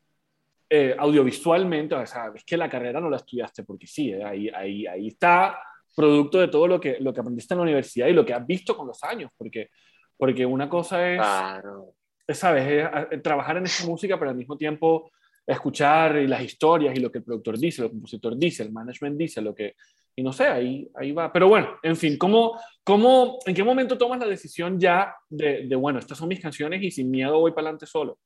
eh, 0.70 0.96
audiovisualmente. 0.98 1.96
O 1.96 2.06
sea, 2.06 2.32
es 2.36 2.44
que 2.44 2.58
la 2.58 2.70
carrera 2.70 3.00
no 3.00 3.10
la 3.10 3.18
estudiaste 3.18 3.64
porque 3.64 3.88
sí, 3.88 4.12
eh, 4.12 4.24
ahí, 4.24 4.50
ahí, 4.50 4.88
ahí 4.88 5.08
está 5.08 5.60
producto 5.96 6.40
de 6.40 6.48
todo 6.48 6.68
lo 6.68 6.80
que, 6.80 6.98
lo 7.00 7.14
que 7.14 7.20
aprendiste 7.20 7.54
en 7.54 7.60
la 7.60 7.64
universidad 7.64 8.08
y 8.08 8.14
lo 8.14 8.26
que 8.26 8.34
has 8.34 8.46
visto 8.46 8.78
con 8.78 8.88
los 8.88 9.04
años, 9.04 9.32
porque, 9.38 9.70
porque 10.18 10.46
una 10.46 10.70
cosa 10.70 11.12
es... 11.12 11.18
Claro 11.18 11.94
¿sabes? 12.34 13.22
trabajar 13.22 13.58
en 13.58 13.66
esta 13.66 13.86
música, 13.86 14.18
pero 14.18 14.32
al 14.32 14.38
mismo 14.38 14.58
tiempo 14.58 15.12
escuchar 15.46 16.16
las 16.16 16.42
historias 16.42 16.96
y 16.96 17.00
lo 17.00 17.12
que 17.12 17.20
el 17.20 17.24
productor 17.24 17.58
dice, 17.58 17.84
el 17.84 17.90
compositor 17.90 18.38
dice, 18.38 18.64
el 18.64 18.72
management 18.72 19.18
dice, 19.18 19.42
lo 19.42 19.54
que... 19.54 19.76
Y 20.16 20.24
no 20.24 20.34
sé, 20.34 20.46
ahí, 20.46 20.90
ahí 20.96 21.12
va. 21.12 21.32
Pero 21.32 21.48
bueno, 21.48 21.80
en 21.84 21.96
fin, 21.96 22.18
¿cómo, 22.18 22.60
cómo, 22.84 23.40
¿en 23.46 23.56
qué 23.56 23.64
momento 23.64 23.98
tomas 23.98 24.20
la 24.20 24.28
decisión 24.28 24.80
ya 24.80 25.16
de, 25.30 25.68
de 25.68 25.76
bueno, 25.76 26.00
estas 26.00 26.18
son 26.18 26.28
mis 26.28 26.40
canciones 26.40 26.82
y 26.84 26.92
sin 26.92 27.10
miedo 27.10 27.40
voy 27.40 27.52
para 27.52 27.68
adelante 27.68 27.86
solo? 27.86 28.20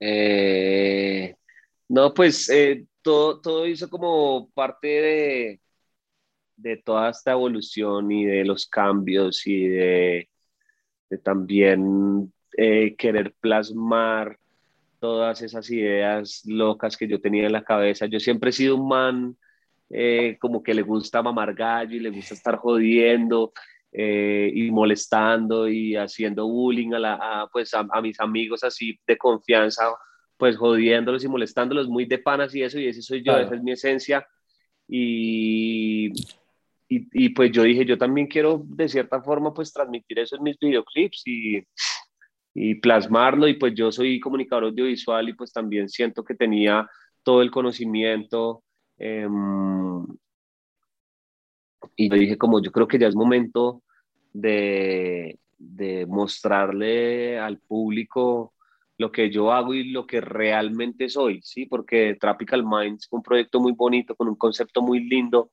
Eh, 0.00 1.34
no, 1.88 2.12
pues 2.12 2.48
eh, 2.50 2.86
todo, 3.02 3.40
todo 3.40 3.66
hizo 3.66 3.88
como 3.88 4.50
parte 4.52 4.88
de, 4.88 5.60
de 6.56 6.76
toda 6.78 7.10
esta 7.10 7.32
evolución 7.32 8.10
y 8.10 8.24
de 8.24 8.44
los 8.44 8.66
cambios 8.66 9.46
y 9.46 9.68
de 9.68 10.28
de 11.12 11.18
también 11.18 12.32
eh, 12.56 12.96
querer 12.96 13.34
plasmar 13.38 14.38
todas 14.98 15.42
esas 15.42 15.70
ideas 15.70 16.42
locas 16.46 16.96
que 16.96 17.06
yo 17.06 17.20
tenía 17.20 17.44
en 17.44 17.52
la 17.52 17.64
cabeza. 17.64 18.06
Yo 18.06 18.18
siempre 18.18 18.48
he 18.48 18.52
sido 18.54 18.76
un 18.76 18.88
man 18.88 19.36
eh, 19.94 20.38
como 20.40 20.62
que 20.62 20.72
le 20.72 20.82
gusta 20.82 21.22
mamar 21.22 21.54
gallo 21.54 21.96
y 21.96 22.00
le 22.00 22.10
gusta 22.10 22.32
estar 22.34 22.56
jodiendo 22.56 23.52
eh, 23.92 24.50
y 24.54 24.70
molestando 24.70 25.68
y 25.68 25.96
haciendo 25.96 26.48
bullying 26.48 26.94
a, 26.94 26.98
la, 26.98 27.48
pues 27.52 27.74
a, 27.74 27.84
mis 28.00 28.18
amigos 28.18 28.64
así 28.64 28.98
de 29.06 29.18
confianza, 29.18 29.84
pues 30.38 30.56
jodiéndolos 30.56 31.22
y 31.24 31.28
molestándolos 31.28 31.88
muy 31.88 32.06
de 32.06 32.18
panas 32.18 32.54
y 32.54 32.62
eso, 32.62 32.78
y 32.78 32.86
ese 32.86 33.02
soy 33.02 33.22
yo, 33.22 33.36
esa 33.36 33.54
es 33.54 33.62
mi 33.62 33.72
esencia. 33.72 34.26
Y, 34.88 36.10
y, 36.88 37.28
pues 37.30 37.52
yo 37.52 37.62
dije, 37.62 37.84
yo 37.84 37.98
también 37.98 38.26
quiero 38.26 38.62
de 38.64 38.88
cierta 38.88 39.22
forma 39.22 39.52
pues 39.52 39.72
transmitir 39.72 40.18
eso 40.18 40.36
en 40.36 40.42
mis 40.42 40.58
videoclips 40.58 41.22
y, 41.26 41.62
y 42.54 42.74
plasmarlo 42.76 43.46
y 43.46 43.54
pues 43.54 43.74
yo 43.74 43.92
soy 43.92 44.20
comunicador 44.20 44.64
audiovisual 44.64 45.28
y 45.28 45.34
pues 45.34 45.52
también 45.52 45.88
siento 45.88 46.24
que 46.24 46.34
tenía 46.34 46.88
todo 47.22 47.42
el 47.42 47.50
conocimiento 47.50 48.62
em, 49.02 50.06
y 51.96 52.08
yo 52.08 52.16
dije 52.16 52.38
como 52.38 52.62
yo 52.62 52.70
creo 52.72 52.86
que 52.88 52.98
ya 52.98 53.08
es 53.08 53.14
momento 53.14 53.82
de, 54.32 55.38
de 55.58 56.06
mostrarle 56.06 57.38
al 57.38 57.58
público 57.58 58.54
lo 58.98 59.10
que 59.10 59.30
yo 59.30 59.52
hago 59.52 59.74
y 59.74 59.90
lo 59.90 60.06
que 60.06 60.20
realmente 60.20 61.08
soy, 61.08 61.40
¿sí? 61.42 61.66
Porque 61.66 62.16
Tropical 62.20 62.64
Minds 62.64 63.06
es 63.06 63.12
un 63.12 63.22
proyecto 63.22 63.60
muy 63.60 63.72
bonito, 63.72 64.14
con 64.14 64.28
un 64.28 64.36
concepto 64.36 64.80
muy 64.80 65.00
lindo, 65.00 65.50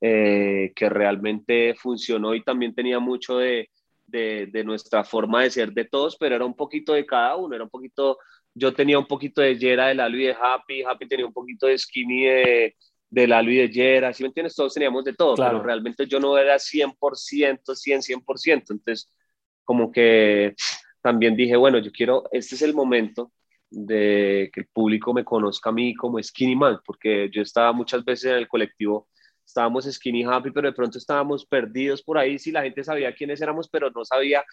eh, 0.00 0.72
que 0.76 0.88
realmente 0.88 1.74
funcionó 1.74 2.34
y 2.34 2.42
también 2.44 2.74
tenía 2.74 3.00
mucho 3.00 3.38
de, 3.38 3.70
de, 4.06 4.64
nuestra 4.64 5.02
forma 5.02 5.42
de 5.42 5.50
ser 5.50 5.72
de 5.72 5.86
todos, 5.86 6.16
pero 6.16 6.36
era 6.36 6.44
un 6.44 6.54
poquito 6.54 6.92
de 6.92 7.06
cada 7.06 7.36
uno, 7.36 7.54
era 7.54 7.64
un 7.64 7.70
poquito, 7.70 8.18
yo 8.54 8.72
tenía 8.72 8.98
un 8.98 9.06
poquito 9.06 9.40
de 9.40 9.58
Yera, 9.58 9.88
de 9.88 9.94
Lalo 9.94 10.16
y 10.16 10.24
de 10.24 10.36
Happy, 10.40 10.82
Happy 10.82 11.08
tenía 11.08 11.26
un 11.26 11.32
poquito 11.32 11.66
de 11.66 11.76
Skinny 11.76 12.24
de, 12.24 12.76
de 13.10 13.26
Lalo 13.26 13.50
y 13.50 13.56
de 13.56 13.68
Yera, 13.68 14.12
¿sí 14.12 14.22
me 14.22 14.28
entiendes? 14.28 14.54
Todos 14.54 14.74
teníamos 14.74 15.04
de 15.04 15.14
todo, 15.14 15.34
pero 15.34 15.62
realmente 15.62 16.06
yo 16.06 16.20
no 16.20 16.38
era 16.38 16.58
100%, 16.58 17.74
100, 17.74 18.02
100%, 18.02 18.70
entonces 18.70 19.12
como 19.64 19.90
que 19.90 20.54
también 21.02 21.36
dije, 21.36 21.56
bueno, 21.56 21.78
yo 21.78 21.90
quiero, 21.90 22.24
este 22.32 22.54
es 22.54 22.62
el 22.62 22.74
momento 22.74 23.32
de 23.70 24.50
que 24.52 24.60
el 24.60 24.68
público 24.68 25.12
me 25.12 25.24
conozca 25.24 25.70
a 25.70 25.72
mí 25.72 25.94
como 25.94 26.22
Skinny 26.22 26.54
Man, 26.54 26.78
porque 26.86 27.28
yo 27.32 27.42
estaba 27.42 27.72
muchas 27.72 28.04
veces 28.04 28.30
en 28.30 28.36
el 28.38 28.48
colectivo 28.48 29.08
estábamos 29.46 29.84
skinny 29.84 30.24
happy, 30.24 30.50
pero 30.50 30.68
de 30.68 30.74
pronto 30.74 30.98
estábamos 30.98 31.46
perdidos 31.46 32.02
por 32.02 32.18
ahí, 32.18 32.38
sí, 32.38 32.50
la 32.50 32.62
gente 32.62 32.82
sabía 32.82 33.14
quiénes 33.14 33.40
éramos, 33.40 33.68
pero 33.68 33.90
no 33.90 34.04
sabía 34.04 34.44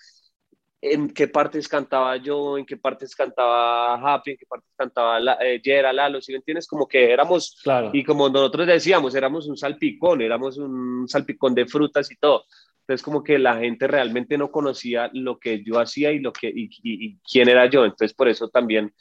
en 0.81 1.09
qué 1.13 1.27
partes 1.27 1.67
cantaba 1.67 2.17
yo, 2.17 2.57
en 2.57 2.65
qué 2.65 2.75
partes 2.75 3.15
cantaba 3.15 3.93
Happy, 3.95 4.31
en 4.31 4.37
qué 4.37 4.45
partes 4.47 4.69
cantaba 4.75 5.19
la, 5.19 5.37
eh, 5.39 5.61
Lalo, 5.93 6.19
si 6.21 6.31
me 6.31 6.39
entiendes? 6.39 6.67
Como 6.67 6.87
que 6.87 7.11
éramos, 7.11 7.59
claro. 7.63 7.91
y 7.93 8.03
como 8.03 8.29
nosotros 8.29 8.65
decíamos, 8.65 9.13
éramos 9.13 9.47
un 9.47 9.57
salpicón, 9.57 10.21
éramos 10.21 10.57
un 10.57 11.07
salpicón 11.07 11.53
de 11.53 11.67
frutas 11.67 12.11
y 12.11 12.15
todo. 12.15 12.45
Entonces 12.81 13.03
como 13.03 13.23
que 13.23 13.37
la 13.37 13.57
gente 13.57 13.87
realmente 13.87 14.39
no 14.39 14.51
conocía 14.51 15.11
lo 15.13 15.37
que 15.37 15.63
yo 15.63 15.79
hacía 15.79 16.11
y, 16.11 16.19
lo 16.19 16.33
que, 16.33 16.51
y, 16.53 17.19
quién 17.19 17.47
era 17.47 17.67
yo. 17.67 17.85
Entonces 17.85 18.13
por 18.15 18.27
eso 18.27 18.49
también 18.49 18.91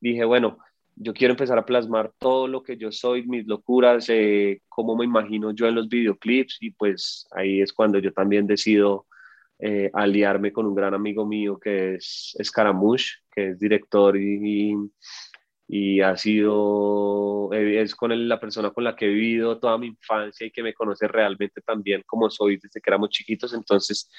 dije, 0.00 0.24
bueno, 0.24 0.58
yo 0.94 1.12
quiero 1.12 1.32
empezar 1.32 1.58
a 1.58 1.66
plasmar 1.66 2.12
todo 2.18 2.48
lo 2.48 2.62
que 2.62 2.78
yo 2.78 2.90
soy, 2.90 3.26
mis 3.26 3.46
locuras, 3.46 4.06
eh, 4.08 4.62
cómo 4.70 4.96
me 4.96 5.04
imagino 5.04 5.50
yo 5.52 5.66
en 5.66 5.74
los 5.74 5.88
videoclips 5.90 6.56
y 6.62 6.70
pues 6.70 7.28
ahí 7.32 7.60
es 7.60 7.74
cuando 7.74 7.98
yo 7.98 8.10
también 8.14 8.46
decido 8.46 9.06
eh, 9.58 9.90
aliarme 9.94 10.52
con 10.52 10.66
un 10.66 10.74
gran 10.74 10.94
amigo 10.94 11.26
mío 11.26 11.58
que 11.58 11.94
es 11.94 12.36
Scaramouche, 12.42 13.20
que 13.30 13.50
es 13.50 13.58
director 13.58 14.16
y, 14.16 14.74
y, 15.68 16.00
ha 16.00 16.16
sido, 16.16 17.50
eh, 17.52 17.80
es 17.80 17.94
con 17.94 18.12
él 18.12 18.28
la 18.28 18.38
persona 18.40 18.70
con 18.70 18.84
la 18.84 18.94
que 18.94 19.06
he 19.06 19.08
vivido 19.08 19.58
toda 19.58 19.78
mi 19.78 19.88
infancia 19.88 20.46
y 20.46 20.50
que 20.50 20.62
me 20.62 20.74
conoce 20.74 21.08
realmente 21.08 21.60
también 21.62 22.02
como 22.06 22.28
soy 22.30 22.58
desde 22.58 22.80
que 22.80 22.90
éramos 22.90 23.10
chiquitos. 23.10 23.54
Entonces 23.54 24.10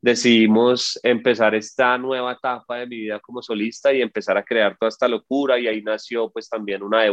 decidimos 0.00 1.00
empezar 1.02 1.54
esta 1.54 1.96
nueva 1.96 2.32
etapa 2.32 2.76
de 2.78 2.86
mi 2.86 2.96
vida 2.96 3.20
como 3.20 3.40
solista 3.42 3.92
y 3.92 4.02
empezar 4.02 4.36
a 4.36 4.44
crear 4.44 4.76
toda 4.76 4.90
esta 4.90 5.08
locura 5.08 5.58
y 5.58 5.66
ahí 5.66 5.82
nació 5.82 6.30
pues 6.30 6.48
también 6.48 6.82
una 6.82 7.02
de 7.02 7.10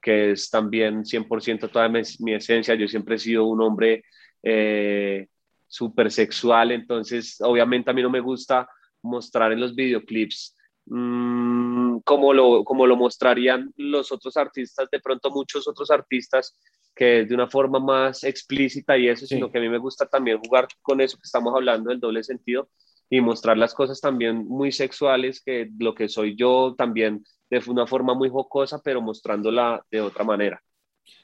que 0.00 0.32
es 0.32 0.48
también 0.50 1.04
100% 1.04 1.70
toda 1.70 1.88
mi, 1.88 2.00
mi, 2.20 2.34
esencia. 2.34 2.74
Yo 2.74 2.88
siempre 2.88 3.16
he 3.16 3.18
sido 3.18 3.44
un 3.46 3.60
hombre 3.60 4.04
eh, 4.42 5.26
súper 5.68 6.10
sexual, 6.10 6.72
entonces 6.72 7.40
obviamente 7.40 7.90
a 7.90 7.94
mí 7.94 8.02
no 8.02 8.10
me 8.10 8.20
gusta 8.20 8.68
mostrar 9.02 9.52
en 9.52 9.60
los 9.60 9.74
videoclips 9.74 10.56
mmm, 10.86 11.98
como, 12.04 12.32
lo, 12.32 12.64
como 12.64 12.86
lo 12.86 12.96
mostrarían 12.96 13.72
los 13.76 14.10
otros 14.10 14.36
artistas, 14.36 14.88
de 14.90 15.00
pronto 15.00 15.30
muchos 15.30 15.68
otros 15.68 15.90
artistas, 15.90 16.58
que 16.94 17.20
es 17.20 17.28
de 17.28 17.34
una 17.34 17.48
forma 17.48 17.78
más 17.78 18.24
explícita 18.24 18.98
y 18.98 19.08
eso, 19.08 19.26
sino 19.26 19.50
que 19.50 19.58
a 19.58 19.60
mí 19.60 19.68
me 19.68 19.78
gusta 19.78 20.06
también 20.06 20.38
jugar 20.38 20.66
con 20.82 21.00
eso 21.00 21.16
que 21.16 21.26
estamos 21.26 21.54
hablando 21.54 21.90
del 21.90 22.00
doble 22.00 22.24
sentido 22.24 22.68
y 23.10 23.20
mostrar 23.20 23.56
las 23.56 23.72
cosas 23.72 24.00
también 24.00 24.46
muy 24.48 24.72
sexuales, 24.72 25.40
que 25.40 25.70
lo 25.78 25.94
que 25.94 26.08
soy 26.08 26.34
yo 26.36 26.74
también 26.76 27.24
de 27.50 27.62
una 27.68 27.86
forma 27.86 28.14
muy 28.14 28.28
jocosa, 28.28 28.80
pero 28.82 29.00
mostrándola 29.00 29.84
de 29.90 30.00
otra 30.00 30.24
manera. 30.24 30.62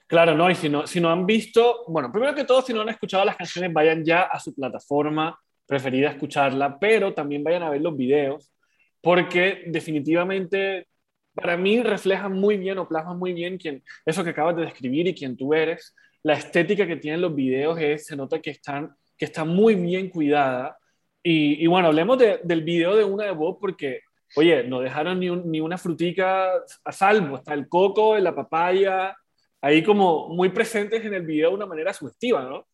Claro, 0.07 0.35
no, 0.35 0.51
y 0.51 0.55
si 0.55 0.69
no, 0.69 0.87
si 0.87 1.01
no 1.01 1.11
han 1.11 1.25
visto, 1.25 1.85
bueno, 1.89 2.13
primero 2.13 2.35
que 2.35 2.45
todo, 2.45 2.61
si 2.61 2.73
no 2.75 2.83
han 2.83 2.91
escuchado 2.91 3.25
las 3.25 3.37
canciones, 3.37 3.73
vayan 3.73 4.05
ya 4.05 4.23
a 4.23 4.39
su 4.39 4.55
plataforma 4.55 5.39
preferida 5.67 6.09
a 6.09 6.13
escucharla, 6.13 6.79
pero 6.79 7.15
también 7.15 7.43
vayan 7.43 7.63
a 7.63 7.71
ver 7.71 7.81
los 7.81 7.97
videos, 7.97 8.53
porque 9.01 9.65
definitivamente 9.67 10.89
para 11.35 11.57
mí 11.57 11.83
refleja 11.83 12.29
muy 12.29 12.59
bien 12.59 12.79
o 12.79 12.87
plasma 12.87 13.15
muy 13.15 13.33
bien 13.33 13.57
quién, 13.59 13.83
eso 14.05 14.23
que 14.23 14.31
acabas 14.31 14.57
de 14.57 14.63
describir 14.63 15.07
y 15.09 15.15
quién 15.15 15.37
tú 15.37 15.55
eres. 15.55 15.95
La 16.23 16.35
estética 16.35 16.87
que 16.87 16.97
tienen 16.97 17.21
los 17.21 17.35
videos 17.35 17.79
es, 17.81 18.07
se 18.07 18.17
nota 18.17 18.41
que, 18.41 18.51
están, 18.51 18.95
que 19.17 19.25
está 19.25 19.45
muy 19.45 19.75
bien 19.75 20.11
cuidada. 20.11 20.79
Y, 21.23 21.67
bueno, 21.67 21.89
hablemos 21.89 22.19
del 22.19 22.63
video 22.63 22.95
de 22.95 23.05
una 23.05 23.25
de 23.25 23.31
vos 23.31 23.57
porque, 23.59 24.01
oye, 24.37 24.65
no 24.65 24.81
dejaron 24.81 25.19
ni, 25.19 25.31
ni 25.31 25.61
una 25.61 25.79
frutica 25.79 26.51
a 26.85 26.93
salvo, 26.93 27.37
está 27.37 27.55
el 27.55 27.67
coco, 27.67 28.19
la 28.19 28.35
papaya, 28.35 29.17
ahí 29.65 29.83
como 29.83 30.29
muy 30.29 30.51
presentes 30.51 31.03
en 31.07 31.15
el 31.15 31.25
video 31.25 31.49
de 31.49 31.57
una 31.57 31.65
manera 31.65 31.95
sugestiva, 31.95 32.43
¿no? 32.43 32.67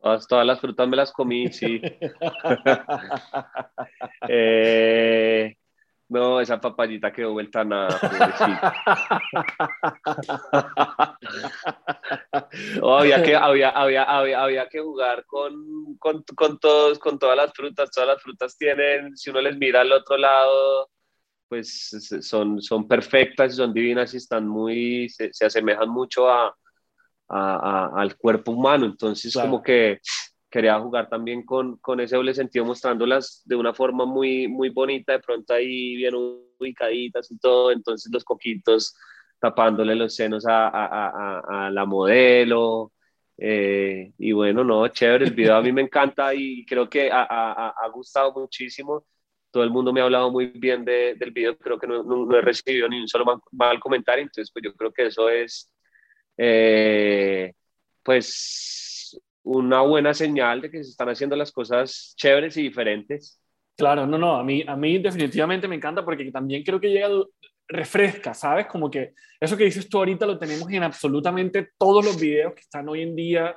Todas, 0.00 0.26
las 0.44 0.60
frutas 0.60 0.88
me 0.88 0.96
las 0.96 1.12
comí, 1.12 1.52
sí. 1.52 1.80
Eh, 4.28 5.56
no, 6.08 6.40
esa 6.40 6.60
papayita 6.60 7.12
quedó 7.12 7.32
vuelta 7.32 7.60
a 7.60 7.64
nada. 7.64 8.00
había, 12.82 13.22
que, 13.22 13.36
había, 13.36 13.68
había, 13.70 14.02
había, 14.02 14.68
que 14.68 14.80
jugar 14.80 15.24
con, 15.24 15.96
con, 15.98 16.24
con, 16.34 16.58
todos, 16.58 16.98
con 16.98 17.16
todas 17.18 17.36
las 17.36 17.52
frutas. 17.52 17.92
Todas 17.92 18.08
las 18.08 18.22
frutas 18.22 18.56
tienen, 18.56 19.16
si 19.16 19.30
uno 19.30 19.40
les 19.40 19.56
mira 19.56 19.82
al 19.82 19.92
otro 19.92 20.16
lado, 20.16 20.90
pues 21.52 21.90
son, 22.22 22.62
son 22.62 22.88
perfectas 22.88 23.52
y 23.52 23.56
son 23.56 23.74
divinas 23.74 24.14
y 24.14 24.16
están 24.16 24.48
muy, 24.48 25.10
se, 25.10 25.44
asemejan 25.44 25.90
mucho 25.90 26.26
a, 26.26 26.56
al 27.28 28.16
cuerpo 28.16 28.52
humano. 28.52 28.86
Entonces, 28.86 29.34
como 29.34 29.62
que 29.62 30.00
quería 30.48 30.80
jugar 30.80 31.10
también 31.10 31.44
con, 31.44 31.76
con, 31.76 32.00
ese 32.00 32.16
doble 32.16 32.32
sentido, 32.32 32.64
mostrándolas 32.64 33.42
de 33.44 33.56
una 33.56 33.74
forma 33.74 34.06
muy, 34.06 34.48
muy 34.48 34.70
bonita, 34.70 35.12
de 35.12 35.18
pronto 35.18 35.52
ahí 35.52 35.94
bien 35.96 36.14
ubicaditas 36.14 37.30
y 37.30 37.36
todo. 37.38 37.70
Entonces, 37.70 38.10
los 38.10 38.24
coquitos 38.24 38.96
tapándole 39.38 39.94
los 39.94 40.14
senos 40.14 40.46
a, 40.46 40.68
a, 40.68 41.66
a 41.66 41.70
la 41.70 41.84
modelo. 41.84 42.92
Eh, 43.36 44.10
y 44.16 44.32
bueno, 44.32 44.64
no, 44.64 44.88
chévere, 44.88 45.26
el 45.26 45.34
video 45.34 45.56
a 45.56 45.60
mí 45.60 45.70
me 45.70 45.82
encanta 45.82 46.34
y 46.34 46.64
creo 46.64 46.88
que 46.88 47.10
ha, 47.12 47.74
gustado 47.92 48.32
muchísimo 48.32 49.04
todo 49.52 49.62
el 49.62 49.70
mundo 49.70 49.92
me 49.92 50.00
ha 50.00 50.04
hablado 50.04 50.30
muy 50.30 50.46
bien 50.46 50.84
de, 50.84 51.14
del 51.14 51.30
video, 51.30 51.56
creo 51.56 51.78
que 51.78 51.86
no, 51.86 52.02
no, 52.02 52.36
he 52.36 52.40
recibido 52.40 52.88
ni 52.88 53.00
un 53.00 53.06
solo 53.06 53.42
mal, 53.52 53.78
comentario, 53.78 54.22
entonces 54.22 54.50
pues 54.52 54.64
yo 54.64 54.74
creo 54.74 54.92
que 54.92 55.06
eso 55.06 55.28
es 55.28 55.70
eh, 56.38 57.52
pues 58.02 59.20
una 59.44 59.82
buena 59.82 60.14
señal 60.14 60.62
de 60.62 60.70
que 60.70 60.82
se 60.82 60.90
están 60.90 61.10
haciendo 61.10 61.36
las 61.36 61.52
cosas 61.52 62.14
chéveres 62.16 62.56
y 62.56 62.62
diferentes. 62.62 63.38
Claro, 63.76 64.06
no, 64.06 64.18
no, 64.18 64.36
a 64.36 64.44
mí, 64.44 64.64
a 64.66 64.74
mí 64.76 64.98
definitivamente 64.98 65.68
me 65.68 65.76
encanta 65.76 66.04
porque 66.04 66.30
también 66.30 66.62
creo 66.62 66.80
que 66.80 66.90
llega, 66.90 67.08
refresca, 67.68 68.34
¿sabes? 68.34 68.66
Como 68.66 68.90
que 68.90 69.12
eso 69.40 69.56
que 69.56 69.64
dices 69.64 69.88
tú 69.88 69.98
ahorita 69.98 70.26
lo 70.26 70.38
tenemos 70.38 70.70
en 70.70 70.82
absolutamente 70.82 71.70
todos 71.78 72.04
los 72.04 72.20
videos 72.20 72.54
que 72.54 72.60
están 72.60 72.88
hoy 72.88 73.02
en 73.02 73.14
día 73.14 73.56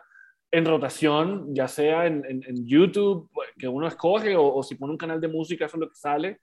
en 0.56 0.66
rotación, 0.66 1.54
ya 1.54 1.68
sea 1.68 2.06
en, 2.06 2.24
en, 2.26 2.66
YouTube, 2.66 3.30
que 3.58 3.68
uno 3.68 3.88
escoge, 3.88 4.38
o, 4.38 4.64
si 4.64 4.76
pone 4.76 4.94
un 4.94 4.98
canal 4.98 5.20
de 5.20 5.28
música, 5.28 5.66
eso 5.66 5.76
es 5.76 5.82
lo 5.82 5.90
que 5.90 5.96
sale. 5.96 6.40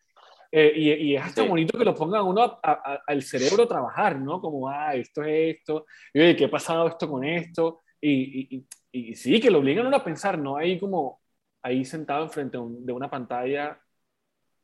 Eh, 0.50 0.70
y, 0.76 0.92
y, 0.92 1.16
es 1.16 1.22
hasta 1.22 1.42
bonito 1.44 1.78
que 1.78 1.84
lo 1.84 1.94
pongan 1.94 2.24
uno 2.24 2.60
al 2.62 3.22
cerebro 3.22 3.62
a 3.62 3.68
trabajar, 3.68 4.20
¿no? 4.20 4.38
Como, 4.38 4.68
ah, 4.68 4.94
esto 4.94 5.22
es 5.22 5.56
esto, 5.56 5.86
y 6.12 6.20
oye, 6.20 6.36
¿qué 6.36 6.44
ha 6.44 6.50
pasado 6.50 6.86
esto 6.88 7.08
con 7.08 7.24
esto? 7.24 7.80
Y, 8.02 8.66
y, 8.92 9.14
sí, 9.14 9.40
que 9.40 9.50
lo 9.50 9.60
obligan 9.60 9.86
a 9.86 9.88
uno 9.88 9.96
a 9.96 10.04
pensar, 10.04 10.38
¿no? 10.38 10.58
Ahí 10.58 10.78
como, 10.78 11.22
ahí 11.62 11.82
sentado 11.86 12.24
enfrente 12.24 12.58
de 12.60 12.92
una 12.92 13.08
pantalla, 13.08 13.80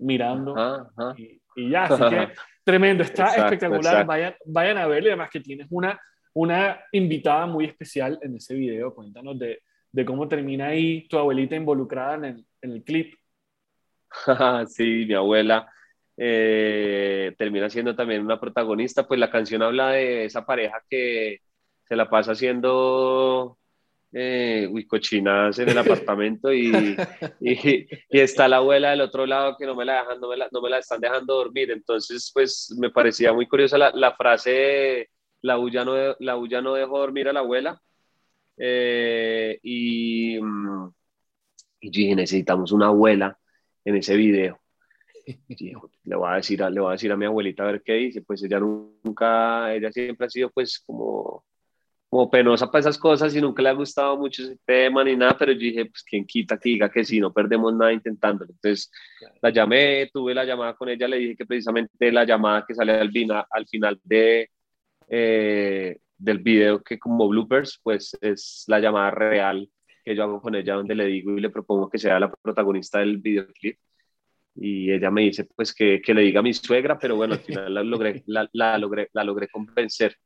mirando, 0.01 0.55
Y, 1.17 1.71
ya, 1.71 1.85
así 1.85 2.03
que 2.11 2.33
tremendo, 2.65 3.03
está 3.03 3.35
espectacular, 3.35 4.05
Vayan, 4.05 4.35
vayan 4.45 4.77
a 4.77 4.87
verlo, 4.87 5.09
además 5.09 5.31
que 5.31 5.41
tienes 5.41 5.69
una 5.71 5.99
una 6.35 6.81
invitada 6.93 7.47
muy 7.47 7.65
especial 7.67 8.19
en 8.23 8.37
ese 8.37 8.55
video. 8.55 8.95
Cuéntanos 8.95 9.39
de, 9.39 9.63
de 9.93 10.05
cómo 10.05 10.29
termina 10.29 10.69
ahí 10.69 11.09
tu 11.09 11.19
abuelita 11.19 11.57
involucrada 11.57 12.15
en 12.17 12.25
el, 12.25 12.47
en 12.63 12.71
el 12.73 12.85
clip. 12.85 13.15
sí, 14.69 15.05
mi 15.07 15.15
abuela 15.15 15.71
eh, 16.17 17.35
termina 17.39 17.71
siendo 17.71 17.95
también 17.95 18.25
una 18.25 18.41
protagonista, 18.41 19.07
pues 19.07 19.21
la 19.21 19.31
canción 19.31 19.63
habla 19.63 19.91
de 19.91 20.25
esa 20.25 20.45
pareja 20.45 20.83
que 20.89 21.43
se 21.85 21.97
la 21.97 22.11
pasa 22.11 22.33
haciendo 22.33 23.59
eh, 24.13 24.69
cochinas 24.89 25.59
en 25.59 25.69
el 25.69 25.79
apartamento 25.79 26.53
y, 26.53 26.97
y, 27.41 27.87
está 28.11 28.49
la 28.49 28.57
abuela 28.57 28.91
del 28.91 29.03
otro 29.03 29.27
lado 29.27 29.57
que 29.57 29.67
no 29.67 29.75
me 29.75 29.85
la 29.85 30.01
dejan, 30.01 30.21
no 30.21 30.29
me 30.29 30.37
la, 30.37 30.49
no 30.51 30.61
me 30.61 30.71
la 30.71 30.79
están 30.79 31.01
dejando 31.01 31.35
dormir. 31.37 31.71
Entonces, 31.71 32.31
pues 32.35 32.75
me 32.79 32.91
parecía 32.91 33.33
muy 33.33 33.47
curiosa 33.47 33.79
la, 33.79 33.91
la 33.95 34.15
frase 34.17 35.11
la 35.43 35.57
bulla 35.57 35.85
no, 35.85 35.95
la 36.19 36.61
no 36.63 36.75
dejó 36.75 36.99
dormir 36.99 37.29
a 37.29 37.33
la 37.33 37.41
abuela. 37.41 37.81
Eh, 38.57 39.59
y, 39.63 40.37
y 41.81 41.91
dije, 41.91 42.17
necesitamos 42.17 42.73
una 42.73 42.87
abuela 42.87 43.39
en 43.85 43.97
ese 43.97 44.17
video. 44.17 44.61
le 46.05 46.17
voy 46.17 46.31
a 46.31 46.37
decir 46.37 46.63
a, 46.63 46.71
le 46.71 46.81
voy 46.81 46.91
a 46.91 46.93
decir 46.93 47.13
a 47.13 47.17
mi 47.17 47.27
abuelita 47.27 47.63
a 47.63 47.73
ver 47.73 47.83
qué 47.83 47.95
dice, 47.95 48.23
pues 48.23 48.43
ella 48.43 48.59
nunca, 48.61 49.75
ella 49.75 49.93
siempre 49.93 50.27
ha 50.27 50.31
sido 50.31 50.51
pues 50.51 50.83
como, 50.85 51.45
como 52.09 52.31
penosa 52.31 52.67
para 52.71 52.81
esas 52.81 52.99
cosas 52.99 53.35
y 53.35 53.41
nunca 53.41 53.63
le 53.63 53.69
ha 53.69 53.73
gustado 53.73 54.17
mucho 54.17 54.43
ese 54.43 54.59
tema 54.65 55.05
ni 55.05 55.17
nada, 55.17 55.37
pero 55.39 55.53
yo 55.53 55.59
dije, 55.59 55.87
pues 55.87 56.03
quién 56.03 56.27
quita 56.27 56.59
que 56.59 56.71
diga 56.71 56.91
que 56.91 57.05
sí, 57.05 57.21
no 57.21 57.33
perdemos 57.33 57.75
nada 57.75 57.93
intentándolo. 57.93 58.51
Entonces 58.51 58.91
la 59.43 59.51
llamé, 59.51 60.11
tuve 60.13 60.35
la 60.35 60.45
llamada 60.45 60.75
con 60.75 60.89
ella, 60.89 61.07
le 61.07 61.19
dije 61.19 61.37
que 61.37 61.47
precisamente 61.47 62.11
la 62.11 62.25
llamada 62.25 62.65
que 62.67 62.75
sale 62.75 62.93
al, 62.93 63.11
al 63.51 63.67
final 63.67 64.01
de, 64.03 64.51
eh, 65.09 65.99
del 66.17 66.39
video 66.39 66.83
que 66.83 66.99
como 66.99 67.29
bloopers, 67.29 67.81
pues 67.83 68.17
es 68.21 68.65
la 68.67 68.81
llamada 68.81 69.11
real 69.11 69.69
que 70.05 70.15
yo 70.15 70.23
hago 70.23 70.41
con 70.41 70.55
ella 70.55 70.75
donde 70.75 70.95
le 70.95 71.07
digo 71.07 71.37
y 71.37 71.41
le 71.41 71.51
propongo 71.51 71.89
que 71.89 71.99
sea 71.99 72.19
la 72.19 72.31
protagonista 72.31 72.99
del 73.01 73.19
videoclip. 73.19 73.79
Y 74.55 74.91
ella 74.91 75.11
me 75.11 75.23
dice 75.23 75.45
pues 75.45 75.75
que, 75.75 76.01
que 76.03 76.15
le 76.15 76.23
diga 76.23 76.41
a 76.41 76.43
mi 76.43 76.53
suegra, 76.55 76.99
pero 76.99 77.17
bueno, 77.17 77.35
al 77.35 77.41
final 77.41 77.75
la 77.75 77.83
logré, 77.83 78.23
la, 78.27 78.49
la, 78.53 78.79
logré, 78.79 79.09
la 79.13 79.25
logré 79.25 79.49
convencer. 79.49 80.17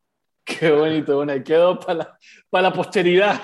Qué 0.44 0.70
bonito, 0.70 1.16
bueno, 1.16 1.32
ahí 1.32 1.42
quedó 1.42 1.78
para 1.78 1.94
la, 1.94 2.18
para 2.50 2.62
la 2.68 2.72
posteridad. 2.72 3.40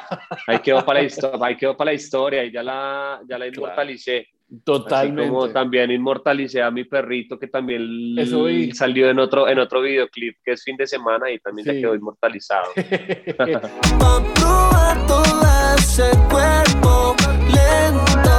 Ahí 0.47 0.61
quedó 0.61 0.84
para 0.84 1.01
la 1.01 1.07
historia, 1.07 1.39
ahí 1.47 1.57
quedó 1.57 1.76
para 1.76 1.91
la 1.91 1.95
historia 1.95 2.45
y 2.45 2.51
ya 2.51 2.62
la, 2.62 3.20
ya 3.28 3.39
la 3.39 3.47
inmortalicé. 3.47 4.28
Totalmente. 4.64 5.22
Así 5.22 5.30
como 5.30 5.49
también 5.51 5.90
inmortalicé 5.90 6.62
a 6.62 6.70
mi 6.70 6.84
perrito 6.84 7.38
que 7.38 7.49
también 7.49 8.18
Eso 8.18 8.44
vi. 8.44 8.72
salió 8.72 9.11
en 9.11 9.18
otro, 9.18 9.46
en 9.46 9.59
otro 9.59 9.82
videoclip 9.82 10.36
que 10.42 10.53
es 10.53 10.62
fin 10.64 10.76
de 10.76 10.86
semana 10.86 11.30
y 11.30 11.38
también 11.38 11.66
Sí. 11.68 11.74
ya 11.74 11.80
quedó 11.82 11.94
inmortalizado. 11.94 12.70
Pa' 13.36 14.22
probar 14.34 15.07
todo 15.07 15.42
ese 15.76 16.11
cuerpo 16.30 17.14
lento, 17.53 18.38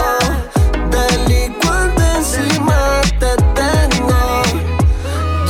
delincuente 0.89 2.01
encima 2.17 3.01
te 3.19 3.35
tengo. 3.53 4.41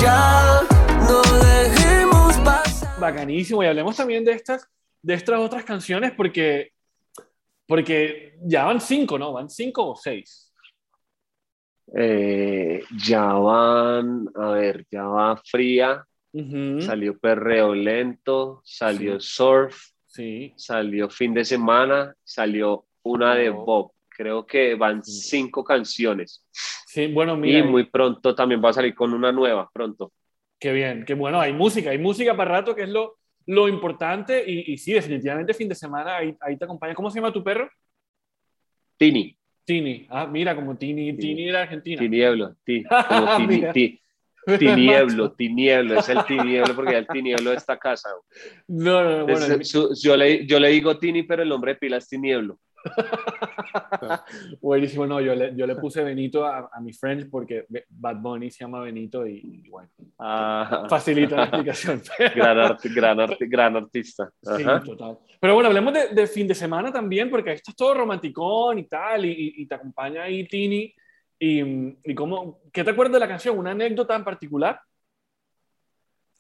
Ya 0.02 0.60
no 1.08 1.22
dejemos 1.40 2.38
pasar. 2.44 3.00
Bacanísimo. 3.00 3.64
Y 3.64 3.68
hablemos 3.68 3.96
también 3.96 4.26
de 4.26 4.34
estas, 4.34 4.68
de 5.02 5.14
estas 5.14 5.40
otras 5.40 5.64
canciones 5.64 6.12
porque, 6.12 6.72
porque 7.66 8.36
ya 8.42 8.66
van 8.66 8.82
cinco, 8.82 9.18
¿no? 9.18 9.32
Van 9.32 9.50
cinco 9.50 9.88
o 9.92 9.96
seis. 9.96 10.49
Eh, 11.96 12.84
ya 13.06 13.24
van, 13.34 14.28
a 14.36 14.50
ver, 14.52 14.86
ya 14.92 15.04
va 15.04 15.38
Fría, 15.38 16.06
salió 16.82 17.18
Perreo 17.18 17.74
Lento, 17.74 18.62
salió 18.64 19.20
Surf, 19.20 19.76
Sí. 20.06 20.54
salió 20.56 21.10
Fin 21.10 21.34
de 21.34 21.46
Semana, 21.46 22.14
salió 22.24 22.86
una 23.04 23.36
de 23.36 23.50
Oh. 23.50 23.66
Bob. 23.66 23.92
Creo 24.10 24.46
que 24.46 24.76
van 24.76 25.02
cinco 25.04 25.64
canciones. 25.64 26.44
Sí, 26.52 27.08
bueno, 27.08 27.38
mira. 27.38 27.60
y 27.60 27.64
muy 27.64 27.86
pronto 27.86 28.36
también 28.36 28.62
va 28.64 28.70
a 28.70 28.74
salir 28.74 28.94
con 28.94 29.14
una 29.14 29.32
nueva, 29.32 29.70
pronto. 29.74 30.12
Qué 30.60 30.74
bien, 30.74 31.06
qué 31.06 31.14
bueno. 31.14 31.40
Hay 31.40 31.54
música, 31.54 31.92
hay 31.92 31.98
música 32.00 32.36
para 32.36 32.52
rato, 32.52 32.76
que 32.76 32.84
es 32.84 32.90
lo, 32.90 33.18
lo 33.46 33.68
importante. 33.70 34.44
Y, 34.46 34.74
y 34.74 34.78
sí, 34.78 34.92
definitivamente 34.94 35.54
fin 35.54 35.70
de 35.70 35.76
semana 35.76 36.18
ahí, 36.18 36.36
ahí 36.42 36.58
te 36.58 36.66
acompaña. 36.66 36.94
¿Cómo 36.96 37.10
se 37.10 37.20
llama 37.20 37.32
tu 37.32 37.42
perro? 37.44 37.70
Tini, 38.98 39.38
Tini. 39.70 40.08
Ah, 40.10 40.26
mira, 40.26 40.56
como 40.56 40.76
Tini, 40.76 41.12
Sí. 41.12 41.18
Tini 41.18 41.48
era 41.50 41.62
argentina. 41.62 42.00
Tinieblo, 42.02 42.56
ti, 42.66 42.84
como 43.08 43.38
tini- 43.38 43.72
ti- 43.72 44.02
tinieblo, 44.58 45.32
tinieblo, 45.34 46.00
es 46.00 46.10
el 46.10 46.26
tinieblo 46.26 46.74
porque 46.76 46.94
ya 46.94 46.98
el 46.98 47.08
tinieblo 47.08 47.52
de 47.52 47.58
esta 47.58 47.78
casa. 47.78 48.10
No, 48.68 49.04
no, 49.04 49.18
no, 49.20 49.24
bueno, 49.26 49.46
Es- 49.46 49.50
el- 49.52 49.66
su- 49.66 49.94
yo, 50.02 50.18
le, 50.18 50.48
yo 50.48 50.60
le 50.60 50.70
digo 50.70 50.98
Tini, 50.98 51.22
pero 51.22 51.44
el 51.44 51.50
nombre 51.50 51.74
de 51.74 51.80
pila 51.80 51.98
es 51.98 52.08
Tinieblo. 52.10 52.58
buenísimo. 54.62 55.06
No, 55.06 55.20
yo 55.22 55.36
le, 55.36 55.56
yo 55.56 55.66
le 55.68 55.76
puse 55.76 56.04
Benito 56.04 56.46
a, 56.46 56.70
a 56.72 56.80
mi 56.82 56.94
friend 56.94 57.30
porque 57.30 57.66
Bad 57.90 58.18
Bunny 58.18 58.50
se 58.52 58.64
llama 58.64 58.82
Benito 58.82 59.26
y, 59.28 59.62
y 59.66 59.70
bueno, 59.70 59.90
Ah, 60.18 60.86
facilita 60.90 61.36
la 61.36 61.44
explicación. 61.46 62.02
gran, 62.36 62.58
arti- 62.58 62.94
gran, 62.96 63.18
arti- 63.18 63.50
gran 63.50 63.76
artista. 63.76 64.30
Sí, 64.42 64.64
Ajá. 64.64 64.82
total. 64.84 65.18
Pero 65.40 65.54
bueno, 65.54 65.68
hablemos 65.70 65.94
de, 65.94 66.10
de 66.10 66.28
fin 66.28 66.48
de 66.48 66.56
semana 66.56 66.92
también, 66.92 67.30
porque 67.30 67.54
esto 67.54 67.72
es 67.72 67.76
todo 67.78 67.94
romanticón 67.94 68.80
y 68.80 68.84
tal, 68.88 69.26
y, 69.26 69.54
y- 69.58 69.66
te 69.66 69.76
acompaña 69.76 70.24
ahí 70.24 70.46
Tini. 70.48 70.94
Y, 71.42 71.62
y 72.04 72.16
cómo, 72.16 72.60
¿Qué 72.74 72.84
te 72.84 72.90
acuerdas 72.92 73.14
de 73.14 73.20
la 73.22 73.28
canción? 73.28 73.58
¿Una 73.58 73.72
anécdota 73.72 74.14
en 74.16 74.26
particular? 74.26 74.80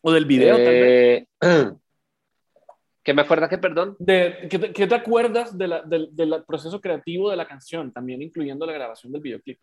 ¿O 0.01 0.11
del 0.11 0.25
video 0.25 0.55
tal 0.57 0.65
vez? 0.65 1.27
¿Qué 3.03 3.13
me 3.13 3.21
acuerda 3.21 3.47
que, 3.49 3.57
perdón? 3.57 3.95
De, 3.99 4.47
¿qué, 4.49 4.59
te, 4.59 4.73
qué 4.73 4.87
te 4.87 4.95
acuerdas 4.95 5.57
de 5.57 5.67
la- 5.67 5.81
del, 5.81 6.09
del 6.11 6.43
proceso 6.45 6.79
creativo 6.81 7.29
de 7.29 7.37
la 7.37 7.47
canción, 7.47 7.91
también 7.91 8.21
incluyendo 8.21 8.65
la 8.65 8.73
grabación 8.73 9.11
del 9.13 9.21
videoclip? 9.21 9.59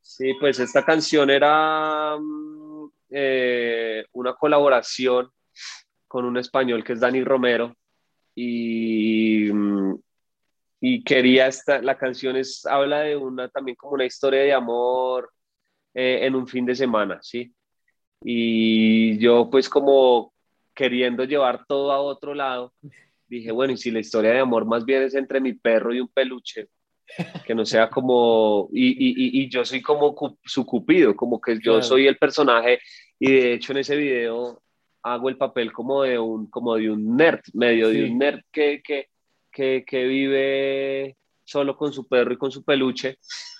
Sí, 0.00 0.32
pues 0.40 0.58
esta 0.58 0.84
canción 0.84 1.30
era 1.30 2.16
mm, 2.18 2.90
eh, 3.10 4.04
una 4.12 4.34
colaboración 4.34 5.30
con 6.08 6.24
un 6.24 6.36
español 6.36 6.82
que 6.84 6.94
es 6.94 7.00
Dani 7.00 7.22
Romero 7.22 7.76
y, 8.34 9.50
mm, 9.52 9.94
y 10.80 11.04
quería 11.04 11.46
esta, 11.46 11.80
la 11.80 11.96
canción 11.96 12.36
es, 12.36 12.66
habla 12.66 13.00
de 13.00 13.16
una 13.16 13.48
también 13.48 13.76
como 13.76 13.94
una 13.94 14.04
historia 14.04 14.40
de 14.42 14.52
amor 14.52 15.30
eh, 15.94 16.20
en 16.22 16.34
un 16.34 16.46
fin 16.48 16.66
de 16.66 16.74
semana, 16.74 17.18
¿sí? 17.22 17.54
Y 18.24 19.18
yo 19.18 19.48
pues 19.50 19.68
como 19.68 20.31
queriendo 20.74 21.24
llevar 21.24 21.64
todo 21.66 21.92
a 21.92 22.00
otro 22.00 22.34
lado, 22.34 22.72
dije, 23.28 23.50
bueno, 23.52 23.72
y 23.72 23.76
si 23.76 23.90
la 23.90 24.00
historia 24.00 24.32
de 24.32 24.40
amor 24.40 24.64
más 24.66 24.84
bien 24.84 25.02
es 25.02 25.14
entre 25.14 25.40
mi 25.40 25.52
perro 25.54 25.94
y 25.94 26.00
un 26.00 26.08
peluche, 26.08 26.68
que 27.44 27.54
no 27.54 27.64
sea 27.66 27.90
como, 27.90 28.68
y, 28.72 28.88
y, 28.88 29.10
y- 29.40 29.42
y 29.44 29.48
yo 29.50 29.64
soy 29.64 29.82
como 29.82 30.14
cu- 30.14 30.38
su 30.44 30.64
cupido, 30.64 31.14
como 31.14 31.40
que 31.40 31.54
yo 31.56 31.72
Claro. 31.72 31.82
soy 31.82 32.06
el 32.06 32.16
personaje, 32.16 32.78
y 33.18 33.30
de 33.32 33.52
hecho 33.54 33.72
en 33.72 33.78
ese 33.78 33.96
video 33.96 34.62
hago 35.02 35.28
el 35.28 35.36
papel 35.36 35.72
como 35.72 36.02
de 36.04 36.18
un, 36.18 36.48
como 36.48 36.76
de 36.76 36.90
un 36.90 37.16
nerd, 37.16 37.40
medio 37.54 37.88
de 37.88 37.94
Sí. 38.06 38.10
un 38.12 38.18
nerd 38.18 38.40
que, 38.52 38.80
que, 38.82 39.08
que, 39.50 39.84
que 39.86 40.04
vive 40.06 41.16
solo 41.52 41.76
con 41.76 41.92
su 41.92 42.08
perro 42.08 42.32
y 42.32 42.38
con 42.38 42.50
su 42.50 42.64
peluche, 42.64 43.18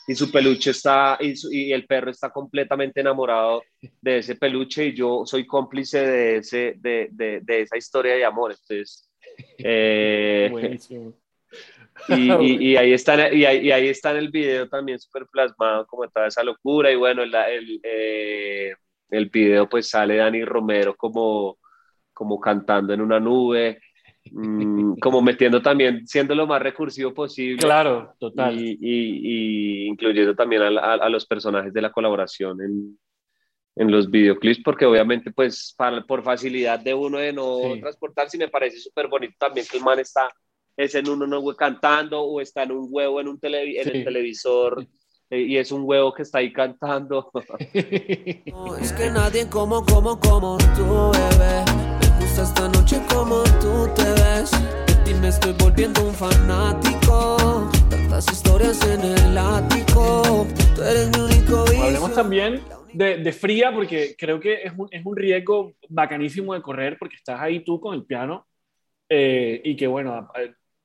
y 0.08 0.14
su 0.14 0.30
peluche 0.32 0.70
está, 0.70 1.16
y, 1.20 1.36
su- 1.36 1.52
y 1.52 1.72
el 1.72 1.86
perro 1.86 2.10
está 2.10 2.30
completamente 2.30 3.00
enamorado 3.00 3.62
de 4.00 4.18
ese 4.18 4.34
peluche, 4.36 4.86
y 4.86 4.94
yo 4.94 5.22
soy 5.26 5.46
cómplice 5.46 5.98
de, 6.06 6.36
ese, 6.38 6.74
de, 6.78 7.08
de, 7.12 7.40
de 7.42 7.60
esa 7.62 7.76
historia 7.76 8.14
de 8.14 8.24
amor, 8.24 8.52
entonces... 8.52 9.08
eh, 9.58 10.48
Buenísimo. 10.50 11.12
y, 12.08 12.32
y- 12.46 12.72
y 12.72 12.76
ahí 12.76 12.92
está, 12.92 13.32
y 13.32 13.44
ahí, 13.44 13.66
y 13.66 13.70
ahí 13.72 13.88
está 13.88 14.10
en 14.12 14.16
el 14.18 14.30
video 14.30 14.68
también 14.68 14.98
súper 14.98 15.26
plasmado 15.30 15.86
como 15.86 16.08
toda 16.08 16.26
esa 16.26 16.42
locura 16.42 16.90
y 16.90 16.96
bueno, 16.96 17.24
la- 17.26 17.48
el, 17.50 17.80
eh, 17.82 18.74
el 19.10 19.26
video 19.26 19.68
pues 19.68 19.88
sale 19.90 20.16
Dani 20.16 20.44
Romero 20.44 20.96
como, 20.96 21.58
como 22.12 22.40
cantando 22.40 22.92
en 22.94 23.00
una 23.02 23.20
nube, 23.20 23.78
mm, 24.30 24.98
como 25.00 25.20
metiendo 25.22 25.60
también, 25.60 26.06
siendo 26.06 26.34
lo 26.34 26.46
más 26.46 26.62
recursivo 26.62 27.12
posible 27.12 27.58
Claro, 27.58 28.14
total. 28.18 28.58
y, 28.58 28.78
y- 28.80 29.20
y 29.82 29.86
incluyendo 29.86 30.34
también 30.34 30.62
a, 30.62 30.70
la- 30.70 30.94
a 30.94 31.08
los 31.08 31.26
personajes 31.26 31.72
de 31.72 31.82
la 31.82 31.90
colaboración 31.92 32.60
en, 32.62 32.98
en 33.76 33.90
los 33.90 34.10
videoclips, 34.10 34.62
porque 34.64 34.84
obviamente 34.86 35.30
pues 35.32 35.74
para, 35.76 36.02
por 36.04 36.22
facilidad 36.22 36.78
de 36.78 36.94
uno 36.94 37.18
de 37.18 37.32
no 37.32 37.74
Sí. 37.74 37.80
transportarse, 37.80 38.38
me 38.38 38.48
parece 38.48 38.78
súper 38.78 39.08
bonito 39.08 39.34
también 39.38 39.66
que 39.70 39.78
el 39.78 39.82
man 39.84 39.98
está 39.98 40.28
es 40.76 40.94
en 40.94 41.08
uno 41.08 41.26
no 41.26 41.44
cantando 41.54 42.22
o 42.22 42.40
está 42.40 42.62
en 42.62 42.72
un 42.72 42.86
huevo 42.90 43.20
en 43.20 43.28
un 43.28 43.38
televi- 43.40 43.76
en 43.78 43.84
Sí. 43.84 43.90
el 43.98 44.04
televisor 44.04 44.86
eh, 45.30 45.40
y 45.40 45.56
es 45.56 45.70
un 45.72 45.82
huevo 45.84 46.12
que 46.14 46.22
está 46.22 46.38
ahí 46.38 46.52
cantando. 46.52 47.30
No, 48.46 48.76
es 48.76 48.92
que 48.92 49.10
nadie 49.10 49.48
como, 49.48 49.82
como, 49.84 50.18
como 50.20 50.58
tú, 50.76 51.10
bebé. 51.12 51.81
Gusta 52.32 52.44
esta 52.44 52.68
noche 52.70 52.96
como 53.12 53.42
tú 53.60 53.92
te 53.94 54.04
ves. 54.04 54.50
De 54.86 54.94
ti 55.04 55.12
me 55.20 55.28
estoy 55.28 55.52
volviendo 55.52 56.02
un 56.02 56.14
fanático. 56.14 57.68
Tantas 57.90 58.32
historias 58.32 58.80
en 58.88 59.02
el 59.02 59.36
ático. 59.36 60.46
Tú 60.74 60.80
eres 60.80 61.10
mi 61.10 61.24
único 61.24 61.64
vicio. 61.64 61.84
Hablemos 61.84 62.14
también 62.14 62.62
de, 62.94 63.18
de 63.18 63.32
fría, 63.32 63.70
porque 63.70 64.16
creo 64.16 64.40
que 64.40 64.62
es 64.62 64.72
un, 64.74 64.88
es 64.90 65.04
un 65.04 65.14
riesgo 65.14 65.74
bacanísimo 65.90 66.54
de 66.54 66.62
correr, 66.62 66.96
porque 66.98 67.16
estás 67.16 67.38
ahí 67.38 67.62
tú 67.62 67.78
con 67.78 67.92
el 67.92 68.06
piano, 68.06 68.46
eh, 69.10 69.60
y 69.62 69.76
que 69.76 69.86
bueno, 69.86 70.30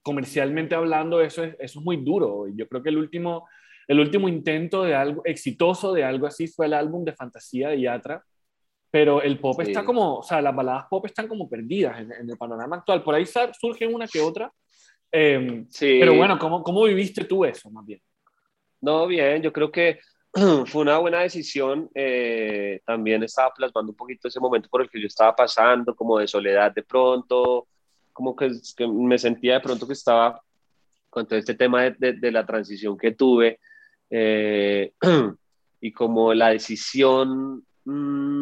comercialmente 0.02 0.76
hablando, 0.76 1.22
eso 1.22 1.46
es, 1.46 1.56
eso 1.60 1.80
es 1.80 1.86
muy 1.86 1.96
duro. 1.96 2.48
Yo 2.54 2.68
creo 2.68 2.84
que 2.84 2.90
el 2.90 2.98
último, 2.98 3.48
el 3.88 4.02
último 4.02 4.28
intento 4.28 4.84
de 4.84 4.96
algo 4.96 5.22
exitoso 5.24 5.94
de 5.94 6.04
algo 6.04 6.28
así 6.28 6.50
fue 6.50 6.66
el 6.66 6.74
álbum 6.74 7.06
de 7.06 7.14
Fantasía 7.14 7.70
de 7.70 7.80
Yatra, 7.80 8.22
pero 8.92 9.22
el 9.22 9.40
pop 9.40 9.56
Sí. 9.62 9.70
está 9.72 9.84
como, 9.84 10.18
o 10.20 10.24
sea, 10.24 10.42
las 10.42 10.56
baladas 10.56 10.86
pop 10.90 11.06
están 11.06 11.28
como 11.28 11.50
perdidas 11.50 12.00
en, 12.00 12.12
en 12.12 12.30
el 12.30 12.38
panorama 12.38 12.78
actual. 12.78 13.04
Por 13.04 13.16
ahí 13.16 13.26
surgen 13.60 13.94
una 13.94 14.08
que 14.08 14.20
otra. 14.20 14.52
eh, 15.12 15.66
Sí. 15.70 15.98
pero 16.00 16.14
bueno, 16.16 16.38
¿cómo, 16.40 16.62
¿cómo 16.64 16.84
viviste 16.84 17.24
tú 17.26 17.46
eso 17.46 17.70
más 17.70 17.86
bien? 17.86 18.02
No, 18.82 19.08
bien, 19.08 19.42
yo 19.42 19.52
creo 19.52 19.72
que 19.72 20.00
fue 20.68 20.82
una 20.82 20.98
buena 21.00 21.20
decisión. 21.22 21.90
eh, 21.96 22.82
también 22.86 23.24
estaba 23.24 23.54
plasmando 23.54 23.92
un 23.92 23.96
poquito 23.98 24.28
ese 24.28 24.40
momento 24.40 24.70
por 24.70 24.82
el 24.82 24.90
que 24.90 25.00
yo 25.02 25.08
estaba 25.08 25.36
pasando, 25.36 25.96
como 25.96 26.20
de 26.20 26.28
soledad 26.28 26.74
de 26.74 26.84
pronto, 26.84 27.68
como 28.14 28.36
que, 28.36 28.52
que 28.76 28.88
me 28.88 29.18
sentía 29.18 29.56
de 29.56 29.60
pronto 29.62 29.86
que 29.88 29.94
estaba 29.94 30.42
con 31.10 31.26
todo 31.28 31.40
este 31.40 31.56
tema 31.56 31.84
de, 31.84 31.92
de- 31.98 32.14
de 32.14 32.32
la 32.32 32.46
transición 32.46 32.98
que 32.98 33.12
tuve 33.12 33.60
eh, 34.10 34.92
y 35.82 35.92
como 35.92 36.34
la 36.34 36.50
decisión 36.50 37.64
mm, 37.86 38.37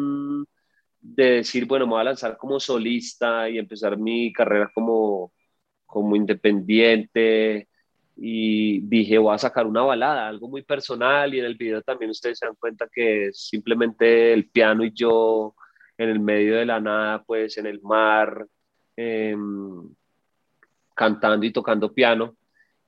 de 1.14 1.24
decir, 1.36 1.66
bueno, 1.66 1.86
me 1.86 1.92
voy 1.92 2.00
a 2.00 2.04
lanzar 2.04 2.36
como 2.36 2.60
solista 2.60 3.48
y 3.48 3.58
empezar 3.58 3.96
mi 3.98 4.32
carrera 4.32 4.70
como, 4.74 5.32
como 5.86 6.16
independiente 6.16 7.68
y 8.16 8.80
dije, 8.80 9.18
voy 9.18 9.34
a 9.34 9.38
sacar 9.38 9.66
una 9.66 9.82
balada, 9.82 10.26
algo 10.26 10.48
muy 10.48 10.62
personal 10.62 11.34
y 11.34 11.38
en 11.38 11.44
el 11.44 11.54
video 11.54 11.82
también 11.82 12.10
ustedes 12.10 12.38
se 12.38 12.46
dan 12.46 12.56
cuenta 12.58 12.88
que 12.92 13.30
simplemente 13.32 14.32
el 14.32 14.48
piano 14.48 14.84
y 14.84 14.92
yo 14.92 15.54
en 15.98 16.08
el 16.10 16.20
medio 16.20 16.56
de 16.56 16.66
la 16.66 16.80
nada, 16.80 17.22
pues 17.24 17.56
en 17.58 17.66
el 17.66 17.80
mar, 17.82 18.46
em, 18.96 19.88
cantando 20.94 21.44
y 21.46 21.52
tocando 21.52 21.92
piano. 21.92 22.36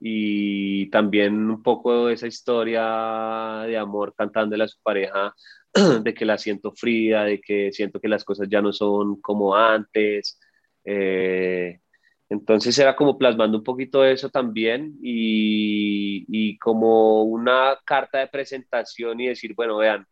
Y 0.01 0.91
también 0.91 1.35
un 1.51 1.63
poco 1.63 2.09
esa 2.09 2.27
historia 2.27 3.65
de 3.67 3.77
amor 3.77 4.15
cantándole 4.17 4.65
a 4.65 4.69
su 4.69 4.79
pareja, 4.83 5.35
de 6.03 6.15
que 6.15 6.25
la 6.25 6.39
siento 6.39 6.73
fría, 6.73 7.25
de 7.25 7.41
que 7.41 7.73
siento 7.73 8.01
que 8.01 8.09
las 8.09 8.25
cosas 8.25 8.49
ya 8.51 8.63
no 8.63 8.73
son 8.73 9.21
como 9.21 9.57
antes. 9.57 10.39
Eh, 10.85 11.81
entonces 12.29 12.79
era 12.79 12.95
como 12.95 13.19
plasmando 13.19 13.59
un 13.59 13.65
poquito 13.65 14.05
eso 14.05 14.29
también 14.29 14.99
y, 15.03 16.25
y, 16.29 16.59
como 16.59 17.23
una 17.25 17.79
carta 17.85 18.19
de 18.19 18.29
presentación 18.29 19.21
y 19.21 19.29
decir, 19.29 19.55
bueno, 19.55 19.79
vean, 19.79 20.07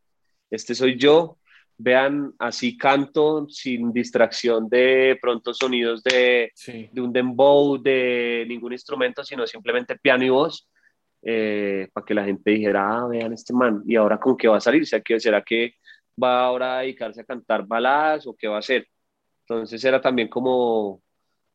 este 0.51 0.75
soy 0.75 0.97
yo, 0.99 1.39
vean, 1.79 2.33
así 2.39 2.77
canto 2.77 3.47
sin 3.49 3.93
distracción 3.93 4.69
de 4.69 5.19
pronto 5.21 5.53
sonidos 5.53 6.03
de, 6.03 6.53
de 6.93 7.01
un 7.01 7.13
dembow, 7.13 7.77
de 7.79 8.45
ningún 8.49 8.73
instrumento, 8.73 9.23
sino 9.25 9.47
simplemente 9.47 9.99
piano 9.99 10.25
y 10.25 10.31
voz, 10.31 10.69
eh, 11.23 11.89
para 11.93 12.05
que 12.05 12.15
la 12.15 12.25
gente 12.25 12.51
dijera, 12.51 12.99
ah, 12.99 13.09
vean 13.09 13.33
este 13.33 13.53
man, 13.53 13.83
y 13.87 13.97
ahora 13.97 14.19
con 14.19 14.37
qué 14.37 14.49
va 14.49 14.59
a 14.59 14.61
salir, 14.61 14.87
¿será 14.87 15.03
que, 15.03 15.21
¿será 15.21 15.43
que 15.43 15.75
va 16.23 16.45
ahora 16.45 16.79
a 16.79 16.81
dedicarse 16.83 17.21
a 17.21 17.25
cantar 17.25 17.67
baladas 17.67 18.27
o 18.27 18.35
qué 18.35 18.49
va 18.49 18.57
a 18.57 18.61
hacer? 18.61 18.87
Entonces 19.43 19.85
era 19.85 20.01
también 20.01 20.29
como, 20.29 21.03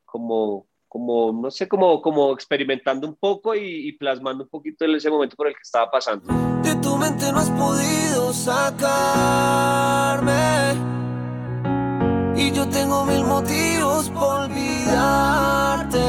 como, 0.05 0.67
como 0.91 1.31
no 1.31 1.49
sé, 1.49 1.69
como, 1.69 2.01
como 2.01 2.33
experimentando 2.33 3.07
un 3.07 3.15
poco 3.15 3.55
y, 3.55 3.93
plasmando 3.93 4.43
un 4.43 4.49
poquito 4.49 4.83
en 4.83 4.95
ese 4.95 5.09
momento 5.09 5.37
por 5.37 5.47
el 5.47 5.53
que 5.53 5.61
estaba 5.61 5.89
pasando. 5.89 6.27
De 6.61 6.75
tu 6.81 6.97
mente 6.97 7.31
no 7.31 7.39
has 7.39 7.49
podido 7.51 8.33
sacarme 8.33 10.31
y 12.35 12.51
yo 12.51 12.67
tengo 12.67 13.05
mil 13.05 13.23
motivos 13.23 14.09
por 14.09 14.41
olvidarte, 14.41 15.99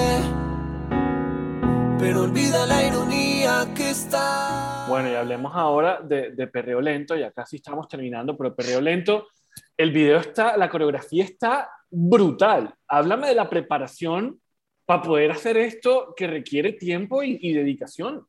pero 2.00 2.22
olvida 2.22 2.66
la 2.66 2.84
ironía 2.84 3.72
que 3.76 3.90
está. 3.90 4.86
Bueno, 4.88 5.12
y 5.12 5.14
hablemos 5.14 5.52
ahora 5.54 6.00
de, 6.02 6.32
de 6.32 6.46
Perreo 6.48 6.80
Lento, 6.80 7.14
ya 7.14 7.30
casi 7.30 7.54
estamos 7.58 7.86
terminando, 7.86 8.36
pero 8.36 8.52
Perreo 8.56 8.80
Lento, 8.80 9.28
el 9.76 9.92
video 9.92 10.18
está, 10.18 10.56
la 10.56 10.68
coreografía 10.68 11.22
está 11.22 11.70
brutal. 11.88 12.74
Háblame 12.88 13.28
de 13.28 13.36
la 13.36 13.48
preparación 13.48 14.40
para 14.84 15.02
poder 15.02 15.30
hacer 15.30 15.56
esto 15.56 16.14
que 16.16 16.26
requiere 16.26 16.72
tiempo 16.72 17.22
y, 17.22 17.52
dedicación. 17.52 18.26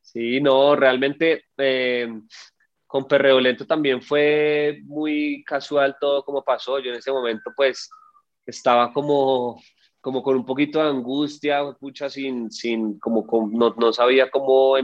Sí, 0.00 0.40
no, 0.40 0.76
realmente 0.76 1.44
eh, 1.56 2.08
con 2.86 3.06
Perreo 3.06 3.40
Lento 3.40 3.66
también 3.66 4.02
fue 4.02 4.80
muy 4.84 5.42
casual 5.44 5.96
todo 5.98 6.24
como 6.24 6.44
pasó. 6.44 6.78
Yo 6.78 6.90
en 6.90 6.98
ese 6.98 7.12
momento 7.12 7.50
pues 7.56 7.88
estaba 8.44 8.92
como, 8.92 9.62
como 10.00 10.22
con 10.22 10.36
un 10.36 10.44
poquito 10.44 10.78
de 10.78 10.90
angustia, 10.90 11.62
pucha, 11.80 12.10
sin, 12.10 12.50
sin 12.50 12.98
como, 12.98 13.26
no, 13.50 13.74
no, 13.78 13.92
sabía 13.92 14.30
cómo, 14.30 14.76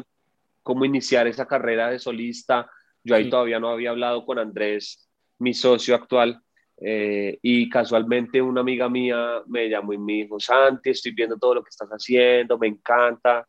cómo 0.63 0.85
iniciar 0.85 1.27
esa 1.27 1.47
carrera 1.47 1.91
de 1.91 1.99
solista. 1.99 2.71
Yo 3.05 3.15
ahí 3.15 3.29
todavía 3.29 3.61
no 3.61 3.69
había 3.69 3.91
hablado 3.91 4.25
con 4.25 4.39
Andrés, 4.39 5.09
mi 5.39 5.55
socio 5.55 5.95
actual. 5.95 6.43
Eh, 6.81 7.39
y 7.43 7.69
casualmente 7.69 8.41
una 8.41 8.61
amiga 8.61 8.89
mía 8.89 9.43
me 9.47 9.69
llamó 9.69 9.93
y 9.93 9.99
me 9.99 10.13
dijo, 10.15 10.39
Santi, 10.39 10.91
estoy 10.91 11.13
viendo 11.13 11.37
todo 11.37 11.57
lo 11.57 11.63
que 11.63 11.71
estás 11.71 11.89
haciendo, 11.91 12.57
me 12.59 12.69
encanta, 12.69 13.47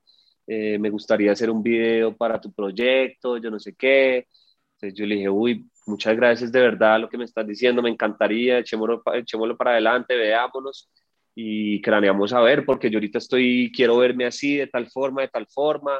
eh, 0.47 0.79
me 0.79 0.89
gustaría 0.89 1.31
hacer 1.31 1.49
un 1.51 1.61
video 1.61 2.15
para 2.15 2.41
tu 2.41 2.51
proyecto, 2.51 3.37
yo 3.37 3.51
no 3.51 3.59
sé 3.59 3.75
qué. 3.75 4.27
Entonces 4.75 4.97
yo 4.97 5.05
le 5.05 5.15
dije, 5.15 5.29
uy, 5.29 5.69
muchas 5.85 6.15
gracias 6.15 6.51
de 6.51 6.61
verdad 6.61 6.99
lo 6.99 7.09
que 7.09 7.17
me 7.17 7.25
estás 7.25 7.45
diciendo, 7.45 7.81
me 7.81 7.89
encantaría, 7.89 8.59
echémoslo, 8.59 9.03
echémoslo 9.13 9.57
para 9.57 9.71
adelante, 9.71 10.15
veámonos 10.15 10.89
y 11.35 11.81
craneamos 11.81 12.33
a 12.33 12.41
ver, 12.41 12.65
porque 12.65 12.89
yo 12.89 12.97
ahorita 12.97 13.19
estoy, 13.19 13.71
quiero 13.75 13.97
verme 13.97 14.25
así, 14.25 14.57
de 14.57 14.67
tal 14.67 14.87
forma, 14.89 15.21
de 15.21 15.27
tal 15.29 15.47
forma. 15.47 15.99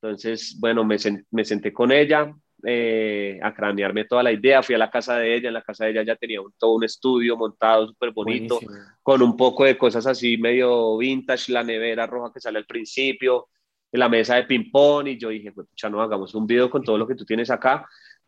Entonces, 0.00 0.56
bueno, 0.60 0.84
me, 0.84 0.96
me 1.30 1.44
senté 1.44 1.72
con 1.72 1.90
ella, 1.92 2.32
eh, 2.64 3.38
a 3.42 3.54
cranearme 3.54 4.04
toda 4.04 4.22
la 4.22 4.32
idea. 4.32 4.62
Fui 4.62 4.74
a 4.74 4.78
la 4.78 4.90
casa 4.90 5.16
de 5.16 5.34
ella, 5.34 5.48
en 5.48 5.54
la 5.54 5.62
casa 5.62 5.84
de 5.84 5.92
ella 5.92 6.02
ya 6.02 6.16
tenía 6.16 6.40
un, 6.40 6.52
todo 6.58 6.72
un 6.72 6.84
estudio 6.84 7.36
montado 7.36 7.88
súper 7.88 8.10
bonito, 8.12 8.58
con 9.02 9.22
un 9.22 9.36
poco 9.36 9.64
de 9.64 9.78
cosas 9.78 10.06
así 10.06 10.36
medio 10.38 10.96
vintage, 10.96 11.52
la 11.52 11.62
nevera 11.62 12.06
roja 12.06 12.32
que 12.32 12.40
sale 12.40 12.58
al 12.58 12.66
principio, 12.66 13.48
la 13.92 14.08
mesa 14.08 14.36
de 14.36 14.44
ping-pong, 14.44 15.08
y 15.08 15.18
yo 15.18 15.28
dije, 15.30 15.52
pues 15.52 15.68
ya 15.76 15.88
no 15.88 16.02
hagamos 16.02 16.34
un 16.34 16.46
video 16.46 16.68
con 16.70 16.82
todo 16.82 16.98
lo 16.98 17.06
que 17.06 17.14
tú 17.14 17.24
tienes 17.24 17.50
acá, 17.50 17.86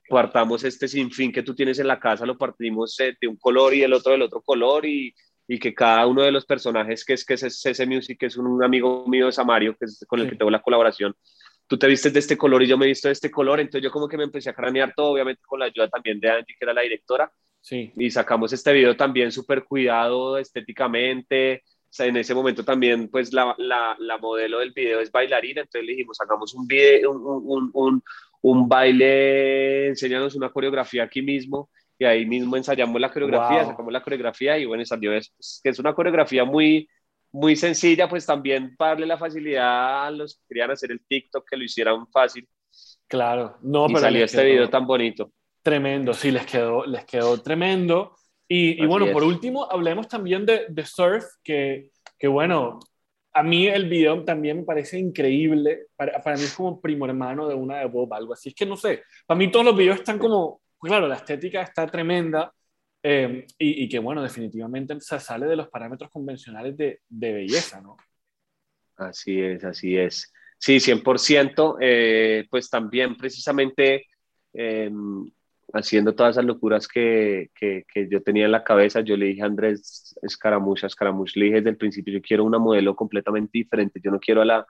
partamos 0.08 0.64
este 0.64 0.88
sinfín 0.88 1.32
que 1.32 1.42
tú 1.42 1.54
tienes 1.54 1.78
en 1.78 1.86
la 1.86 2.00
casa, 2.00 2.26
lo 2.26 2.38
partimos 2.38 2.98
eh, 3.00 3.16
de 3.20 3.28
un 3.28 3.36
color 3.36 3.74
y 3.74 3.82
el 3.82 3.92
otro 3.92 4.12
del 4.12 4.22
otro 4.22 4.40
color, 4.40 4.86
y, 4.86 5.14
y 5.52 5.58
que 5.58 5.74
cada 5.74 6.06
uno 6.06 6.22
de 6.22 6.30
los 6.30 6.46
personajes, 6.46 7.04
que 7.04 7.14
es 7.14 7.24
que 7.24 7.34
es 7.34 7.42
ese 7.42 7.84
Music, 7.84 8.16
que 8.20 8.26
es 8.26 8.36
un, 8.36 8.62
amigo 8.62 9.04
mío 9.08 9.26
de 9.26 9.32
Samario, 9.32 9.76
que 9.76 9.86
es 9.86 10.04
con 10.06 10.20
el 10.20 10.30
que 10.30 10.36
tengo 10.36 10.48
la 10.48 10.62
colaboración, 10.62 11.12
tú 11.70 11.78
te 11.78 11.86
vistes 11.86 12.12
de 12.12 12.18
este 12.18 12.36
color 12.36 12.64
y 12.64 12.66
yo 12.66 12.76
me 12.76 12.86
he 12.86 12.88
visto 12.88 13.06
de 13.06 13.12
este 13.12 13.30
color, 13.30 13.60
entonces 13.60 13.84
yo 13.84 13.92
como 13.92 14.08
que 14.08 14.16
me 14.16 14.24
empecé 14.24 14.50
a 14.50 14.54
cranear 14.54 14.92
todo, 14.92 15.12
obviamente 15.12 15.40
con 15.46 15.60
la 15.60 15.66
ayuda 15.66 15.88
también 15.88 16.18
de 16.18 16.28
Angie, 16.28 16.56
que 16.58 16.64
era 16.64 16.74
la 16.74 16.80
directora, 16.80 17.30
sí. 17.60 17.92
y 17.96 18.10
sacamos 18.10 18.52
este 18.52 18.72
video 18.72 18.96
también 18.96 19.30
súper 19.30 19.62
cuidado 19.62 20.36
estéticamente, 20.36 21.62
o 21.64 21.92
sea, 21.92 22.06
en 22.06 22.16
ese 22.16 22.34
momento 22.34 22.64
también, 22.64 23.08
pues 23.08 23.32
la, 23.32 23.54
la, 23.56 23.94
la, 24.00 24.18
modelo 24.18 24.58
del 24.58 24.72
video 24.72 24.98
es 24.98 25.12
bailarina, 25.12 25.60
entonces 25.60 25.86
le 25.86 25.92
dijimos, 25.92 26.20
hagamos 26.20 26.52
un, 26.54 26.66
video, 26.66 27.12
un, 27.12 27.70
un, 27.72 28.02
un, 28.42 28.68
baile, 28.68 29.86
enséñanos 29.90 30.34
una 30.34 30.50
coreografía 30.50 31.04
aquí 31.04 31.22
mismo, 31.22 31.70
y 31.96 32.04
ahí 32.04 32.26
mismo 32.26 32.56
ensayamos 32.56 33.00
la 33.00 33.12
coreografía, 33.12 33.64
sacamos 33.64 33.92
la 33.92 34.02
coreografía, 34.02 34.58
y 34.58 34.64
bueno, 34.64 34.84
salió 34.84 35.12
eso, 35.12 35.30
que 35.62 35.68
es 35.68 35.78
una 35.78 35.94
coreografía 35.94 36.44
muy, 36.44 36.88
muy 37.32 37.56
sencilla, 37.56 38.08
pues 38.08 38.26
también 38.26 38.76
para 38.76 38.92
darle 38.92 39.06
la 39.06 39.18
facilidad 39.18 40.06
a 40.06 40.10
los 40.10 40.36
que 40.36 40.42
querían 40.48 40.70
hacer 40.70 40.90
el 40.90 41.00
TikTok, 41.06 41.48
que 41.48 41.56
lo 41.56 41.64
hicieran 41.64 42.06
fácil. 42.08 42.48
Claro, 43.06 43.58
no, 43.62 43.86
y 43.86 43.88
pero 43.88 44.00
salió 44.00 44.24
este 44.24 44.44
video 44.44 44.68
tan 44.68 44.86
bonito. 44.86 45.32
Tremendo, 45.62 46.14
sí, 46.14 46.30
les 46.30 46.46
quedó, 46.46 46.86
les 46.86 47.04
quedó 47.04 47.40
tremendo. 47.42 48.14
Y, 48.48 48.82
y 48.82 48.86
bueno, 48.86 49.12
por 49.12 49.22
último, 49.22 49.70
hablemos 49.70 50.08
también 50.08 50.44
de, 50.44 50.66
de 50.68 50.84
Surf, 50.84 51.24
que, 51.44 51.90
que, 52.18 52.26
bueno, 52.26 52.80
a 53.32 53.42
mí 53.42 53.66
el 53.66 53.88
video 53.88 54.24
también 54.24 54.58
me 54.58 54.64
parece 54.64 54.98
increíble. 54.98 55.86
Para, 55.94 56.20
para, 56.22 56.36
mí 56.36 56.42
es 56.42 56.54
como 56.54 56.80
primo 56.80 57.06
hermano 57.06 57.46
de 57.46 57.54
una 57.54 57.78
de 57.78 57.86
Bob, 57.86 58.12
algo 58.12 58.32
así. 58.32 58.48
Es 58.48 58.54
que 58.54 58.66
no 58.66 58.76
sé, 58.76 59.02
para 59.26 59.38
mí 59.38 59.50
todos 59.50 59.66
los 59.66 59.76
videos 59.76 59.98
están 59.98 60.18
como, 60.18 60.62
claro, 60.80 61.06
la 61.06 61.16
estética 61.16 61.62
está 61.62 61.86
tremenda, 61.86 62.52
Em, 63.02 63.46
y, 63.58 63.88
que, 63.88 63.98
bueno, 63.98 64.22
definitivamente 64.22 65.00
se 65.00 65.18
sale 65.18 65.46
de 65.46 65.56
los 65.56 65.68
parámetros 65.68 66.10
convencionales 66.10 66.76
de, 66.76 67.00
de 67.08 67.32
belleza, 67.32 67.80
¿no? 67.80 67.96
Así 68.96 69.40
es, 69.40 69.64
así 69.64 69.96
es. 69.96 70.32
Sí, 70.58 70.78
100%. 70.78 71.78
Eh, 71.80 72.46
pues 72.50 72.68
también 72.68 73.16
precisamente 73.16 74.06
em, 74.52 75.24
haciendo 75.72 76.14
todas 76.14 76.34
esas 76.34 76.44
locuras 76.44 76.86
que, 76.86 77.50
que, 77.54 77.84
que, 77.92 78.08
yo 78.10 78.22
tenía 78.22 78.44
en 78.44 78.52
la 78.52 78.64
cabeza, 78.64 79.00
yo 79.00 79.16
le 79.16 79.26
dije 79.26 79.42
a 79.42 79.46
Andrés 79.46 80.14
Escaramucha, 80.20 80.86
Escaramuch, 80.86 81.34
le 81.36 81.46
dije 81.46 81.56
desde 81.56 81.70
el 81.70 81.76
principio, 81.78 82.12
yo 82.12 82.20
quiero 82.20 82.44
una 82.44 82.58
modelo 82.58 82.94
completamente 82.94 83.50
diferente, 83.54 84.00
yo 84.02 84.10
no 84.10 84.20
quiero 84.20 84.42
a 84.42 84.44
la, 84.44 84.66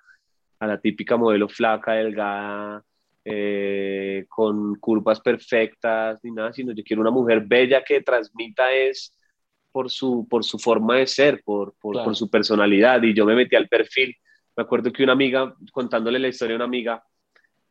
a 0.60 0.66
la 0.66 0.80
típica 0.80 1.16
modelo 1.16 1.48
flaca, 1.48 1.94
delgada, 1.94 2.84
eh, 3.32 4.26
con 4.28 4.76
curvas 4.76 5.20
perfectas 5.20 6.20
ni 6.22 6.30
nada, 6.30 6.52
sino 6.52 6.72
yo 6.72 6.82
quiero 6.84 7.02
una 7.02 7.10
mujer 7.10 7.42
bella 7.46 7.82
que 7.84 8.00
transmita 8.00 8.72
es 8.72 9.14
por 9.72 9.90
su, 9.90 10.26
por 10.28 10.44
su 10.44 10.58
forma 10.58 10.96
de 10.96 11.06
ser, 11.06 11.42
por, 11.44 11.74
por, 11.80 12.02
por, 12.04 12.16
su 12.16 12.30
personalidad. 12.30 13.02
Y 13.02 13.14
yo 13.14 13.24
me 13.24 13.34
metí 13.34 13.56
al 13.56 13.68
perfil. 13.68 14.16
Me 14.56 14.62
acuerdo 14.62 14.92
que 14.92 15.02
una 15.04 15.12
amiga, 15.12 15.54
contándole 15.72 16.18
la 16.18 16.28
historia 16.28 16.54
a 16.54 16.56
una 16.56 16.64
amiga, 16.64 17.02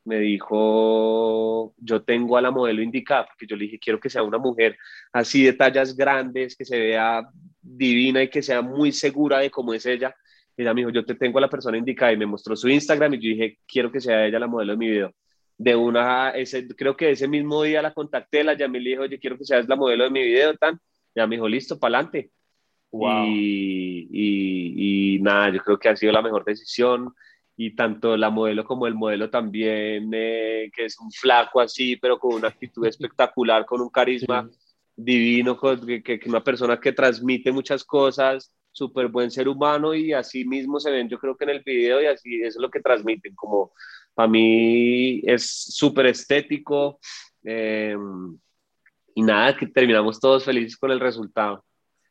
me 0.06 0.20
dijo, 0.20 1.74
yo 1.78 2.02
tengo 2.04 2.38
a 2.38 2.42
la 2.42 2.52
modelo 2.52 2.82
indicada, 2.82 3.26
porque 3.26 3.46
yo 3.46 3.56
le 3.56 3.66
dije, 3.66 3.80
quiero 3.80 4.00
que 4.00 4.10
sea 4.10 4.24
una 4.24 4.38
mujer 4.38 4.78
así 5.12 5.44
de 5.44 5.54
tallas 5.54 5.96
grandes, 5.96 6.56
que 6.56 6.66
se 6.66 6.80
vea 6.80 7.28
divina 7.62 8.24
y 8.24 8.30
que 8.30 8.42
sea 8.42 8.62
muy 8.62 8.92
segura 8.92 9.40
de 9.40 9.52
cómo 9.52 9.74
es 9.74 9.86
ella. 9.86 10.16
Y 10.58 10.64
ella 10.64 10.74
me 10.74 10.82
dijo, 10.82 10.92
yo 10.92 11.06
te 11.06 11.16
tengo 11.16 11.38
a 11.38 11.42
la 11.42 11.50
persona 11.50 11.78
indicada 11.78 12.14
y 12.14 12.18
me 12.18 12.26
mostró 12.26 12.56
su 12.56 12.70
Instagram 12.70 13.14
y 13.16 13.18
yo 13.18 13.30
dije, 13.30 13.60
quiero 13.68 13.92
que 13.92 14.02
sea 14.02 14.26
ella 14.26 14.40
la 14.40 14.48
modelo 14.48 14.74
de 14.74 14.78
mi 14.78 14.90
video 14.90 15.14
de 15.60 15.76
una, 15.76 16.30
ese, 16.32 16.68
creo 16.70 16.96
que 16.96 17.12
ese 17.12 17.28
mismo 17.28 17.64
día 17.64 17.82
la 17.82 17.94
contacté, 17.94 18.46
la 18.46 18.54
llamé 18.54 18.80
y 18.80 18.82
le 18.82 18.90
dije, 18.92 19.02
oye, 19.02 19.20
quiero 19.20 19.38
que 19.38 19.44
seas 19.44 19.68
la 19.68 19.76
modelo 19.76 20.06
de 20.06 20.10
mi 20.10 20.24
video, 20.24 20.56
tan, 20.56 20.80
ya 21.14 21.28
me 21.28 21.36
dijo, 21.36 21.50
listo, 21.50 21.78
para 21.78 21.98
adelante. 21.98 22.32
Y, 22.92 24.08
y, 24.10 25.16
y, 25.16 25.20
nada, 25.20 25.50
yo 25.50 25.60
creo 25.60 25.78
que 25.78 25.90
ha 25.90 25.96
sido 25.98 26.14
la 26.14 26.22
mejor 26.22 26.46
decisión. 26.46 27.14
Y 27.58 27.76
tanto 27.76 28.16
la 28.16 28.30
modelo 28.30 28.64
como 28.64 28.88
el 28.88 28.96
modelo 28.96 29.30
también, 29.30 30.10
eh, 30.14 30.72
que 30.74 30.86
es 30.86 30.98
un 30.98 31.12
flaco 31.12 31.60
así, 31.60 31.98
pero 31.98 32.18
con 32.18 32.36
una 32.36 32.48
actitud 32.48 32.86
espectacular, 32.88 33.66
con 33.66 33.82
un 33.82 33.90
carisma 33.90 34.50
divino, 34.96 35.60
que, 35.60 36.02
que, 36.02 36.22
una 36.26 36.42
persona 36.42 36.80
que 36.80 36.94
transmite 36.94 37.52
muchas 37.52 37.84
cosas, 37.84 38.56
súper 38.72 39.08
buen 39.08 39.32
ser 39.32 39.48
humano 39.48 39.94
y 39.94 40.14
así 40.14 40.46
mismo 40.46 40.80
se 40.80 40.92
ven 40.92 41.10
yo 41.10 41.20
creo 41.20 41.36
que 41.36 41.44
en 41.44 41.50
el 41.52 41.62
video 41.62 42.02
y 42.02 42.06
así 42.06 42.42
eso 42.42 42.60
es 42.60 42.62
lo 42.62 42.70
que 42.70 42.80
transmiten, 42.80 43.36
como 43.36 43.74
para 44.14 44.28
mí 44.28 45.22
es 45.26 45.50
súper 45.50 46.08
estético 46.08 47.00
eh, 47.44 47.96
y 49.16 49.22
nada, 49.22 49.56
que 49.58 49.68
terminamos 49.68 50.20
todos 50.20 50.46
felices 50.46 50.78
con 50.78 50.92
el 50.92 51.00
resultado. 51.00 51.66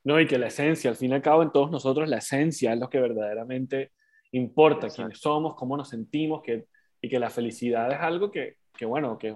No, 0.04 0.20
y 0.20 0.26
que 0.26 0.38
la 0.38 0.48
esencia, 0.48 0.90
al 0.90 0.96
fin 0.96 1.10
y 1.10 1.14
al 1.14 1.22
cabo 1.22 1.42
en 1.42 1.52
todos 1.52 1.70
nosotros 1.70 2.08
la 2.08 2.18
esencia 2.18 2.72
es 2.72 2.78
lo 2.78 2.88
que 2.88 3.00
verdaderamente 3.00 3.92
importa 4.32 4.88
quiénes 4.88 5.18
somos, 5.18 5.54
cómo 5.54 5.76
nos 5.76 5.88
sentimos, 5.88 6.42
que, 6.42 6.66
y 7.00 7.08
que 7.08 7.18
la 7.18 7.30
felicidad 7.30 7.90
es 7.92 7.98
algo 7.98 8.30
que, 8.30 8.56
que 8.76 8.86
bueno, 8.86 9.18
que 9.18 9.34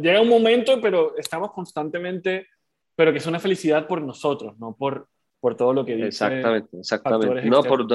llega 0.00 0.20
un 0.20 0.28
momento, 0.28 0.80
pero 0.80 1.16
estamos 1.16 1.52
constantemente, 1.52 2.46
pero 2.94 3.12
que 3.12 3.18
es 3.18 3.26
una 3.26 3.40
felicidad 3.40 3.86
por 3.86 4.02
nosotros, 4.02 4.58
no 4.58 4.76
por, 4.76 5.08
por 5.40 5.56
todo 5.56 5.72
lo 5.72 5.84
que 5.84 5.96
dice. 5.96 6.08
Exactamente, 6.08 6.78
exactamente. 6.78 7.42
No, 7.48 7.62
por 7.62 7.86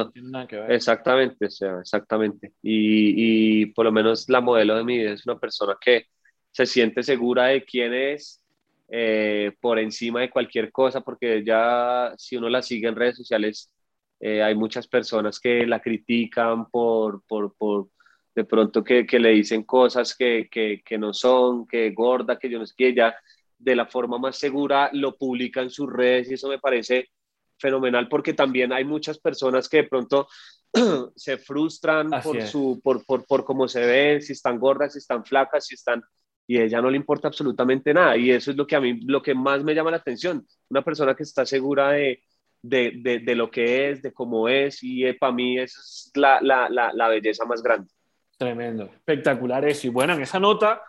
Exactamente, 0.68 1.46
o 1.46 1.50
sea, 1.50 1.80
exactamente. 1.80 2.54
Y, 2.62 3.62
y, 3.62 3.66
por 3.68 3.86
lo 3.86 3.92
menos 3.92 4.28
la 4.30 4.42
modelo 4.42 4.76
de 4.76 4.84
mi 4.84 4.98
vida 4.98 5.12
es 5.12 5.26
una 5.26 5.40
persona 5.40 5.78
que 5.80 6.08
se 6.52 6.66
siente 6.66 7.04
segura 7.04 7.46
de 7.48 7.64
quién 7.64 7.94
es 7.94 8.42
eh, 8.88 9.52
por 9.62 9.78
encima 9.78 10.22
de 10.22 10.30
cualquier 10.30 10.72
cosa, 10.72 11.02
porque 11.02 11.44
ya 11.44 12.14
si 12.18 12.36
uno 12.36 12.50
la 12.50 12.62
sigue 12.62 12.88
en 12.88 12.96
redes 12.96 13.18
sociales, 13.18 13.72
eh, 14.20 14.42
hay 14.42 14.56
muchas 14.56 14.88
personas 14.88 15.40
que 15.40 15.68
la 15.68 15.82
critican 15.82 16.70
por, 16.70 17.24
por, 17.28 17.56
por 17.56 17.90
de 18.34 18.44
pronto 18.44 18.84
que, 18.84 19.06
que, 19.06 19.20
le 19.20 19.30
dicen 19.30 19.64
cosas 19.64 20.16
que, 20.16 20.48
que, 20.50 20.82
que, 20.84 20.98
no 20.98 21.14
son, 21.14 21.68
que 21.68 21.92
gorda, 21.92 22.38
que 22.38 22.50
yo 22.50 22.60
no 22.60 22.66
sé 22.66 22.74
qué, 22.78 22.88
ella 22.90 23.16
de 23.58 23.76
la 23.76 23.86
forma 23.86 24.18
más 24.18 24.38
segura 24.38 24.90
lo 24.94 25.16
publica 25.18 25.62
en 25.62 25.70
sus 25.70 25.92
redes 25.92 26.30
y 26.30 26.34
eso 26.34 26.50
me 26.50 26.60
parece 26.60 27.10
fenomenal 27.58 28.08
porque 28.10 28.34
también 28.34 28.74
hay 28.74 28.84
muchas 28.84 29.20
personas 29.20 29.70
que 29.70 29.78
de 29.78 29.84
pronto 29.88 30.28
se 31.16 31.38
frustran 31.38 32.10
por, 32.24 32.42
su, 32.44 32.82
por, 32.84 33.06
por, 33.06 33.26
por 33.26 33.46
cómo 33.46 33.68
se 33.68 33.86
ven, 33.86 34.22
si 34.22 34.34
están 34.34 34.60
gordas, 34.60 34.94
si 34.94 35.00
están 35.00 35.26
flacas, 35.26 35.66
si 35.68 35.76
están... 35.76 36.04
Y 36.48 36.58
a 36.58 36.64
ella 36.64 36.80
no 36.80 36.92
le 36.92 36.98
importa 36.98 37.28
absolutamente 37.28 37.92
nada. 37.92 38.16
Y 38.18 38.30
eso 38.30 38.52
es 38.52 38.58
lo 38.58 38.68
que 38.68 38.76
a 38.76 38.82
mí, 38.82 39.00
lo 39.02 39.22
que 39.22 39.34
más 39.34 39.64
me 39.64 39.74
llama 39.74 39.90
la 39.90 39.98
atención. 39.98 40.46
Una 40.70 40.84
persona 40.84 41.16
que 41.16 41.24
está 41.24 41.44
segura 41.44 41.92
de, 41.92 42.22
de, 42.62 42.94
de, 43.02 43.20
de 43.20 43.36
lo 43.36 43.50
que 43.50 43.90
es, 43.90 44.04
de 44.04 44.14
cómo 44.14 44.48
es. 44.48 44.84
Y 44.84 45.06
eh, 45.06 45.16
para 45.16 45.32
mí 45.32 45.58
esa 45.58 45.80
es 45.80 46.12
la, 46.14 46.40
la, 46.42 46.70
la, 46.70 46.92
la, 46.94 47.08
belleza 47.08 47.46
más 47.46 47.64
grande. 47.64 47.92
Tremendo, 48.38 48.86
espectacular 48.86 49.66
eso. 49.66 49.88
Y 49.88 49.90
bueno, 49.90 50.14
en 50.14 50.22
esa 50.22 50.40
nota 50.40 50.82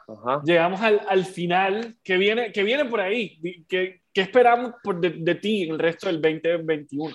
llegamos 0.44 0.80
al, 0.80 1.00
al, 1.08 1.24
final. 1.24 1.96
que 2.02 2.16
viene, 2.16 2.50
que 2.52 2.64
viene 2.64 2.84
por 2.86 3.00
ahí? 3.00 3.64
¿Qué, 3.68 4.02
qué 4.12 4.20
esperamos 4.20 4.72
por 4.82 5.00
de, 5.00 5.10
de, 5.10 5.34
ti 5.36 5.62
en 5.62 5.72
el 5.72 5.78
resto 5.78 6.08
del 6.08 6.20
2021? 6.20 7.14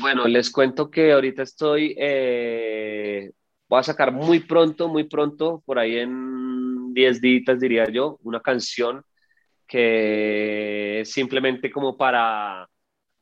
Bueno, 0.00 0.26
les 0.26 0.50
cuento 0.50 0.90
que 0.90 1.12
ahorita 1.12 1.42
estoy, 1.42 1.94
eh, 1.98 3.30
voy 3.68 3.80
a 3.80 3.82
sacar 3.82 4.12
muy 4.12 4.40
pronto, 4.40 4.88
muy 4.88 5.04
pronto, 5.04 5.62
por 5.66 5.78
ahí 5.78 5.98
en 5.98 6.92
10 6.94 7.20
días 7.20 7.60
diría 7.60 7.86
yo, 7.90 8.18
una 8.22 8.40
canción 8.40 9.02
que 9.66 11.00
es 11.00 11.10
simplemente 11.10 11.70
como 11.70 11.96
para 11.96 12.68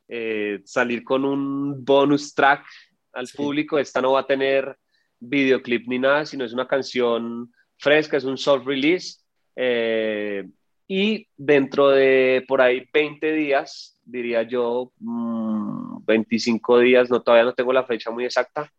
eh, 0.09 0.61
salir 0.65 1.05
con 1.05 1.25
un 1.25 1.85
bonus 1.85 2.35
track 2.35 2.67
al 3.13 3.29
sí. 3.29 3.37
público. 3.37 3.79
Esta 3.79 4.01
no 4.01 4.13
va 4.13 4.21
a 4.21 4.27
tener 4.27 4.77
videoclip 5.21 5.87
ni 5.87 5.99
nada, 5.99 6.27
sino 6.27 6.45
es 6.45 6.53
una 6.53 6.67
canción 6.67 7.53
fresca, 7.79 8.17
es 8.17 8.25
un 8.25 8.39
soft 8.39 8.67
release. 8.67 9.21
Eh, 9.57 10.49
y 10.89 11.29
dentro 11.37 11.91
de 11.91 12.45
por 12.49 12.61
ahí 12.61 12.89
20 12.93 13.33
días, 13.33 14.01
diría 14.03 14.43
yo, 14.43 14.93
mmm, 14.99 16.05
25 16.05 16.79
días, 16.81 17.11
no, 17.11 17.23
todavía 17.23 17.45
no 17.45 17.55
tengo 17.55 17.73
la 17.73 17.85
fecha 17.85 18.11
muy 18.11 18.25
exacta, 18.25 18.71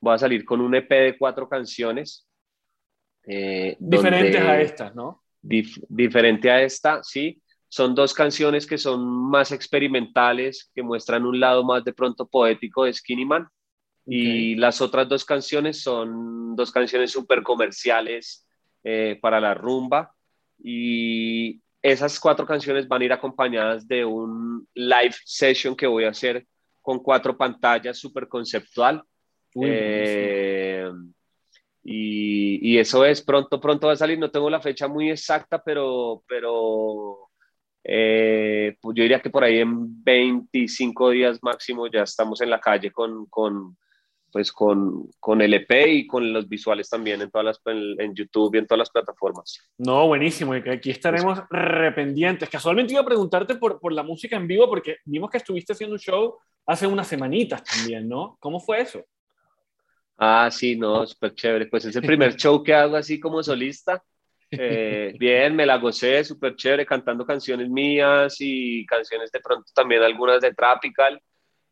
voy 0.00 0.14
a 0.14 0.18
salir 0.18 0.44
con 0.44 0.60
un 0.60 0.74
EP 0.74 0.90
de 0.90 1.16
cuatro 1.18 1.48
canciones. 1.48 2.26
Eh, 3.26 3.76
Diferentes 3.78 4.34
donde, 4.34 4.48
a 4.48 4.60
estas, 4.60 4.94
¿no? 4.94 5.22
Dif 5.40 5.78
diferente 5.88 6.50
a 6.50 6.62
esta, 6.62 7.02
sí. 7.02 7.40
Son 7.68 7.94
dos 7.94 8.12
canciones 8.12 8.66
que 8.66 8.78
son 8.78 9.04
más 9.30 9.50
experimentales, 9.50 10.70
que 10.74 10.82
muestran 10.82 11.24
un 11.24 11.40
lado 11.40 11.64
más 11.64 11.82
de 11.82 11.92
pronto 11.92 12.26
poético 12.28 12.84
de 12.84 12.92
Skinny 12.92 13.24
Man. 13.24 13.48
Okay. 14.06 14.16
Y 14.16 14.54
las 14.56 14.80
otras 14.80 15.08
dos 15.08 15.24
canciones 15.24 15.82
son 15.82 16.54
dos 16.56 16.70
canciones 16.70 17.10
súper 17.10 17.42
comerciales 17.42 18.46
eh, 18.82 19.18
para 19.20 19.40
la 19.40 19.54
rumba. 19.54 20.14
Y 20.62 21.60
esas 21.82 22.18
cuatro 22.20 22.46
canciones 22.46 22.86
van 22.88 23.02
a 23.02 23.04
ir 23.04 23.12
acompañadas 23.12 23.86
de 23.86 24.04
un 24.04 24.66
live 24.74 25.14
session 25.24 25.74
que 25.74 25.86
voy 25.86 26.04
a 26.04 26.10
hacer 26.10 26.46
con 26.80 26.98
cuatro 26.98 27.36
pantallas 27.36 27.98
súper 27.98 28.28
conceptual. 28.28 29.02
Uy, 29.54 29.68
eh, 29.70 30.90
y, 31.82 32.72
y, 32.72 32.78
eso 32.78 33.04
es, 33.04 33.22
pronto, 33.22 33.60
pronto 33.60 33.86
va 33.86 33.92
a 33.92 33.96
salir, 33.96 34.18
no 34.18 34.30
tengo 34.30 34.48
la 34.48 34.60
fecha 34.60 34.88
muy 34.88 35.10
exacta, 35.10 35.62
pero, 35.62 36.24
pero 36.26 37.28
eh, 37.82 38.76
pues 38.80 38.96
yo 38.96 39.02
diría 39.02 39.20
que 39.20 39.28
por 39.28 39.44
ahí 39.44 39.58
en 39.58 40.02
25 40.02 41.10
días 41.10 41.38
máximo 41.42 41.86
ya 41.86 42.02
estamos 42.02 42.40
en 42.40 42.48
la 42.48 42.58
calle 42.58 42.90
con, 42.90 43.26
con, 43.26 43.76
pues 44.34 44.50
con, 44.50 45.08
con 45.20 45.40
el 45.42 45.54
EP 45.54 45.86
y 45.86 46.06
con 46.08 46.32
los 46.32 46.48
visuales 46.48 46.90
también 46.90 47.22
en 47.22 47.30
todas 47.30 47.44
las 47.44 47.60
en, 47.66 48.00
en, 48.00 48.16
YouTube 48.16 48.52
y 48.52 48.58
en 48.58 48.66
todas 48.66 48.80
las 48.80 48.90
plataformas. 48.90 49.60
No, 49.78 50.08
buenísimo, 50.08 50.56
y 50.56 50.60
que 50.60 50.72
aquí 50.72 50.90
estaremos 50.90 51.38
pues, 51.48 51.62
rependientes. 51.62 52.50
Casualmente 52.50 52.94
iba 52.94 53.02
a 53.02 53.06
preguntarte 53.06 53.54
por, 53.54 53.78
por 53.78 53.92
la 53.92 54.02
música 54.02 54.34
en 54.34 54.48
vivo 54.48 54.68
porque 54.68 54.96
vimos 55.04 55.30
que 55.30 55.36
estuviste 55.36 55.72
haciendo 55.72 55.94
un 55.94 56.00
show 56.00 56.34
hace 56.66 56.84
unas 56.84 57.06
semanitas 57.06 57.62
también, 57.62 58.08
¿no? 58.08 58.36
¿Cómo 58.40 58.58
fue 58.58 58.80
eso? 58.80 59.04
Ah, 60.18 60.48
sí, 60.50 60.74
no, 60.74 61.06
súper 61.06 61.32
chévere. 61.36 61.66
Pues 61.66 61.84
es 61.84 61.94
el 61.94 62.02
primer 62.02 62.34
show 62.36 62.60
que 62.60 62.74
hago 62.74 62.96
así 62.96 63.20
como 63.20 63.40
solista. 63.40 64.02
Eh, 64.50 65.14
bien, 65.16 65.54
me 65.54 65.64
la 65.64 65.78
gocé, 65.78 66.24
súper 66.24 66.56
chévere, 66.56 66.84
cantando 66.84 67.24
canciones 67.24 67.70
mías 67.70 68.34
y 68.40 68.84
canciones 68.86 69.30
de 69.30 69.38
pronto 69.38 69.70
también 69.72 70.02
algunas 70.02 70.40
de 70.40 70.52
Tropical. 70.52 71.22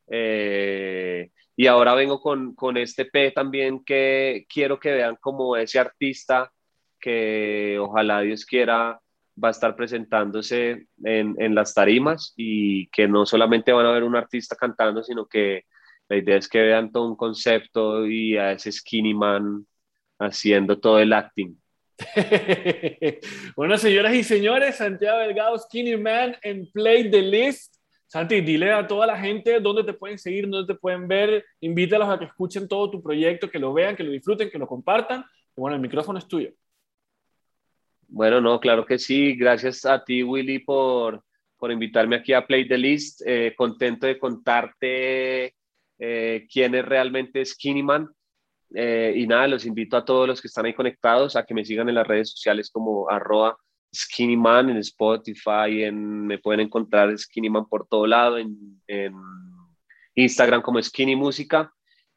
Eh, 0.06 1.28
y 1.56 1.66
ahora 1.66 1.94
vengo 1.94 2.20
con, 2.20 2.54
con 2.54 2.76
este 2.76 3.04
P 3.04 3.30
también 3.30 3.84
que 3.84 4.46
quiero 4.52 4.78
que 4.80 4.92
vean 4.92 5.16
como 5.20 5.56
ese 5.56 5.78
artista 5.78 6.52
que 7.00 7.78
ojalá 7.80 8.20
Dios 8.20 8.46
quiera 8.46 9.00
va 9.42 9.48
a 9.48 9.50
estar 9.50 9.74
presentándose 9.76 10.86
en, 11.04 11.34
en 11.38 11.54
las 11.54 11.74
tarimas 11.74 12.34
y 12.36 12.88
que 12.88 13.08
no 13.08 13.26
solamente 13.26 13.72
van 13.72 13.86
a 13.86 13.92
ver 13.92 14.04
un 14.04 14.16
artista 14.16 14.56
cantando, 14.56 15.02
sino 15.02 15.26
que 15.26 15.64
la 16.08 16.16
idea 16.16 16.36
es 16.36 16.48
que 16.48 16.60
vean 16.60 16.92
todo 16.92 17.08
un 17.08 17.16
concepto 17.16 18.06
y 18.06 18.36
a 18.36 18.52
ese 18.52 18.70
skinny 18.70 19.14
man 19.14 19.66
haciendo 20.18 20.78
todo 20.78 20.98
el 20.98 21.12
acting. 21.12 21.56
bueno, 23.56 23.78
señoras 23.78 24.14
y 24.14 24.24
señores, 24.24 24.76
Santiago 24.76 25.18
Delgado, 25.18 25.58
Skinny 25.58 25.96
Man 25.96 26.36
en 26.42 26.70
Play 26.72 27.10
the 27.10 27.22
List. 27.22 27.76
Santi, 28.12 28.42
dile 28.42 28.70
a 28.70 28.86
toda 28.86 29.06
la 29.06 29.18
gente 29.18 29.58
dónde 29.58 29.84
te 29.84 29.94
pueden 29.94 30.18
seguir, 30.18 30.46
dónde 30.46 30.74
te 30.74 30.78
pueden 30.78 31.08
ver. 31.08 31.46
Invítalos 31.60 32.10
a 32.10 32.18
que 32.18 32.26
escuchen 32.26 32.68
todo 32.68 32.90
tu 32.90 33.02
proyecto, 33.02 33.50
que 33.50 33.58
lo 33.58 33.72
vean, 33.72 33.96
que 33.96 34.02
lo 34.02 34.10
disfruten, 34.10 34.50
que 34.50 34.58
lo 34.58 34.66
compartan. 34.66 35.24
Y 35.56 35.60
bueno, 35.62 35.76
el 35.76 35.80
micrófono 35.80 36.18
es 36.18 36.28
tuyo. 36.28 36.50
Bueno, 38.08 38.38
no, 38.42 38.60
claro 38.60 38.84
que 38.84 38.98
sí. 38.98 39.34
Gracias 39.34 39.86
a 39.86 40.04
ti, 40.04 40.22
Willy, 40.22 40.58
por, 40.58 41.24
por 41.56 41.72
invitarme 41.72 42.16
aquí 42.16 42.34
a 42.34 42.46
Play 42.46 42.68
the 42.68 42.76
List. 42.76 43.22
Eh, 43.24 43.54
contento 43.56 44.06
de 44.06 44.18
contarte 44.18 45.54
eh, 45.98 46.46
quién 46.52 46.74
es 46.74 46.84
realmente 46.84 47.42
Skinny 47.42 47.82
Man. 47.82 48.10
Eh, 48.74 49.14
y 49.16 49.26
nada, 49.26 49.48
los 49.48 49.64
invito 49.64 49.96
a 49.96 50.04
todos 50.04 50.28
los 50.28 50.42
que 50.42 50.48
están 50.48 50.66
ahí 50.66 50.74
conectados 50.74 51.34
a 51.34 51.46
que 51.46 51.54
me 51.54 51.64
sigan 51.64 51.88
en 51.88 51.94
las 51.94 52.06
redes 52.06 52.32
sociales 52.32 52.68
como 52.70 53.08
arroba 53.08 53.56
Skinny 53.94 54.36
Man 54.36 54.70
en 54.70 54.78
Spotify, 54.78 55.82
en, 55.84 56.26
me 56.26 56.38
pueden 56.38 56.60
encontrar 56.60 57.16
Skinny 57.16 57.50
Man 57.50 57.66
por 57.68 57.86
todo 57.86 58.06
lado, 58.06 58.38
en, 58.38 58.80
en 58.86 59.14
Instagram 60.14 60.62
como 60.62 60.82
Skinny 60.82 61.16
Música. 61.16 61.72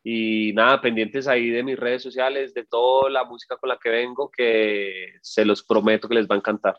Y 0.08 0.54
nada, 0.54 0.80
pendientes 0.82 1.28
ahí 1.28 1.50
de 1.50 1.64
mis 1.64 1.80
redes 1.80 2.04
sociales, 2.04 2.54
de 2.54 2.64
toda 2.64 3.10
la 3.10 3.24
música 3.24 3.58
con 3.58 3.70
la 3.70 3.80
que 3.82 3.90
vengo, 3.90 4.30
que 4.30 5.16
se 5.22 5.44
los 5.44 5.64
prometo 5.64 6.08
que 6.08 6.14
les 6.14 6.28
va 6.28 6.36
a 6.36 6.38
encantar. 6.38 6.78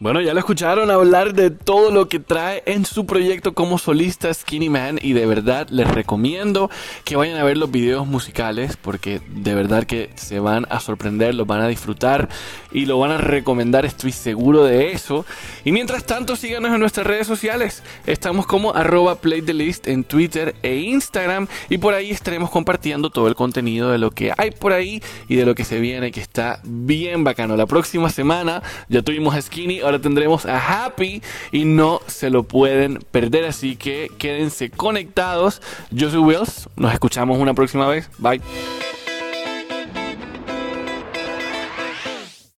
Bueno, 0.00 0.20
ya 0.20 0.32
lo 0.32 0.38
escucharon 0.38 0.92
hablar 0.92 1.34
de 1.34 1.50
todo 1.50 1.90
lo 1.90 2.08
que 2.08 2.20
trae 2.20 2.62
en 2.66 2.84
su 2.84 3.04
proyecto 3.04 3.54
como 3.54 3.78
solista 3.78 4.32
Skinny 4.32 4.68
Man 4.68 5.00
y 5.02 5.12
de 5.12 5.26
verdad 5.26 5.66
les 5.70 5.90
recomiendo 5.90 6.70
que 7.02 7.16
vayan 7.16 7.36
a 7.36 7.42
ver 7.42 7.56
los 7.56 7.72
videos 7.72 8.06
musicales 8.06 8.76
porque 8.76 9.20
de 9.28 9.56
verdad 9.56 9.82
que 9.82 10.10
se 10.14 10.38
van 10.38 10.68
a 10.70 10.78
sorprender, 10.78 11.34
los 11.34 11.48
van 11.48 11.62
a 11.62 11.66
disfrutar 11.66 12.28
y 12.70 12.86
lo 12.86 13.00
van 13.00 13.10
a 13.10 13.18
recomendar, 13.18 13.84
estoy 13.84 14.12
seguro 14.12 14.62
de 14.62 14.92
eso. 14.92 15.26
Y 15.64 15.72
mientras 15.72 16.04
tanto 16.04 16.36
síganos 16.36 16.72
en 16.72 16.78
nuestras 16.78 17.04
redes 17.04 17.26
sociales, 17.26 17.82
estamos 18.06 18.46
como 18.46 18.76
arroba 18.76 19.16
playthelist 19.16 19.88
en 19.88 20.04
Twitter 20.04 20.54
e 20.62 20.76
Instagram 20.76 21.48
y 21.70 21.78
por 21.78 21.94
ahí 21.94 22.12
estaremos 22.12 22.50
compartiendo 22.50 23.10
todo 23.10 23.26
el 23.26 23.34
contenido 23.34 23.90
de 23.90 23.98
lo 23.98 24.12
que 24.12 24.32
hay 24.38 24.52
por 24.52 24.72
ahí 24.72 25.02
y 25.26 25.34
de 25.34 25.44
lo 25.44 25.56
que 25.56 25.64
se 25.64 25.80
viene 25.80 26.12
que 26.12 26.20
está 26.20 26.60
bien 26.62 27.24
bacano. 27.24 27.56
La 27.56 27.66
próxima 27.66 28.10
semana 28.10 28.62
ya 28.88 29.02
tuvimos 29.02 29.34
Skinny 29.34 29.87
ahora 29.88 30.00
tendremos 30.00 30.46
a 30.46 30.84
Happy 30.84 31.22
y 31.52 31.64
no 31.64 32.00
se 32.06 32.30
lo 32.30 32.44
pueden 32.44 32.98
perder. 33.10 33.44
Así 33.44 33.76
que 33.76 34.08
quédense 34.18 34.70
conectados. 34.70 35.60
Yo 35.90 36.10
soy 36.10 36.20
Wills. 36.20 36.68
Nos 36.76 36.92
escuchamos 36.92 37.38
una 37.38 37.54
próxima 37.54 37.88
vez. 37.88 38.10
Bye. 38.18 38.40